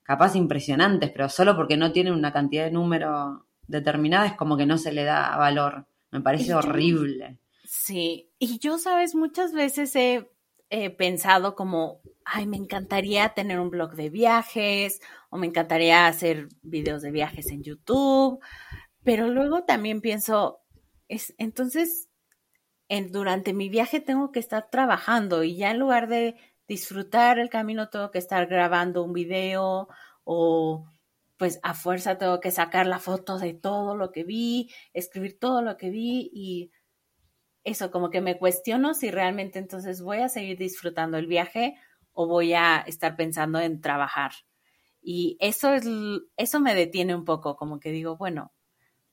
capaz 0.02 0.34
impresionantes, 0.34 1.10
pero 1.10 1.28
solo 1.28 1.54
porque 1.54 1.76
no 1.76 1.92
tienen 1.92 2.14
una 2.14 2.32
cantidad 2.32 2.64
de 2.64 2.70
número 2.70 3.44
determinada 3.66 4.24
es 4.24 4.36
como 4.36 4.56
que 4.56 4.64
no 4.64 4.78
se 4.78 4.92
le 4.92 5.04
da 5.04 5.36
valor. 5.36 5.84
Me 6.10 6.22
parece 6.22 6.54
horrible. 6.54 7.38
Sí, 7.66 8.30
y 8.38 8.58
yo, 8.58 8.78
sabes, 8.78 9.14
muchas 9.14 9.52
veces 9.52 9.94
he 9.96 10.32
eh, 10.74 10.88
pensado 10.88 11.54
como, 11.54 12.00
ay, 12.24 12.46
me 12.46 12.56
encantaría 12.56 13.34
tener 13.34 13.60
un 13.60 13.68
blog 13.68 13.94
de 13.94 14.08
viajes 14.08 15.02
o 15.28 15.36
me 15.36 15.46
encantaría 15.46 16.06
hacer 16.06 16.48
videos 16.62 17.02
de 17.02 17.10
viajes 17.10 17.50
en 17.50 17.62
YouTube, 17.62 18.40
pero 19.04 19.28
luego 19.28 19.64
también 19.64 20.00
pienso, 20.00 20.62
es, 21.08 21.34
entonces, 21.36 22.08
en, 22.88 23.12
durante 23.12 23.52
mi 23.52 23.68
viaje 23.68 24.00
tengo 24.00 24.32
que 24.32 24.40
estar 24.40 24.70
trabajando 24.70 25.44
y 25.44 25.56
ya 25.56 25.72
en 25.72 25.78
lugar 25.78 26.08
de 26.08 26.36
disfrutar 26.66 27.38
el 27.38 27.50
camino 27.50 27.90
tengo 27.90 28.10
que 28.10 28.18
estar 28.18 28.46
grabando 28.46 29.02
un 29.04 29.12
video 29.12 29.88
o 30.24 30.86
pues 31.36 31.60
a 31.62 31.74
fuerza 31.74 32.16
tengo 32.16 32.40
que 32.40 32.50
sacar 32.50 32.86
la 32.86 32.98
foto 32.98 33.38
de 33.38 33.52
todo 33.52 33.94
lo 33.94 34.10
que 34.10 34.24
vi, 34.24 34.70
escribir 34.94 35.38
todo 35.38 35.60
lo 35.60 35.76
que 35.76 35.90
vi 35.90 36.30
y 36.32 36.70
eso 37.64 37.90
como 37.90 38.10
que 38.10 38.20
me 38.20 38.38
cuestiono 38.38 38.94
si 38.94 39.10
realmente 39.10 39.58
entonces 39.58 40.02
voy 40.02 40.18
a 40.18 40.28
seguir 40.28 40.58
disfrutando 40.58 41.16
el 41.18 41.26
viaje 41.26 41.76
o 42.12 42.26
voy 42.26 42.54
a 42.54 42.78
estar 42.86 43.16
pensando 43.16 43.60
en 43.60 43.80
trabajar. 43.80 44.32
Y 45.00 45.36
eso 45.40 45.72
es 45.72 45.84
eso 46.36 46.60
me 46.60 46.74
detiene 46.74 47.14
un 47.14 47.24
poco, 47.24 47.56
como 47.56 47.80
que 47.80 47.90
digo, 47.90 48.16
bueno, 48.16 48.52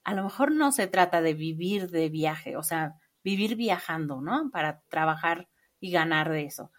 a 0.03 0.13
lo 0.13 0.23
mejor 0.23 0.51
no 0.51 0.71
se 0.71 0.87
trata 0.87 1.21
de 1.21 1.33
vivir 1.33 1.89
de 1.89 2.09
viaje, 2.09 2.57
o 2.57 2.63
sea, 2.63 2.95
vivir 3.23 3.55
viajando, 3.55 4.21
¿no? 4.21 4.49
Para 4.51 4.81
trabajar 4.89 5.49
y 5.79 5.91
ganar 5.91 6.29
de 6.29 6.45
eso. 6.45 6.71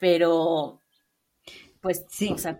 Pero 0.00 0.80
pues 1.80 2.04
sí, 2.08 2.30
o 2.30 2.38
sea, 2.38 2.58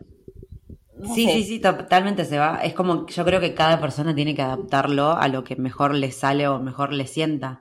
sí, 1.15 1.27
sí, 1.29 1.45
sí, 1.45 1.61
totalmente 1.61 2.25
se 2.25 2.39
va. 2.39 2.61
Es 2.63 2.75
como 2.75 3.07
yo 3.07 3.25
creo 3.25 3.41
que 3.41 3.55
cada 3.55 3.81
persona 3.81 4.15
tiene 4.15 4.35
que 4.35 4.43
adaptarlo 4.43 5.13
a 5.13 5.29
lo 5.29 5.45
que 5.45 5.57
mejor 5.57 5.95
le 5.95 6.11
sale 6.11 6.49
o 6.49 6.59
mejor 6.59 6.93
le 6.93 7.07
sienta. 7.07 7.61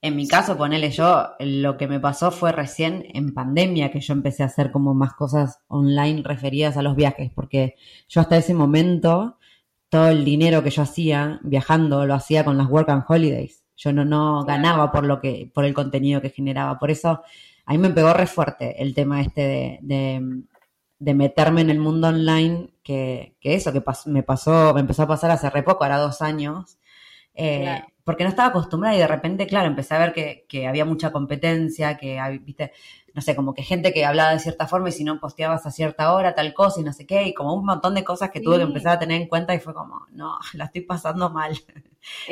En 0.00 0.14
mi 0.14 0.28
caso, 0.28 0.56
ponele 0.56 0.90
yo, 0.90 1.30
lo 1.40 1.76
que 1.76 1.88
me 1.88 1.98
pasó 1.98 2.30
fue 2.30 2.52
recién 2.52 3.04
en 3.14 3.34
pandemia 3.34 3.90
que 3.90 4.00
yo 4.00 4.12
empecé 4.12 4.44
a 4.44 4.46
hacer 4.46 4.70
como 4.70 4.94
más 4.94 5.14
cosas 5.14 5.60
online 5.66 6.22
referidas 6.22 6.76
a 6.76 6.82
los 6.82 6.94
viajes, 6.94 7.32
porque 7.34 7.74
yo 8.08 8.20
hasta 8.20 8.36
ese 8.36 8.54
momento 8.54 9.38
todo 9.88 10.08
el 10.08 10.24
dinero 10.24 10.62
que 10.62 10.70
yo 10.70 10.82
hacía 10.82 11.40
viajando 11.42 12.06
lo 12.06 12.14
hacía 12.14 12.44
con 12.44 12.58
las 12.58 12.68
work 12.68 12.90
and 12.90 13.04
holidays. 13.08 13.64
Yo 13.76 13.92
no, 13.92 14.04
no 14.04 14.44
ganaba 14.44 14.92
por 14.92 15.04
lo 15.04 15.20
que, 15.20 15.50
por 15.52 15.64
el 15.64 15.74
contenido 15.74 16.20
que 16.20 16.30
generaba. 16.30 16.78
Por 16.78 16.90
eso 16.90 17.22
a 17.64 17.72
mí 17.72 17.78
me 17.78 17.90
pegó 17.90 18.12
re 18.12 18.26
fuerte 18.26 18.80
el 18.82 18.94
tema 18.94 19.20
este 19.20 19.78
de, 19.82 20.42
de, 20.98 21.14
meterme 21.14 21.60
en 21.60 21.70
el 21.70 21.78
mundo 21.78 22.08
online, 22.08 22.70
que, 22.82 23.36
que 23.40 23.54
eso, 23.54 23.72
que 23.72 23.82
me 24.06 24.22
pasó, 24.22 24.74
me 24.74 24.80
empezó 24.80 25.04
a 25.04 25.08
pasar 25.08 25.30
hace 25.30 25.50
re 25.50 25.62
poco, 25.62 25.84
ahora 25.84 25.98
dos 25.98 26.22
años. 26.22 26.78
Eh, 27.34 27.82
porque 28.08 28.24
no 28.24 28.30
estaba 28.30 28.48
acostumbrada 28.48 28.96
y 28.96 29.00
de 29.00 29.06
repente, 29.06 29.46
claro, 29.46 29.66
empecé 29.66 29.94
a 29.94 29.98
ver 29.98 30.14
que, 30.14 30.46
que 30.48 30.66
había 30.66 30.86
mucha 30.86 31.12
competencia, 31.12 31.98
que, 31.98 32.18
viste, 32.42 32.72
no 33.12 33.20
sé, 33.20 33.36
como 33.36 33.52
que 33.52 33.62
gente 33.62 33.92
que 33.92 34.06
hablaba 34.06 34.32
de 34.32 34.38
cierta 34.38 34.66
forma 34.66 34.88
y 34.88 34.92
si 34.92 35.04
no 35.04 35.20
posteabas 35.20 35.66
a 35.66 35.70
cierta 35.70 36.14
hora, 36.14 36.34
tal 36.34 36.54
cosa 36.54 36.80
y 36.80 36.84
no 36.84 36.94
sé 36.94 37.04
qué, 37.06 37.24
y 37.24 37.34
como 37.34 37.52
un 37.52 37.66
montón 37.66 37.94
de 37.94 38.04
cosas 38.04 38.30
que 38.30 38.40
tuve 38.40 38.56
que 38.56 38.62
empezar 38.62 38.92
a 38.92 38.98
tener 38.98 39.20
en 39.20 39.28
cuenta 39.28 39.54
y 39.54 39.58
fue 39.58 39.74
como, 39.74 40.06
no, 40.12 40.38
la 40.54 40.64
estoy 40.64 40.80
pasando 40.80 41.28
mal. 41.28 41.52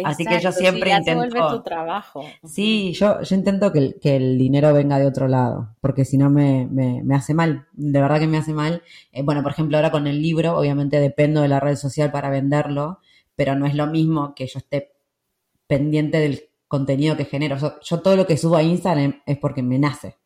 Así 0.02 0.24
que 0.24 0.40
yo 0.40 0.50
siempre 0.50 0.92
sí, 0.92 0.96
intento... 0.96 1.18
vuelve 1.18 1.40
tu 1.50 1.62
trabajo. 1.62 2.24
Sí, 2.42 2.94
yo, 2.94 3.20
yo 3.20 3.36
intento 3.36 3.70
que 3.70 3.78
el, 3.78 4.00
que 4.00 4.16
el 4.16 4.38
dinero 4.38 4.72
venga 4.72 4.98
de 4.98 5.06
otro 5.06 5.28
lado, 5.28 5.74
porque 5.82 6.06
si 6.06 6.16
no 6.16 6.30
me, 6.30 6.66
me, 6.70 7.02
me, 7.04 7.14
hace 7.14 7.34
mal, 7.34 7.66
de 7.74 8.00
verdad 8.00 8.18
que 8.18 8.28
me 8.28 8.38
hace 8.38 8.54
mal. 8.54 8.82
Eh, 9.12 9.20
bueno, 9.22 9.42
por 9.42 9.52
ejemplo, 9.52 9.76
ahora 9.76 9.90
con 9.90 10.06
el 10.06 10.22
libro, 10.22 10.56
obviamente 10.56 11.00
dependo 11.00 11.42
de 11.42 11.48
la 11.48 11.60
red 11.60 11.76
social 11.76 12.10
para 12.10 12.30
venderlo, 12.30 13.00
pero 13.34 13.54
no 13.54 13.66
es 13.66 13.74
lo 13.74 13.86
mismo 13.86 14.34
que 14.34 14.46
yo 14.46 14.58
esté 14.58 14.95
pendiente 15.66 16.18
del 16.18 16.48
contenido 16.68 17.16
que 17.16 17.24
genero. 17.24 17.56
Yo, 17.58 18.00
todo 18.00 18.16
lo 18.16 18.26
que 18.26 18.36
subo 18.36 18.56
a 18.56 18.62
Instagram 18.62 19.22
es 19.26 19.38
porque 19.38 19.62
me 19.62 19.78
nace. 19.78 20.16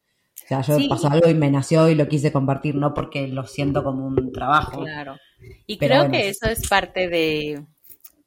O 0.44 0.46
sea, 0.48 0.62
yo 0.62 0.78
pasó 0.88 1.08
algo 1.08 1.28
y 1.28 1.34
me 1.34 1.50
nació 1.50 1.88
y 1.88 1.94
lo 1.94 2.08
quise 2.08 2.32
compartir, 2.32 2.74
no 2.74 2.92
porque 2.92 3.28
lo 3.28 3.46
siento 3.46 3.84
como 3.84 4.06
un 4.06 4.32
trabajo. 4.32 4.82
Claro. 4.82 5.16
Y 5.66 5.78
creo 5.78 6.10
que 6.10 6.28
eso 6.28 6.48
es 6.48 6.68
parte 6.68 7.08
de, 7.08 7.64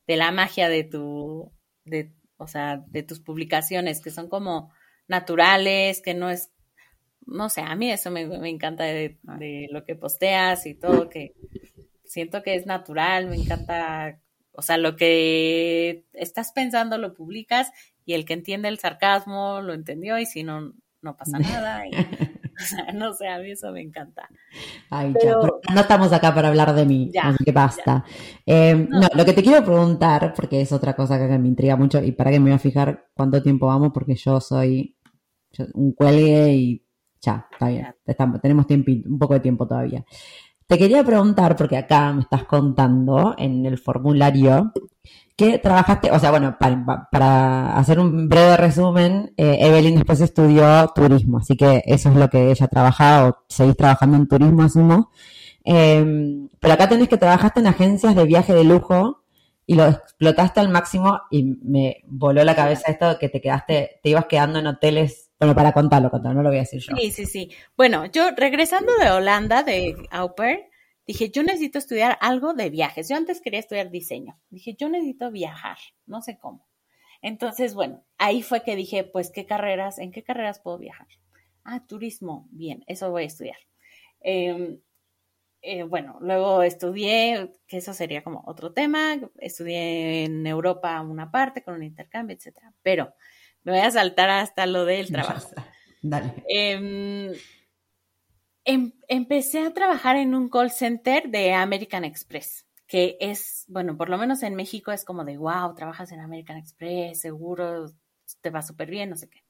de 0.08 0.16
la 0.16 0.32
magia 0.32 0.70
de 0.70 0.84
tu, 0.84 1.52
de, 1.86 2.14
o 2.38 2.48
sea, 2.48 2.84
de 2.88 3.04
tus 3.04 3.20
publicaciones, 3.20 4.02
que 4.02 4.12
son 4.12 4.30
como 4.30 4.72
naturales, 5.08 6.02
que 6.02 6.14
no 6.14 6.30
es, 6.30 6.52
no 7.26 7.50
sé, 7.50 7.62
a 7.62 7.76
mí 7.76 7.92
eso 7.92 8.12
me, 8.12 8.26
me 8.26 8.50
encanta 8.50 8.84
de, 8.84 9.18
de, 9.24 9.68
lo 9.72 9.84
que 9.86 9.96
posteas 9.96 10.66
y 10.66 10.76
todo, 10.76 11.10
que 11.10 11.34
siento 12.04 12.42
que 12.44 12.56
es 12.56 12.66
natural, 12.66 13.28
me 13.28 13.36
encanta 13.36 14.20
o 14.54 14.62
sea, 14.62 14.78
lo 14.78 14.96
que 14.96 16.06
estás 16.14 16.52
pensando 16.54 16.98
lo 16.98 17.14
publicas 17.14 17.72
y 18.06 18.14
el 18.14 18.26
que 18.26 18.34
entiende 18.34 18.70
el 18.70 18.80
sarcasmo 18.80 19.62
lo 19.62 19.74
entendió 19.74 20.20
y 20.20 20.26
si 20.26 20.44
no, 20.44 20.74
no 21.02 21.18
pasa 21.18 21.40
nada. 21.40 21.84
o 22.60 22.64
sea, 22.64 22.92
no 22.94 23.14
sé, 23.14 23.28
a 23.28 23.40
mí 23.40 23.52
eso 23.52 23.72
me 23.72 23.82
encanta. 23.82 24.30
Ay, 24.90 25.14
pero, 25.20 25.62
no 25.74 25.82
estamos 25.82 26.12
acá 26.14 26.34
para 26.34 26.50
hablar 26.50 26.74
de 26.74 26.86
mí, 26.86 27.10
ya, 27.14 27.30
así 27.30 27.44
que 27.44 27.52
basta. 27.52 28.04
Eh, 28.46 28.88
no. 28.90 29.08
lo 29.14 29.26
que 29.26 29.34
te 29.34 29.44
quiero 29.44 29.64
preguntar, 29.64 30.34
porque 30.36 30.62
es 30.62 30.72
otra 30.72 30.96
cosa 30.96 31.18
que 31.18 31.38
me 31.38 31.48
intriga 31.48 31.76
mucho 31.76 32.04
y 32.04 32.12
para 32.12 32.32
que 32.32 32.40
me 32.40 32.50
voy 32.50 32.56
a 32.56 32.60
fijar 32.60 33.08
cuánto 33.14 33.42
tiempo 33.42 33.68
vamos, 33.68 33.92
porque 33.94 34.16
yo 34.16 34.40
soy 34.40 34.98
un 35.74 35.94
cuelgue 35.94 36.54
y 36.54 36.86
ya, 37.22 37.48
está 37.52 37.70
bien, 37.70 37.96
estamos, 38.06 38.42
tenemos 38.42 38.68
tiempo, 38.68 38.92
un 38.92 39.18
poco 39.18 39.34
de 39.34 39.40
tiempo 39.40 39.68
todavía. 39.68 40.04
Te 40.68 40.78
quería 40.78 41.04
preguntar, 41.04 41.56
porque 41.56 41.78
acá 41.78 42.12
me 42.14 42.22
estás 42.22 42.46
contando 42.46 43.36
en 43.38 43.66
el 43.66 43.78
formulario 43.78 44.72
que 45.36 45.58
trabajaste, 45.58 46.12
o 46.12 46.20
sea, 46.20 46.30
bueno, 46.32 46.58
para, 46.60 47.76
hacer 47.76 48.00
un 48.00 48.30
breve 48.30 48.56
resumen, 48.58 49.34
eh, 49.36 49.58
Evelyn 49.62 49.96
después 49.96 50.22
estudió 50.22 50.88
turismo, 50.94 51.40
así 51.40 51.58
que 51.58 51.82
eso 51.86 52.10
es 52.10 52.16
lo 52.16 52.30
que 52.30 52.52
ella 52.52 52.68
trabajaba, 52.68 53.30
o 53.30 53.38
seguís 53.48 53.76
trabajando 53.76 54.18
en 54.18 54.28
turismo, 54.28 54.64
asumo. 54.64 55.12
Em, 55.64 56.50
pero 56.60 56.74
acá 56.74 56.90
tenés 56.90 57.10
que 57.10 57.18
trabajaste 57.18 57.62
en 57.62 57.68
agencias 57.68 58.16
de 58.16 58.26
viaje 58.26 58.54
de 58.54 58.64
lujo 58.64 59.24
y 59.66 59.76
lo 59.76 59.86
explotaste 59.88 60.60
al 60.60 60.70
máximo 60.70 61.22
y 61.32 61.44
me 61.64 62.04
voló 62.08 62.44
la 62.44 62.56
cabeza 62.56 62.92
esto 62.92 63.18
que 63.20 63.30
te 63.30 63.42
quedaste, 63.42 64.00
te 64.04 64.10
ibas 64.10 64.26
quedando 64.26 64.60
en 64.60 64.68
hoteles 64.68 65.23
bueno, 65.44 65.56
para 65.56 65.74
contarlo, 65.74 66.10
contarlo, 66.10 66.38
no 66.38 66.44
lo 66.44 66.50
voy 66.50 66.58
a 66.58 66.62
decir 66.62 66.82
yo. 66.82 66.96
Sí, 66.96 67.12
sí, 67.12 67.26
sí. 67.26 67.52
Bueno, 67.76 68.06
yo 68.06 68.32
regresando 68.36 68.94
de 68.98 69.12
Holanda, 69.12 69.64
de 69.64 69.96
Au 70.10 70.34
dije, 71.06 71.32
yo 71.32 71.44
necesito 71.44 71.80
estudiar 71.80 72.18
algo 72.22 72.54
de 72.54 72.70
viajes. 72.70 73.10
Yo 73.10 73.18
antes 73.18 73.42
quería 73.42 73.60
estudiar 73.60 73.92
diseño. 73.92 74.40
Dije, 74.50 74.76
yo 74.76 74.88
necesito 74.90 75.32
viajar, 75.32 75.78
no 76.06 76.22
sé 76.22 76.38
cómo. 76.38 76.68
Entonces, 77.22 77.74
bueno, 77.74 78.04
ahí 78.18 78.42
fue 78.42 78.64
que 78.64 78.76
dije, 78.76 79.04
pues, 79.04 79.32
¿qué 79.32 79.46
carreras, 79.46 79.98
en 80.00 80.12
qué 80.12 80.24
carreras 80.24 80.60
puedo 80.60 80.78
viajar? 80.78 81.08
Ah, 81.64 81.86
turismo, 81.86 82.48
bien, 82.52 82.84
eso 82.88 83.12
voy 83.12 83.24
a 83.24 83.28
estudiar. 83.28 83.58
Em, 84.22 84.80
eh, 85.62 85.84
bueno, 85.84 86.18
luego 86.22 86.64
estudié, 86.64 87.54
que 87.68 87.78
eso 87.78 87.94
sería 87.94 88.24
como 88.24 88.44
otro 88.46 88.74
tema, 88.74 89.18
estudié 89.40 90.26
en 90.26 90.46
Europa 90.46 91.00
una 91.02 91.32
parte 91.32 91.64
con 91.64 91.76
un 91.76 91.84
intercambio, 91.84 92.36
etcétera. 92.36 92.74
Pero 92.82 93.14
me 93.64 93.72
voy 93.72 93.82
a 93.82 93.92
saltar 93.92 94.30
hasta 94.30 94.66
lo 94.66 94.86
del 94.86 95.12
trabajo. 95.12 95.50
Dale. 96.02 96.44
Em, 96.48 97.34
em, 98.66 98.92
empecé 99.08 99.60
a 99.60 99.74
trabajar 99.74 100.18
en 100.18 100.36
un 100.36 100.50
call 100.50 100.72
center 100.72 101.30
de 101.30 101.54
American 101.54 102.04
Express, 102.04 102.66
que 102.88 103.18
es, 103.20 103.66
bueno, 103.68 103.98
por 103.98 104.10
lo 104.10 104.18
menos 104.18 104.44
en 104.44 104.56
México 104.56 104.92
es 104.92 105.06
como 105.06 105.24
de, 105.24 105.38
wow, 105.38 105.74
trabajas 105.76 106.12
en 106.12 106.20
American 106.20 106.58
Express, 106.58 107.22
seguro 107.22 107.94
te 108.42 108.50
va 108.50 108.62
súper 108.62 108.90
bien, 108.90 109.10
no 109.10 109.16
sé 109.16 109.30
qué. 109.30 109.44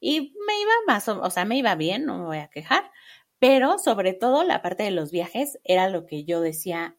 Y 0.00 0.34
me 0.46 0.60
iba 0.60 0.72
más, 0.86 1.08
o, 1.08 1.20
o 1.20 1.30
sea, 1.30 1.44
me 1.44 1.56
iba 1.56 1.74
bien, 1.74 2.04
no 2.04 2.18
me 2.18 2.24
voy 2.24 2.38
a 2.38 2.48
quejar, 2.48 2.90
pero 3.38 3.78
sobre 3.78 4.12
todo 4.12 4.44
la 4.44 4.62
parte 4.62 4.82
de 4.82 4.90
los 4.90 5.10
viajes 5.10 5.58
era 5.64 5.88
lo 5.88 6.06
que 6.06 6.24
yo 6.24 6.40
decía, 6.40 6.96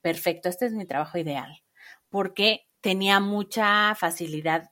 perfecto, 0.00 0.48
este 0.48 0.66
es 0.66 0.72
mi 0.72 0.86
trabajo 0.86 1.18
ideal, 1.18 1.62
porque 2.08 2.68
tenía 2.80 3.20
mucha 3.20 3.94
facilidad 3.94 4.70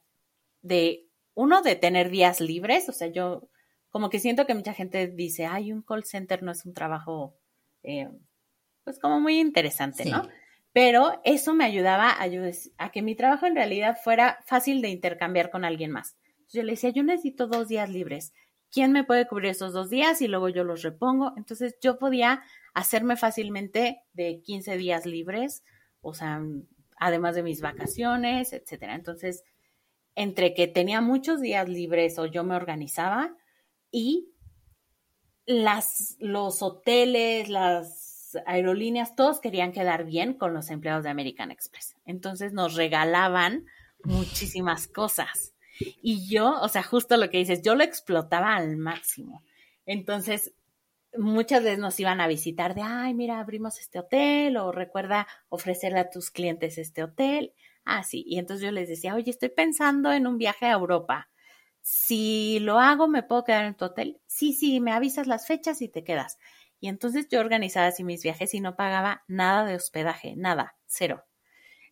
de 0.62 1.09
uno 1.34 1.62
de 1.62 1.76
tener 1.76 2.10
días 2.10 2.40
libres, 2.40 2.88
o 2.88 2.92
sea, 2.92 3.08
yo 3.08 3.48
como 3.90 4.08
que 4.08 4.20
siento 4.20 4.46
que 4.46 4.54
mucha 4.54 4.72
gente 4.72 5.08
dice, 5.08 5.46
ay, 5.46 5.72
un 5.72 5.82
call 5.82 6.04
center 6.04 6.42
no 6.42 6.52
es 6.52 6.64
un 6.64 6.74
trabajo, 6.74 7.36
eh, 7.82 8.08
pues 8.84 8.98
como 8.98 9.20
muy 9.20 9.38
interesante, 9.38 10.04
¿no? 10.04 10.28
Pero 10.72 11.20
eso 11.24 11.54
me 11.54 11.64
ayudaba 11.64 12.10
a, 12.10 12.26
a, 12.78 12.90
que 12.90 13.02
mi 13.02 13.16
trabajo 13.16 13.46
en 13.46 13.56
realidad 13.56 13.98
fuera 14.02 14.38
fácil 14.46 14.80
de 14.80 14.88
intercambiar 14.88 15.50
con 15.50 15.64
alguien 15.64 15.90
más. 15.90 16.16
Yo 16.48 16.62
le 16.62 16.72
decía, 16.72 16.90
yo 16.90 17.02
necesito 17.02 17.48
dos 17.48 17.68
días 17.68 17.90
libres. 17.90 18.32
¿Quién 18.70 18.92
me 18.92 19.02
puede 19.02 19.26
cubrir 19.26 19.50
esos 19.50 19.72
dos 19.72 19.90
días? 19.90 20.22
Y 20.22 20.28
luego 20.28 20.48
yo 20.48 20.62
los 20.62 20.82
repongo. 20.82 21.32
Entonces 21.36 21.76
yo 21.82 21.98
podía 21.98 22.42
hacerme 22.72 23.16
fácilmente 23.16 24.02
de 24.12 24.40
15 24.42 24.76
días 24.76 25.06
libres, 25.06 25.64
o 26.00 26.14
sea, 26.14 26.40
además 26.96 27.34
de 27.34 27.42
mis 27.42 27.60
vacaciones, 27.60 28.52
etcétera. 28.52 28.94
Entonces, 28.94 29.42
entre 30.14 30.54
que 30.54 30.66
tenía 30.66 31.00
muchos 31.00 31.40
días 31.40 31.68
libres 31.68 32.18
o 32.18 32.26
yo 32.26 32.44
me 32.44 32.56
organizaba 32.56 33.34
y 33.90 34.28
las, 35.46 36.16
los 36.20 36.62
hoteles, 36.62 37.48
las 37.48 38.38
aerolíneas, 38.46 39.16
todos 39.16 39.40
querían 39.40 39.72
quedar 39.72 40.04
bien 40.04 40.34
con 40.34 40.54
los 40.54 40.70
empleados 40.70 41.04
de 41.04 41.10
American 41.10 41.50
Express. 41.50 41.96
Entonces 42.04 42.52
nos 42.52 42.74
regalaban 42.74 43.66
muchísimas 44.04 44.86
cosas. 44.86 45.54
Y 46.02 46.28
yo, 46.28 46.60
o 46.60 46.68
sea, 46.68 46.82
justo 46.82 47.16
lo 47.16 47.30
que 47.30 47.38
dices, 47.38 47.62
yo 47.62 47.74
lo 47.74 47.82
explotaba 47.82 48.54
al 48.54 48.76
máximo. 48.76 49.42
Entonces, 49.86 50.52
muchas 51.16 51.62
veces 51.64 51.78
nos 51.78 51.98
iban 51.98 52.20
a 52.20 52.28
visitar 52.28 52.74
de, 52.74 52.82
ay, 52.82 53.14
mira, 53.14 53.40
abrimos 53.40 53.80
este 53.80 53.98
hotel 53.98 54.56
o 54.56 54.72
recuerda 54.72 55.26
ofrecerle 55.48 56.00
a 56.00 56.10
tus 56.10 56.30
clientes 56.30 56.78
este 56.78 57.02
hotel. 57.02 57.52
Ah, 57.92 58.04
sí. 58.04 58.22
Y 58.24 58.38
entonces 58.38 58.64
yo 58.64 58.70
les 58.70 58.88
decía, 58.88 59.16
oye, 59.16 59.32
estoy 59.32 59.48
pensando 59.48 60.12
en 60.12 60.28
un 60.28 60.38
viaje 60.38 60.66
a 60.66 60.72
Europa. 60.74 61.28
Si 61.80 62.60
lo 62.60 62.78
hago, 62.78 63.08
¿me 63.08 63.24
puedo 63.24 63.42
quedar 63.42 63.64
en 63.64 63.74
tu 63.74 63.86
hotel? 63.86 64.20
Sí, 64.28 64.52
sí, 64.52 64.78
me 64.78 64.92
avisas 64.92 65.26
las 65.26 65.48
fechas 65.48 65.82
y 65.82 65.88
te 65.88 66.04
quedas. 66.04 66.38
Y 66.78 66.86
entonces 66.86 67.26
yo 67.28 67.40
organizaba 67.40 67.88
así 67.88 68.04
mis 68.04 68.22
viajes 68.22 68.54
y 68.54 68.60
no 68.60 68.76
pagaba 68.76 69.24
nada 69.26 69.64
de 69.64 69.74
hospedaje, 69.74 70.36
nada, 70.36 70.76
cero. 70.86 71.24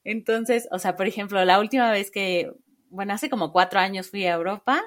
Entonces, 0.05 0.69
o 0.71 0.79
sea, 0.79 0.95
por 0.97 1.09
ejemplo, 1.09 1.45
la 1.45 1.59
última 1.59 1.91
vez 1.91 2.13
que, 2.13 2.53
bueno, 2.91 3.15
hace 3.15 3.29
como 3.29 3.53
cuatro 3.53 3.81
años 3.81 4.11
fui 4.11 4.25
a 4.27 4.35
Europa, 4.35 4.81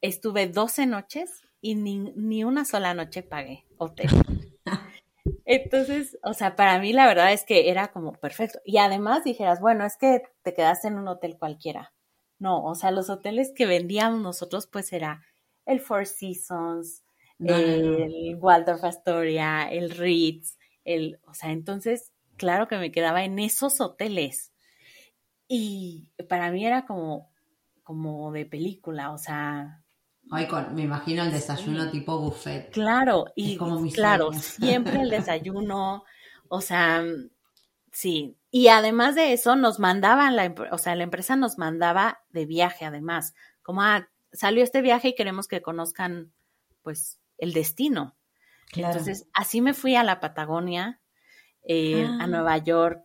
estuve 0.00 0.46
12 0.46 0.86
noches 0.86 1.42
y 1.60 1.74
ni, 1.74 1.98
ni 1.98 2.44
una 2.44 2.64
sola 2.64 2.94
noche 2.94 3.24
pagué 3.24 3.66
hotel. 3.76 4.08
Entonces, 5.50 6.18
o 6.24 6.34
sea, 6.34 6.56
para 6.56 6.78
mí 6.78 6.92
la 6.92 7.06
verdad 7.06 7.32
es 7.32 7.42
que 7.42 7.70
era 7.70 7.88
como 7.88 8.12
perfecto. 8.12 8.60
Y 8.66 8.76
además 8.76 9.24
dijeras, 9.24 9.62
bueno, 9.62 9.86
es 9.86 9.96
que 9.96 10.20
te 10.42 10.52
quedaste 10.52 10.88
en 10.88 10.98
un 10.98 11.08
hotel 11.08 11.38
cualquiera. 11.38 11.94
No, 12.38 12.62
o 12.62 12.74
sea, 12.74 12.90
los 12.90 13.08
hoteles 13.08 13.52
que 13.56 13.64
vendíamos 13.64 14.20
nosotros, 14.20 14.66
pues 14.66 14.92
era 14.92 15.22
el 15.64 15.80
Four 15.80 16.04
Seasons, 16.04 17.02
el 17.38 18.36
Waldorf 18.38 18.84
Astoria, 18.84 19.62
el 19.70 19.88
Ritz, 19.88 20.58
el, 20.84 21.18
o 21.26 21.32
sea, 21.32 21.50
entonces, 21.50 22.12
claro 22.36 22.68
que 22.68 22.76
me 22.76 22.92
quedaba 22.92 23.24
en 23.24 23.38
esos 23.38 23.80
hoteles. 23.80 24.52
Y 25.48 26.10
para 26.28 26.50
mí 26.50 26.66
era 26.66 26.84
como, 26.84 27.32
como 27.84 28.32
de 28.32 28.44
película, 28.44 29.12
o 29.12 29.18
sea, 29.18 29.82
Ay, 30.30 30.46
me 30.74 30.82
imagino 30.82 31.22
el 31.22 31.32
desayuno 31.32 31.90
tipo 31.90 32.18
buffet. 32.18 32.70
Claro, 32.70 33.26
y 33.34 33.56
como 33.56 33.80
claro, 33.90 34.32
siempre 34.32 35.00
el 35.00 35.10
desayuno, 35.10 36.04
o 36.48 36.60
sea, 36.60 37.02
sí. 37.92 38.36
Y 38.50 38.68
además 38.68 39.14
de 39.14 39.32
eso, 39.32 39.56
nos 39.56 39.78
mandaban, 39.78 40.36
la, 40.36 40.54
o 40.70 40.78
sea, 40.78 40.94
la 40.94 41.04
empresa 41.04 41.36
nos 41.36 41.58
mandaba 41.58 42.20
de 42.30 42.46
viaje 42.46 42.84
además, 42.84 43.34
como, 43.62 43.82
ah, 43.82 44.08
salió 44.32 44.62
este 44.62 44.82
viaje 44.82 45.08
y 45.08 45.14
queremos 45.14 45.48
que 45.48 45.62
conozcan, 45.62 46.32
pues, 46.82 47.18
el 47.38 47.52
destino. 47.52 48.16
Entonces, 48.74 49.26
así 49.32 49.60
me 49.60 49.72
fui 49.72 49.96
a 49.96 50.04
la 50.04 50.20
Patagonia, 50.20 51.00
eh, 51.62 52.04
a 52.04 52.24
ah. 52.24 52.26
Nueva 52.26 52.58
York, 52.58 53.04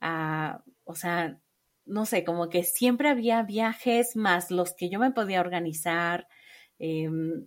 a, 0.00 0.62
o 0.84 0.94
sea, 0.94 1.38
no 1.86 2.06
sé, 2.06 2.24
como 2.24 2.48
que 2.48 2.62
siempre 2.62 3.08
había 3.08 3.42
viajes 3.42 4.16
más 4.16 4.50
los 4.50 4.74
que 4.74 4.88
yo 4.88 4.98
me 4.98 5.10
podía 5.10 5.40
organizar, 5.40 6.28
Em, 6.78 7.46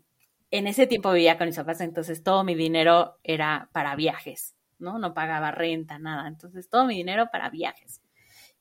en 0.51 0.67
ese 0.67 0.87
tiempo 0.87 1.11
vivía 1.11 1.37
con 1.37 1.47
mis 1.47 1.57
papás, 1.57 1.81
entonces 1.81 2.23
todo 2.23 2.43
mi 2.43 2.55
dinero 2.55 3.17
era 3.23 3.69
para 3.73 3.95
viajes, 3.95 4.55
¿no? 4.79 4.97
No 4.99 5.13
pagaba 5.13 5.51
renta, 5.51 5.99
nada. 5.99 6.27
Entonces 6.27 6.69
todo 6.69 6.85
mi 6.85 6.95
dinero 6.95 7.29
para 7.31 7.49
viajes. 7.49 8.01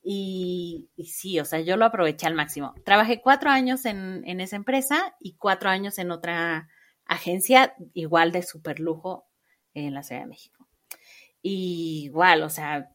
Y, 0.03 0.89
sí, 1.05 1.39
o 1.39 1.45
sea, 1.45 1.59
yo 1.59 1.75
lo 1.75 1.85
aproveché 1.85 2.27
al 2.27 2.33
máximo. 2.33 2.73
Trabajé 2.85 3.21
cuatro 3.21 3.49
años 3.49 3.85
en, 3.85 4.23
en 4.25 4.39
esa 4.41 4.55
empresa 4.55 5.15
y 5.19 5.33
cuatro 5.35 5.69
años 5.69 5.97
en 5.99 6.11
otra 6.11 6.69
agencia 7.05 7.75
igual 7.93 8.31
de 8.31 8.43
super 8.43 8.79
lujo 8.79 9.27
en 9.73 9.93
la 9.93 10.03
Ciudad 10.03 10.21
de 10.21 10.27
México. 10.27 10.67
Igual, 11.41 12.43
o 12.43 12.49
sea, 12.49 12.91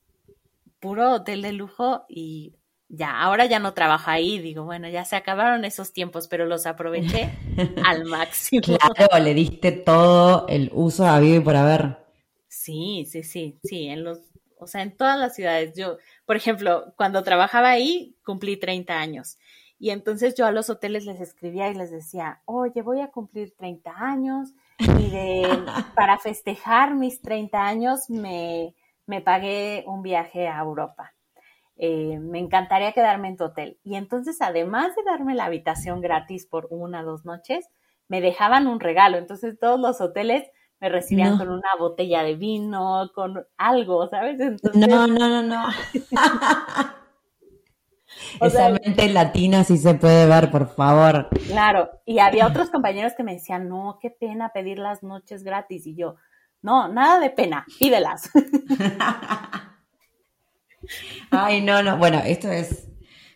puro 0.81 1.13
hotel 1.13 1.43
de 1.43 1.53
lujo 1.53 2.05
y 2.09 2.55
ya, 2.95 3.23
ahora 3.23 3.47
ya 3.47 3.59
no 3.59 3.73
trabajo 3.73 4.11
ahí, 4.11 4.39
digo, 4.39 4.65
bueno, 4.65 4.87
ya 4.87 5.07
se 5.07 5.17
acabaron 5.17 5.65
esos 5.65 5.95
tiempos, 5.95 6.29
pero 6.29 6.45
los 6.45 6.67
aproveché 6.67 7.31
al 7.87 8.05
máximo. 8.05 8.61
Claro, 8.61 9.19
le 9.19 9.33
diste 9.33 9.73
todo 9.73 10.47
el 10.47 10.71
uso 10.75 11.07
a 11.07 11.19
vivir 11.19 11.43
por 11.43 11.57
haber. 11.57 11.97
Sí, 12.49 13.09
sí, 13.11 13.23
sí, 13.23 13.59
sí, 13.65 13.87
en 13.87 14.05
los, 14.05 14.19
o 14.59 14.67
sea, 14.67 14.83
en 14.83 14.95
todas 14.95 15.19
las 15.19 15.35
ciudades. 15.35 15.73
Yo, 15.75 15.97
por 16.27 16.37
ejemplo, 16.37 16.93
cuando 16.95 17.23
trabajaba 17.23 17.71
ahí, 17.71 18.15
cumplí 18.27 18.59
30 18.59 19.01
años. 19.01 19.39
Y 19.79 19.89
entonces 19.89 20.35
yo 20.35 20.45
a 20.45 20.53
los 20.53 20.69
hoteles 20.69 21.07
les 21.07 21.19
escribía 21.19 21.71
y 21.71 21.75
les 21.75 21.91
decía, 21.91 22.43
oye, 22.45 22.83
voy 22.83 23.01
a 23.01 23.09
cumplir 23.09 23.55
30 23.57 23.91
años 23.97 24.51
y 24.79 25.09
de, 25.09 25.49
para 25.97 26.19
festejar 26.19 26.95
mis 26.95 27.23
30 27.23 27.59
años 27.59 28.11
me, 28.11 28.75
me 29.07 29.23
pagué 29.23 29.83
un 29.87 30.03
viaje 30.03 30.47
a 30.47 30.61
Europa. 30.61 31.15
Eh, 31.85 32.21
me 32.21 32.39
encantaría 32.39 32.93
quedarme 32.93 33.27
en 33.27 33.37
tu 33.37 33.43
hotel. 33.43 33.77
Y 33.83 33.97
entonces, 33.97 34.41
además 34.41 34.95
de 34.95 35.03
darme 35.03 35.35
la 35.35 35.47
habitación 35.47 36.01
gratis 36.01 36.47
por 36.47 36.69
una 36.71 37.01
o 37.01 37.05
dos 37.05 37.25
noches, 37.25 37.67
me 38.07 38.21
dejaban 38.21 38.69
un 38.69 38.79
regalo. 38.79 39.19
Entonces, 39.19 39.59
todos 39.59 39.81
los 39.81 40.01
hoteles 40.01 40.45
me 40.79 40.91
recibían 40.91 41.39
con 41.39 41.49
una 41.49 41.71
botella 41.81 42.23
de 42.23 42.37
vino, 42.37 43.11
con 43.17 43.45
algo, 43.57 44.09
¿sabes? 44.09 44.39
no, 44.75 45.09
no, 45.09 45.29
no, 45.29 45.43
no. 45.43 45.65
Esa 48.41 48.69
mente 48.69 49.09
latina 49.09 49.65
sí 49.65 49.77
se 49.77 49.95
puede 49.95 50.27
ver, 50.27 50.53
por 50.53 50.69
favor. 50.69 51.31
Claro, 51.49 51.91
y 52.07 52.21
había 52.21 52.47
otros 52.47 52.71
compañeros 52.71 53.15
que 53.17 53.25
me 53.25 53.35
decían, 53.35 53.69
no, 53.69 53.99
qué 54.01 54.11
pena 54.11 54.53
pedir 54.53 54.79
las 54.79 55.03
noches 55.03 55.43
gratis. 55.43 55.85
Y 55.89 55.97
yo, 55.97 56.15
no, 56.61 56.87
nada 56.87 57.19
de 57.19 57.31
pena, 57.31 57.67
pídelas. 57.81 58.31
Ay, 61.31 61.63
no, 61.63 61.83
no. 61.83 61.97
Bueno, 61.97 62.21
esto 62.25 62.51
es, 62.51 62.89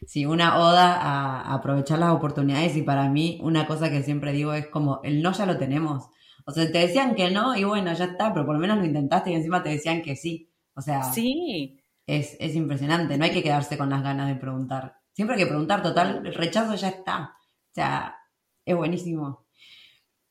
sí, 0.06 0.26
una 0.26 0.58
oda 0.58 0.94
a, 0.94 1.54
aprovechar 1.54 1.98
las 1.98 2.12
oportunidades 2.12 2.76
y 2.76 2.82
para 2.82 3.08
mí 3.08 3.38
una 3.42 3.66
cosa 3.66 3.90
que 3.90 4.02
siempre 4.02 4.32
digo 4.32 4.52
es 4.52 4.66
como, 4.68 5.00
el 5.02 5.22
no 5.22 5.32
ya 5.32 5.46
lo 5.46 5.58
tenemos. 5.58 6.08
O 6.44 6.52
sea, 6.52 6.70
te 6.70 6.78
decían 6.78 7.14
que 7.14 7.30
no 7.30 7.56
y 7.56 7.64
bueno, 7.64 7.92
ya 7.92 8.04
está, 8.04 8.32
pero 8.32 8.46
por 8.46 8.54
lo 8.54 8.60
menos 8.60 8.78
lo 8.78 8.84
intentaste 8.84 9.30
y 9.30 9.34
encima 9.34 9.62
te 9.62 9.70
decían 9.70 10.02
que 10.02 10.16
sí. 10.16 10.52
O 10.74 10.80
sea, 10.80 11.02
sí. 11.02 11.80
es, 12.06 12.36
es 12.38 12.54
impresionante, 12.54 13.18
no 13.18 13.24
hay 13.24 13.32
que 13.32 13.42
quedarse 13.42 13.76
con 13.76 13.90
las 13.90 14.02
ganas 14.02 14.28
de 14.28 14.36
preguntar. 14.36 14.96
Siempre 15.12 15.36
hay 15.36 15.42
que 15.42 15.48
preguntar, 15.48 15.82
total, 15.82 16.22
el 16.26 16.34
rechazo 16.34 16.74
ya 16.74 16.88
está. 16.88 17.36
O 17.70 17.74
sea, 17.74 18.16
es 18.64 18.76
buenísimo. 18.76 19.46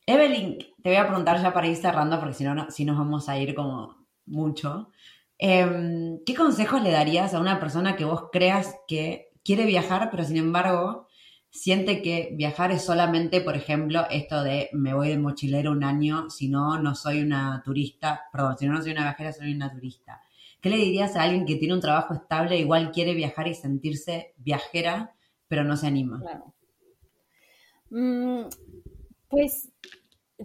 Evelyn, 0.05 0.59
te 0.83 0.89
voy 0.89 0.97
a 0.97 1.07
preguntar 1.07 1.41
ya 1.41 1.51
para 1.51 1.67
ir 1.67 1.75
cerrando, 1.75 2.19
porque 2.19 2.35
si 2.35 2.43
no, 2.43 2.69
si 2.69 2.85
nos 2.85 2.97
vamos 2.97 3.27
a 3.27 3.39
ir 3.39 3.55
como 3.55 4.05
mucho. 4.25 4.91
Em, 5.37 6.19
¿Qué 6.25 6.33
consejos 6.33 6.81
le 6.81 6.91
darías 6.91 7.33
a 7.33 7.39
una 7.39 7.59
persona 7.59 7.95
que 7.95 8.05
vos 8.05 8.29
creas 8.31 8.75
que 8.87 9.31
quiere 9.43 9.65
viajar, 9.65 10.09
pero 10.09 10.23
sin 10.23 10.37
embargo 10.37 11.07
siente 11.55 12.01
que 12.01 12.31
viajar 12.33 12.71
es 12.71 12.83
solamente, 12.83 13.39
por 13.39 13.55
ejemplo, 13.55 14.05
esto 14.09 14.43
de 14.43 14.69
me 14.73 14.93
voy 14.93 15.09
de 15.09 15.17
mochilero 15.17 15.71
un 15.71 15.83
año, 15.83 16.29
si 16.29 16.49
no, 16.49 16.79
no 16.79 16.95
soy 16.95 17.21
una 17.21 17.61
turista, 17.63 18.23
perdón, 18.31 18.57
si 18.57 18.67
no, 18.67 18.73
no 18.73 18.81
soy 18.81 18.91
una 18.91 19.03
viajera, 19.03 19.31
soy 19.31 19.53
una 19.53 19.71
turista? 19.71 20.21
¿Qué 20.59 20.69
le 20.69 20.77
dirías 20.77 21.15
a 21.15 21.23
alguien 21.23 21.45
que 21.45 21.55
tiene 21.55 21.73
un 21.73 21.79
trabajo 21.79 22.13
estable, 22.13 22.57
igual 22.57 22.91
quiere 22.91 23.13
viajar 23.13 23.47
y 23.47 23.53
sentirse 23.53 24.33
viajera, 24.37 25.15
pero 25.47 25.63
no 25.63 25.77
se 25.77 25.87
anima? 25.87 26.21
Mm, 27.89 28.47
pues 29.29 29.71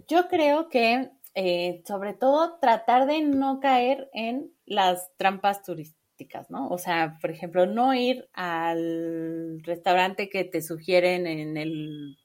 yo 0.07 0.27
creo 0.29 0.69
que 0.69 1.11
eh, 1.33 1.81
sobre 1.87 2.13
todo 2.13 2.57
tratar 2.59 3.05
de 3.05 3.21
no 3.21 3.59
caer 3.59 4.09
en 4.13 4.51
las 4.71 5.11
trampas 5.17 5.63
turísticas, 5.63 6.49
¿no? 6.49 6.69
O 6.69 6.77
sea, 6.77 7.17
por 7.19 7.29
ejemplo, 7.29 7.65
no 7.65 7.93
ir 7.93 8.29
al 8.33 9.61
restaurante 9.63 10.29
que 10.29 10.45
te 10.45 10.61
sugieren 10.61 11.27
en 11.27 11.57
el, 11.57 12.17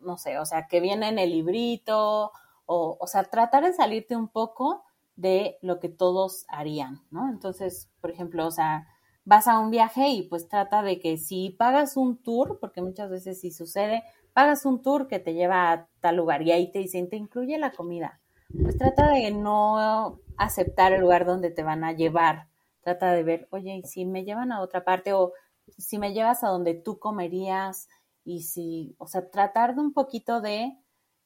no 0.00 0.16
sé, 0.16 0.38
o 0.38 0.46
sea, 0.46 0.66
que 0.68 0.80
viene 0.80 1.08
en 1.08 1.18
el 1.18 1.30
librito, 1.30 2.32
o, 2.64 2.96
o 2.98 3.06
sea, 3.06 3.24
tratar 3.24 3.64
de 3.64 3.74
salirte 3.74 4.16
un 4.16 4.28
poco 4.28 4.84
de 5.16 5.58
lo 5.60 5.80
que 5.80 5.90
todos 5.90 6.46
harían, 6.48 7.02
¿no? 7.10 7.28
Entonces, 7.28 7.90
por 8.00 8.10
ejemplo, 8.10 8.46
o 8.46 8.50
sea, 8.50 8.86
vas 9.24 9.48
a 9.48 9.58
un 9.58 9.70
viaje 9.70 10.08
y 10.08 10.22
pues 10.22 10.48
trata 10.48 10.82
de 10.82 10.98
que 10.98 11.18
si 11.18 11.50
pagas 11.50 11.98
un 11.98 12.22
tour, 12.22 12.58
porque 12.58 12.80
muchas 12.80 13.10
veces 13.10 13.38
sí 13.38 13.50
sucede, 13.50 14.02
pagas 14.32 14.64
un 14.64 14.80
tour 14.80 15.08
que 15.08 15.18
te 15.18 15.34
lleva 15.34 15.72
a 15.72 15.88
tal 16.00 16.16
lugar 16.16 16.40
y 16.40 16.52
ahí 16.52 16.72
te 16.72 16.78
dicen, 16.78 17.10
te 17.10 17.16
incluye 17.16 17.58
la 17.58 17.72
comida. 17.72 18.22
Pues 18.58 18.76
trata 18.76 19.10
de 19.10 19.30
no 19.30 20.20
aceptar 20.36 20.92
el 20.92 21.02
lugar 21.02 21.24
donde 21.24 21.50
te 21.50 21.62
van 21.62 21.84
a 21.84 21.92
llevar. 21.92 22.48
Trata 22.82 23.12
de 23.12 23.22
ver, 23.22 23.48
oye, 23.50 23.82
si 23.84 24.04
me 24.04 24.24
llevan 24.24 24.52
a 24.52 24.60
otra 24.60 24.84
parte 24.84 25.12
o 25.12 25.32
si 25.78 25.98
me 25.98 26.12
llevas 26.12 26.42
a 26.42 26.48
donde 26.48 26.74
tú 26.74 26.98
comerías 26.98 27.88
y 28.24 28.42
si, 28.42 28.94
o 28.98 29.06
sea, 29.06 29.30
tratar 29.30 29.74
de 29.74 29.80
un 29.82 29.92
poquito 29.92 30.40
de 30.40 30.76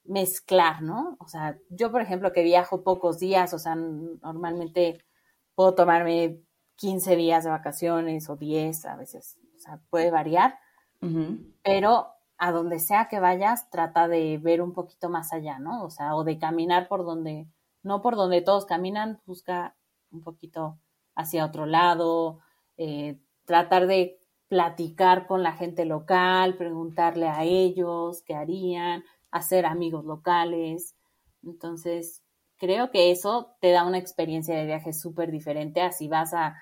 mezclar, 0.05 0.83
¿no? 0.83 1.16
O 1.20 1.29
sea, 1.29 1.59
yo, 1.70 1.91
por 1.91 2.03
ejemplo, 2.03 2.33
que 2.33 2.43
viajo 2.43 2.83
pocos 2.83 3.18
días, 3.18 3.55
o 3.55 3.59
sea, 3.59 3.75
normalmente 3.75 4.99
puedo 5.55 5.75
tomarme 5.75 6.41
15 6.77 7.16
días 7.16 7.45
de 7.45 7.51
vacaciones 7.51 8.29
o 8.29 8.37
10, 8.37 8.85
a 8.87 8.97
veces, 8.97 9.39
o 9.57 9.59
sea, 9.59 9.81
puede 9.91 10.11
variar, 10.11 10.59
pero 11.62 12.13
a 12.39 12.53
donde 12.53 12.78
sea 12.78 13.09
que 13.09 13.20
vayas, 13.20 13.70
trata 13.70 14.09
de 14.09 14.39
ver 14.39 14.61
un 14.62 14.72
poquito 14.72 15.09
más 15.09 15.32
allá, 15.32 15.59
¿no? 15.59 15.85
O 15.85 15.91
sea, 15.91 16.14
o 16.16 16.24
de 16.24 16.39
caminar 16.39 16.89
por 16.89 17.05
donde, 17.05 17.49
no 17.82 18.03
por 18.03 18.16
donde 18.16 18.43
todos 18.43 18.66
caminan, 18.66 19.20
busca 19.26 19.76
un 20.11 20.22
poquito 20.22 20.78
hacia 21.14 21.45
otro 21.45 21.66
lado, 21.66 22.41
eh, 22.76 23.20
tratar 23.45 23.87
de 23.87 24.20
platicar 24.49 25.26
con 25.26 25.43
la 25.43 25.53
gente 25.53 25.85
local, 25.85 26.57
preguntarle 26.57 27.28
a 27.28 27.45
ellos 27.45 28.22
qué 28.22 28.35
harían, 28.35 29.05
hacer 29.30 29.66
amigos 29.66 30.05
locales, 30.05 30.97
Entonces, 31.43 32.22
creo 32.57 32.91
que 32.91 33.11
eso 33.11 33.57
te 33.61 33.70
da 33.72 33.85
una 33.87 33.99
experiencia 33.99 34.57
de 34.57 34.64
viaje 34.66 34.93
súper 34.93 35.30
diferente 35.30 35.82
así 35.82 36.09
vas 36.09 36.32
a, 36.32 36.57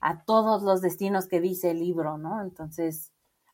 a 0.00 0.24
todos 0.24 0.62
los 0.62 0.80
destinos 0.80 1.28
que 1.28 1.40
dice 1.40 1.70
el 1.72 1.80
libro, 1.80 2.18
¿no? 2.18 2.42
Entonces, 2.42 3.11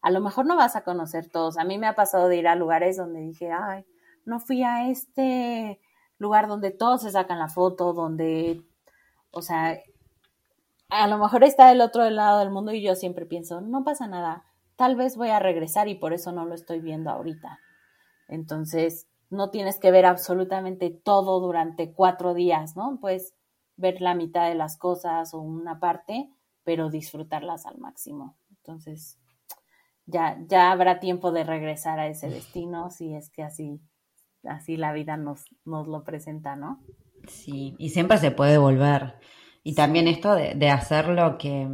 a 0.08 0.10
lo 0.10 0.22
mejor 0.22 0.46
no 0.46 0.56
vas 0.56 0.74
a 0.74 0.84
conocer 0.84 1.28
todos. 1.28 1.58
A 1.58 1.64
mí 1.64 1.76
me 1.76 1.86
ha 1.86 1.94
pasado 1.94 2.28
de 2.28 2.38
ir 2.38 2.48
a 2.48 2.54
lugares 2.54 2.96
donde 2.96 3.20
dije, 3.20 3.52
ay, 3.52 3.84
no 4.24 4.40
fui 4.40 4.62
a 4.62 4.88
este 4.88 5.82
lugar 6.16 6.48
donde 6.48 6.70
todos 6.70 7.02
se 7.02 7.10
sacan 7.10 7.38
la 7.38 7.48
foto, 7.48 7.92
donde, 7.92 8.62
o 9.32 9.42
sea, 9.42 9.78
a 10.88 11.08
lo 11.08 11.18
mejor 11.18 11.44
está 11.44 11.68
del 11.68 11.82
otro 11.82 12.08
lado 12.08 12.38
del 12.38 12.50
mundo 12.50 12.72
y 12.72 12.80
yo 12.80 12.94
siempre 12.94 13.26
pienso, 13.26 13.60
no 13.60 13.84
pasa 13.84 14.06
nada, 14.06 14.46
tal 14.76 14.96
vez 14.96 15.14
voy 15.14 15.28
a 15.28 15.40
regresar 15.40 15.88
y 15.88 15.94
por 15.94 16.14
eso 16.14 16.32
no 16.32 16.46
lo 16.46 16.54
estoy 16.54 16.80
viendo 16.80 17.10
ahorita. 17.10 17.58
Entonces, 18.28 19.08
no 19.28 19.50
tienes 19.50 19.78
que 19.78 19.90
ver 19.90 20.06
absolutamente 20.06 20.88
todo 20.88 21.38
durante 21.38 21.92
cuatro 21.92 22.32
días, 22.32 22.76
¿no? 22.76 22.98
Puedes 22.98 23.34
ver 23.76 24.00
la 24.00 24.14
mitad 24.14 24.48
de 24.48 24.54
las 24.54 24.78
cosas 24.78 25.34
o 25.34 25.40
una 25.40 25.80
parte, 25.80 26.32
pero 26.64 26.88
disfrutarlas 26.88 27.66
al 27.66 27.76
máximo. 27.76 28.38
Entonces, 28.56 29.18
ya, 30.08 30.38
ya 30.48 30.72
habrá 30.72 31.00
tiempo 31.00 31.32
de 31.32 31.44
regresar 31.44 32.00
a 32.00 32.08
ese 32.08 32.28
destino 32.30 32.90
si 32.90 33.14
es 33.14 33.30
que 33.30 33.42
así, 33.42 33.80
así 34.42 34.76
la 34.76 34.92
vida 34.92 35.16
nos, 35.16 35.44
nos 35.64 35.86
lo 35.86 36.02
presenta, 36.02 36.56
¿no? 36.56 36.82
Sí, 37.28 37.76
y 37.78 37.90
siempre 37.90 38.16
se 38.18 38.30
puede 38.30 38.56
volver. 38.56 39.16
Y 39.62 39.74
también 39.74 40.08
esto 40.08 40.34
de, 40.34 40.54
de 40.54 40.70
hacerlo 40.70 41.36
que, 41.36 41.68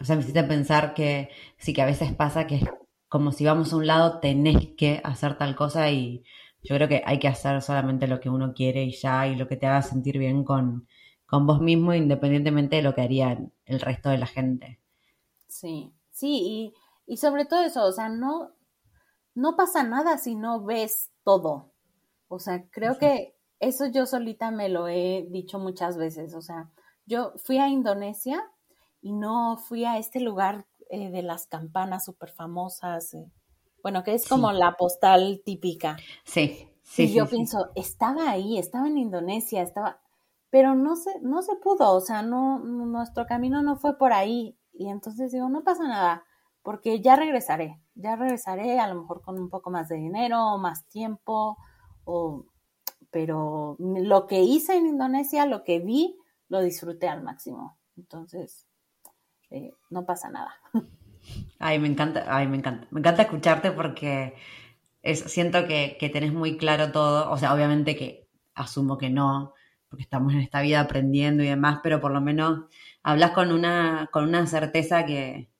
o 0.00 0.04
sea, 0.04 0.16
me 0.16 0.22
hiciste 0.22 0.44
pensar 0.44 0.94
que 0.94 1.28
sí 1.58 1.74
que 1.74 1.82
a 1.82 1.86
veces 1.86 2.12
pasa 2.14 2.46
que 2.46 2.56
es 2.56 2.64
como 3.08 3.32
si 3.32 3.44
vamos 3.44 3.72
a 3.72 3.76
un 3.76 3.86
lado 3.86 4.18
tenés 4.18 4.70
que 4.76 5.00
hacer 5.04 5.36
tal 5.36 5.54
cosa 5.54 5.90
y 5.90 6.24
yo 6.62 6.74
creo 6.76 6.88
que 6.88 7.02
hay 7.04 7.18
que 7.18 7.28
hacer 7.28 7.60
solamente 7.60 8.08
lo 8.08 8.18
que 8.18 8.30
uno 8.30 8.54
quiere 8.54 8.82
y 8.84 8.92
ya, 8.92 9.28
y 9.28 9.36
lo 9.36 9.46
que 9.46 9.56
te 9.56 9.66
haga 9.66 9.82
sentir 9.82 10.18
bien 10.18 10.42
con, 10.42 10.88
con 11.26 11.46
vos 11.46 11.60
mismo, 11.60 11.92
independientemente 11.92 12.76
de 12.76 12.82
lo 12.82 12.94
que 12.94 13.02
haría 13.02 13.38
el 13.66 13.80
resto 13.80 14.08
de 14.08 14.18
la 14.18 14.26
gente. 14.26 14.80
Sí, 15.46 15.92
sí, 16.10 16.40
y 16.42 16.74
y 17.06 17.18
sobre 17.18 17.44
todo 17.44 17.62
eso, 17.62 17.84
o 17.84 17.92
sea, 17.92 18.08
no, 18.08 18.52
no 19.34 19.56
pasa 19.56 19.82
nada 19.82 20.18
si 20.18 20.34
no 20.34 20.64
ves 20.64 21.10
todo. 21.22 21.72
O 22.28 22.38
sea, 22.38 22.64
creo 22.70 22.98
que 22.98 23.36
eso 23.60 23.86
yo 23.86 24.06
solita 24.06 24.50
me 24.50 24.68
lo 24.68 24.88
he 24.88 25.26
dicho 25.30 25.58
muchas 25.58 25.96
veces. 25.96 26.34
O 26.34 26.40
sea, 26.40 26.70
yo 27.06 27.32
fui 27.36 27.58
a 27.58 27.68
Indonesia 27.68 28.42
y 29.02 29.12
no 29.12 29.58
fui 29.58 29.84
a 29.84 29.98
este 29.98 30.20
lugar 30.20 30.66
eh, 30.90 31.10
de 31.10 31.22
las 31.22 31.46
campanas 31.46 32.06
súper 32.06 32.30
famosas. 32.30 33.12
Eh, 33.14 33.30
bueno, 33.82 34.02
que 34.02 34.14
es 34.14 34.26
como 34.26 34.52
la 34.52 34.76
postal 34.76 35.42
típica. 35.44 35.98
Sí, 36.24 36.68
sí. 36.82 37.04
Y 37.04 37.14
yo 37.14 37.26
pienso, 37.26 37.70
estaba 37.74 38.30
ahí, 38.30 38.58
estaba 38.58 38.88
en 38.88 38.96
Indonesia, 38.96 39.62
estaba, 39.62 40.00
pero 40.48 40.74
no 40.74 40.96
se, 40.96 41.20
no 41.20 41.42
se 41.42 41.56
pudo, 41.56 41.92
o 41.92 42.00
sea, 42.00 42.22
no, 42.22 42.60
nuestro 42.60 43.26
camino 43.26 43.62
no 43.62 43.76
fue 43.76 43.98
por 43.98 44.14
ahí. 44.14 44.56
Y 44.72 44.88
entonces 44.88 45.32
digo, 45.32 45.50
no 45.50 45.62
pasa 45.62 45.86
nada 45.86 46.24
porque 46.64 47.02
ya 47.02 47.14
regresaré, 47.14 47.78
ya 47.94 48.16
regresaré 48.16 48.80
a 48.80 48.88
lo 48.88 49.02
mejor 49.02 49.20
con 49.20 49.38
un 49.38 49.50
poco 49.50 49.70
más 49.70 49.90
de 49.90 49.96
dinero, 49.96 50.56
más 50.56 50.88
tiempo, 50.88 51.58
o, 52.04 52.46
pero 53.10 53.76
lo 53.78 54.26
que 54.26 54.40
hice 54.40 54.74
en 54.74 54.86
Indonesia, 54.86 55.44
lo 55.44 55.62
que 55.62 55.78
vi, 55.78 56.16
lo 56.48 56.62
disfruté 56.62 57.06
al 57.06 57.22
máximo. 57.22 57.78
Entonces, 57.98 58.66
eh, 59.50 59.72
no 59.90 60.06
pasa 60.06 60.30
nada. 60.30 60.54
Ay, 61.58 61.78
me 61.78 61.88
encanta, 61.88 62.24
ay, 62.28 62.48
me 62.48 62.56
encanta. 62.56 62.86
Me 62.90 63.00
encanta 63.00 63.22
escucharte 63.22 63.70
porque 63.70 64.34
siento 65.02 65.66
que, 65.66 65.96
que 66.00 66.08
tenés 66.08 66.32
muy 66.32 66.56
claro 66.56 66.92
todo. 66.92 67.30
O 67.30 67.36
sea, 67.36 67.54
obviamente 67.54 67.94
que 67.94 68.28
asumo 68.54 68.96
que 68.96 69.10
no, 69.10 69.52
porque 69.88 70.02
estamos 70.02 70.32
en 70.32 70.40
esta 70.40 70.62
vida 70.62 70.80
aprendiendo 70.80 71.42
y 71.42 71.48
demás, 71.48 71.80
pero 71.82 72.00
por 72.00 72.12
lo 72.12 72.22
menos 72.22 72.64
hablas 73.02 73.32
con 73.32 73.52
una, 73.52 74.08
con 74.12 74.24
una 74.24 74.46
certeza 74.46 75.04
que, 75.04 75.53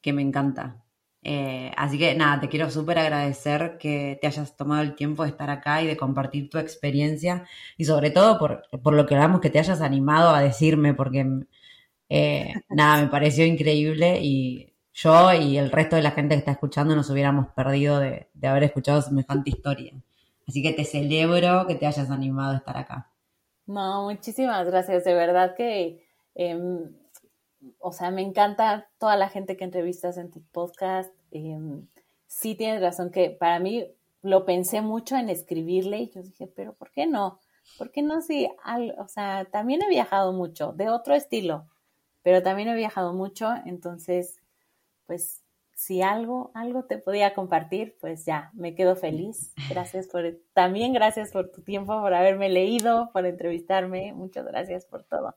que 0.00 0.12
me 0.12 0.22
encanta. 0.22 0.84
Eh, 1.22 1.72
así 1.76 1.98
que 1.98 2.14
nada, 2.14 2.40
te 2.40 2.48
quiero 2.48 2.70
súper 2.70 2.98
agradecer 2.98 3.76
que 3.78 4.18
te 4.20 4.26
hayas 4.28 4.56
tomado 4.56 4.82
el 4.82 4.94
tiempo 4.94 5.24
de 5.24 5.30
estar 5.30 5.50
acá 5.50 5.82
y 5.82 5.86
de 5.86 5.96
compartir 5.96 6.48
tu 6.48 6.58
experiencia 6.58 7.44
y 7.76 7.84
sobre 7.84 8.10
todo 8.10 8.38
por, 8.38 8.62
por 8.82 8.94
lo 8.94 9.04
que 9.06 9.14
hablamos, 9.14 9.40
que 9.40 9.50
te 9.50 9.58
hayas 9.58 9.80
animado 9.80 10.30
a 10.30 10.40
decirme, 10.40 10.94
porque 10.94 11.26
eh, 12.08 12.54
nada, 12.70 13.02
me 13.02 13.08
pareció 13.08 13.44
increíble 13.46 14.20
y 14.22 14.74
yo 14.94 15.32
y 15.32 15.58
el 15.58 15.70
resto 15.70 15.96
de 15.96 16.02
la 16.02 16.12
gente 16.12 16.34
que 16.34 16.40
está 16.40 16.52
escuchando 16.52 16.96
nos 16.96 17.10
hubiéramos 17.10 17.48
perdido 17.48 18.00
de, 18.00 18.28
de 18.34 18.48
haber 18.48 18.64
escuchado 18.64 19.02
semejante 19.02 19.50
historia. 19.50 19.92
Así 20.46 20.62
que 20.62 20.72
te 20.72 20.84
celebro 20.84 21.66
que 21.66 21.74
te 21.74 21.86
hayas 21.86 22.10
animado 22.10 22.54
a 22.54 22.56
estar 22.56 22.76
acá. 22.76 23.12
No, 23.66 24.04
muchísimas 24.04 24.66
gracias. 24.66 25.04
De 25.04 25.12
verdad 25.12 25.54
que 25.54 26.02
em, 26.34 26.90
o 27.78 27.92
sea, 27.92 28.10
me 28.10 28.22
encanta 28.22 28.88
toda 28.98 29.16
la 29.16 29.28
gente 29.28 29.56
que 29.56 29.64
entrevistas 29.64 30.16
en 30.18 30.30
tu 30.30 30.42
podcast. 30.42 31.12
Em, 31.30 31.86
sí 32.26 32.54
tienes 32.54 32.80
razón 32.80 33.10
que 33.10 33.30
para 33.30 33.58
mí 33.58 33.86
lo 34.22 34.44
pensé 34.44 34.80
mucho 34.82 35.16
en 35.16 35.28
escribirle 35.28 35.98
y 35.98 36.10
yo 36.10 36.22
dije, 36.22 36.46
pero 36.46 36.74
¿por 36.74 36.90
qué 36.90 37.06
no? 37.06 37.40
¿Por 37.76 37.90
qué 37.90 38.02
no 38.02 38.20
si, 38.22 38.48
o 38.98 39.08
sea, 39.08 39.46
también 39.50 39.82
he 39.82 39.88
viajado 39.88 40.32
mucho, 40.32 40.72
de 40.72 40.88
otro 40.88 41.14
estilo, 41.14 41.66
pero 42.22 42.42
también 42.42 42.68
he 42.68 42.74
viajado 42.74 43.12
mucho, 43.12 43.50
entonces, 43.66 44.40
pues, 45.06 45.42
si 45.74 46.02
algo, 46.02 46.50
algo 46.54 46.84
te 46.84 46.98
podía 46.98 47.34
compartir, 47.34 47.96
pues 48.00 48.24
ya, 48.24 48.50
me 48.54 48.74
quedo 48.74 48.96
feliz. 48.96 49.54
Gracias 49.70 50.08
por, 50.08 50.24
también 50.52 50.92
gracias 50.92 51.30
por 51.30 51.52
tu 51.52 51.62
tiempo, 51.62 52.00
por 52.00 52.14
haberme 52.14 52.48
leído, 52.48 53.10
por 53.12 53.24
entrevistarme, 53.26 54.12
muchas 54.12 54.44
gracias 54.44 54.86
por 54.86 55.04
todo. 55.04 55.36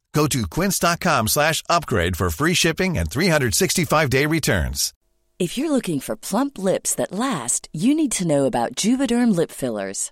Go 0.13 0.27
to 0.27 0.45
quince.com 0.47 1.27
slash 1.27 1.63
upgrade 1.69 2.17
for 2.17 2.29
free 2.29 2.53
shipping 2.53 2.97
and 2.97 3.09
365-day 3.09 4.25
returns. 4.25 4.93
If 5.39 5.57
you're 5.57 5.71
looking 5.71 5.99
for 5.99 6.15
plump 6.15 6.59
lips 6.59 6.93
that 6.95 7.11
last, 7.11 7.67
you 7.73 7.95
need 7.95 8.11
to 8.13 8.27
know 8.27 8.45
about 8.45 8.75
Juvederm 8.75 9.35
Lip 9.35 9.49
Fillers. 9.49 10.11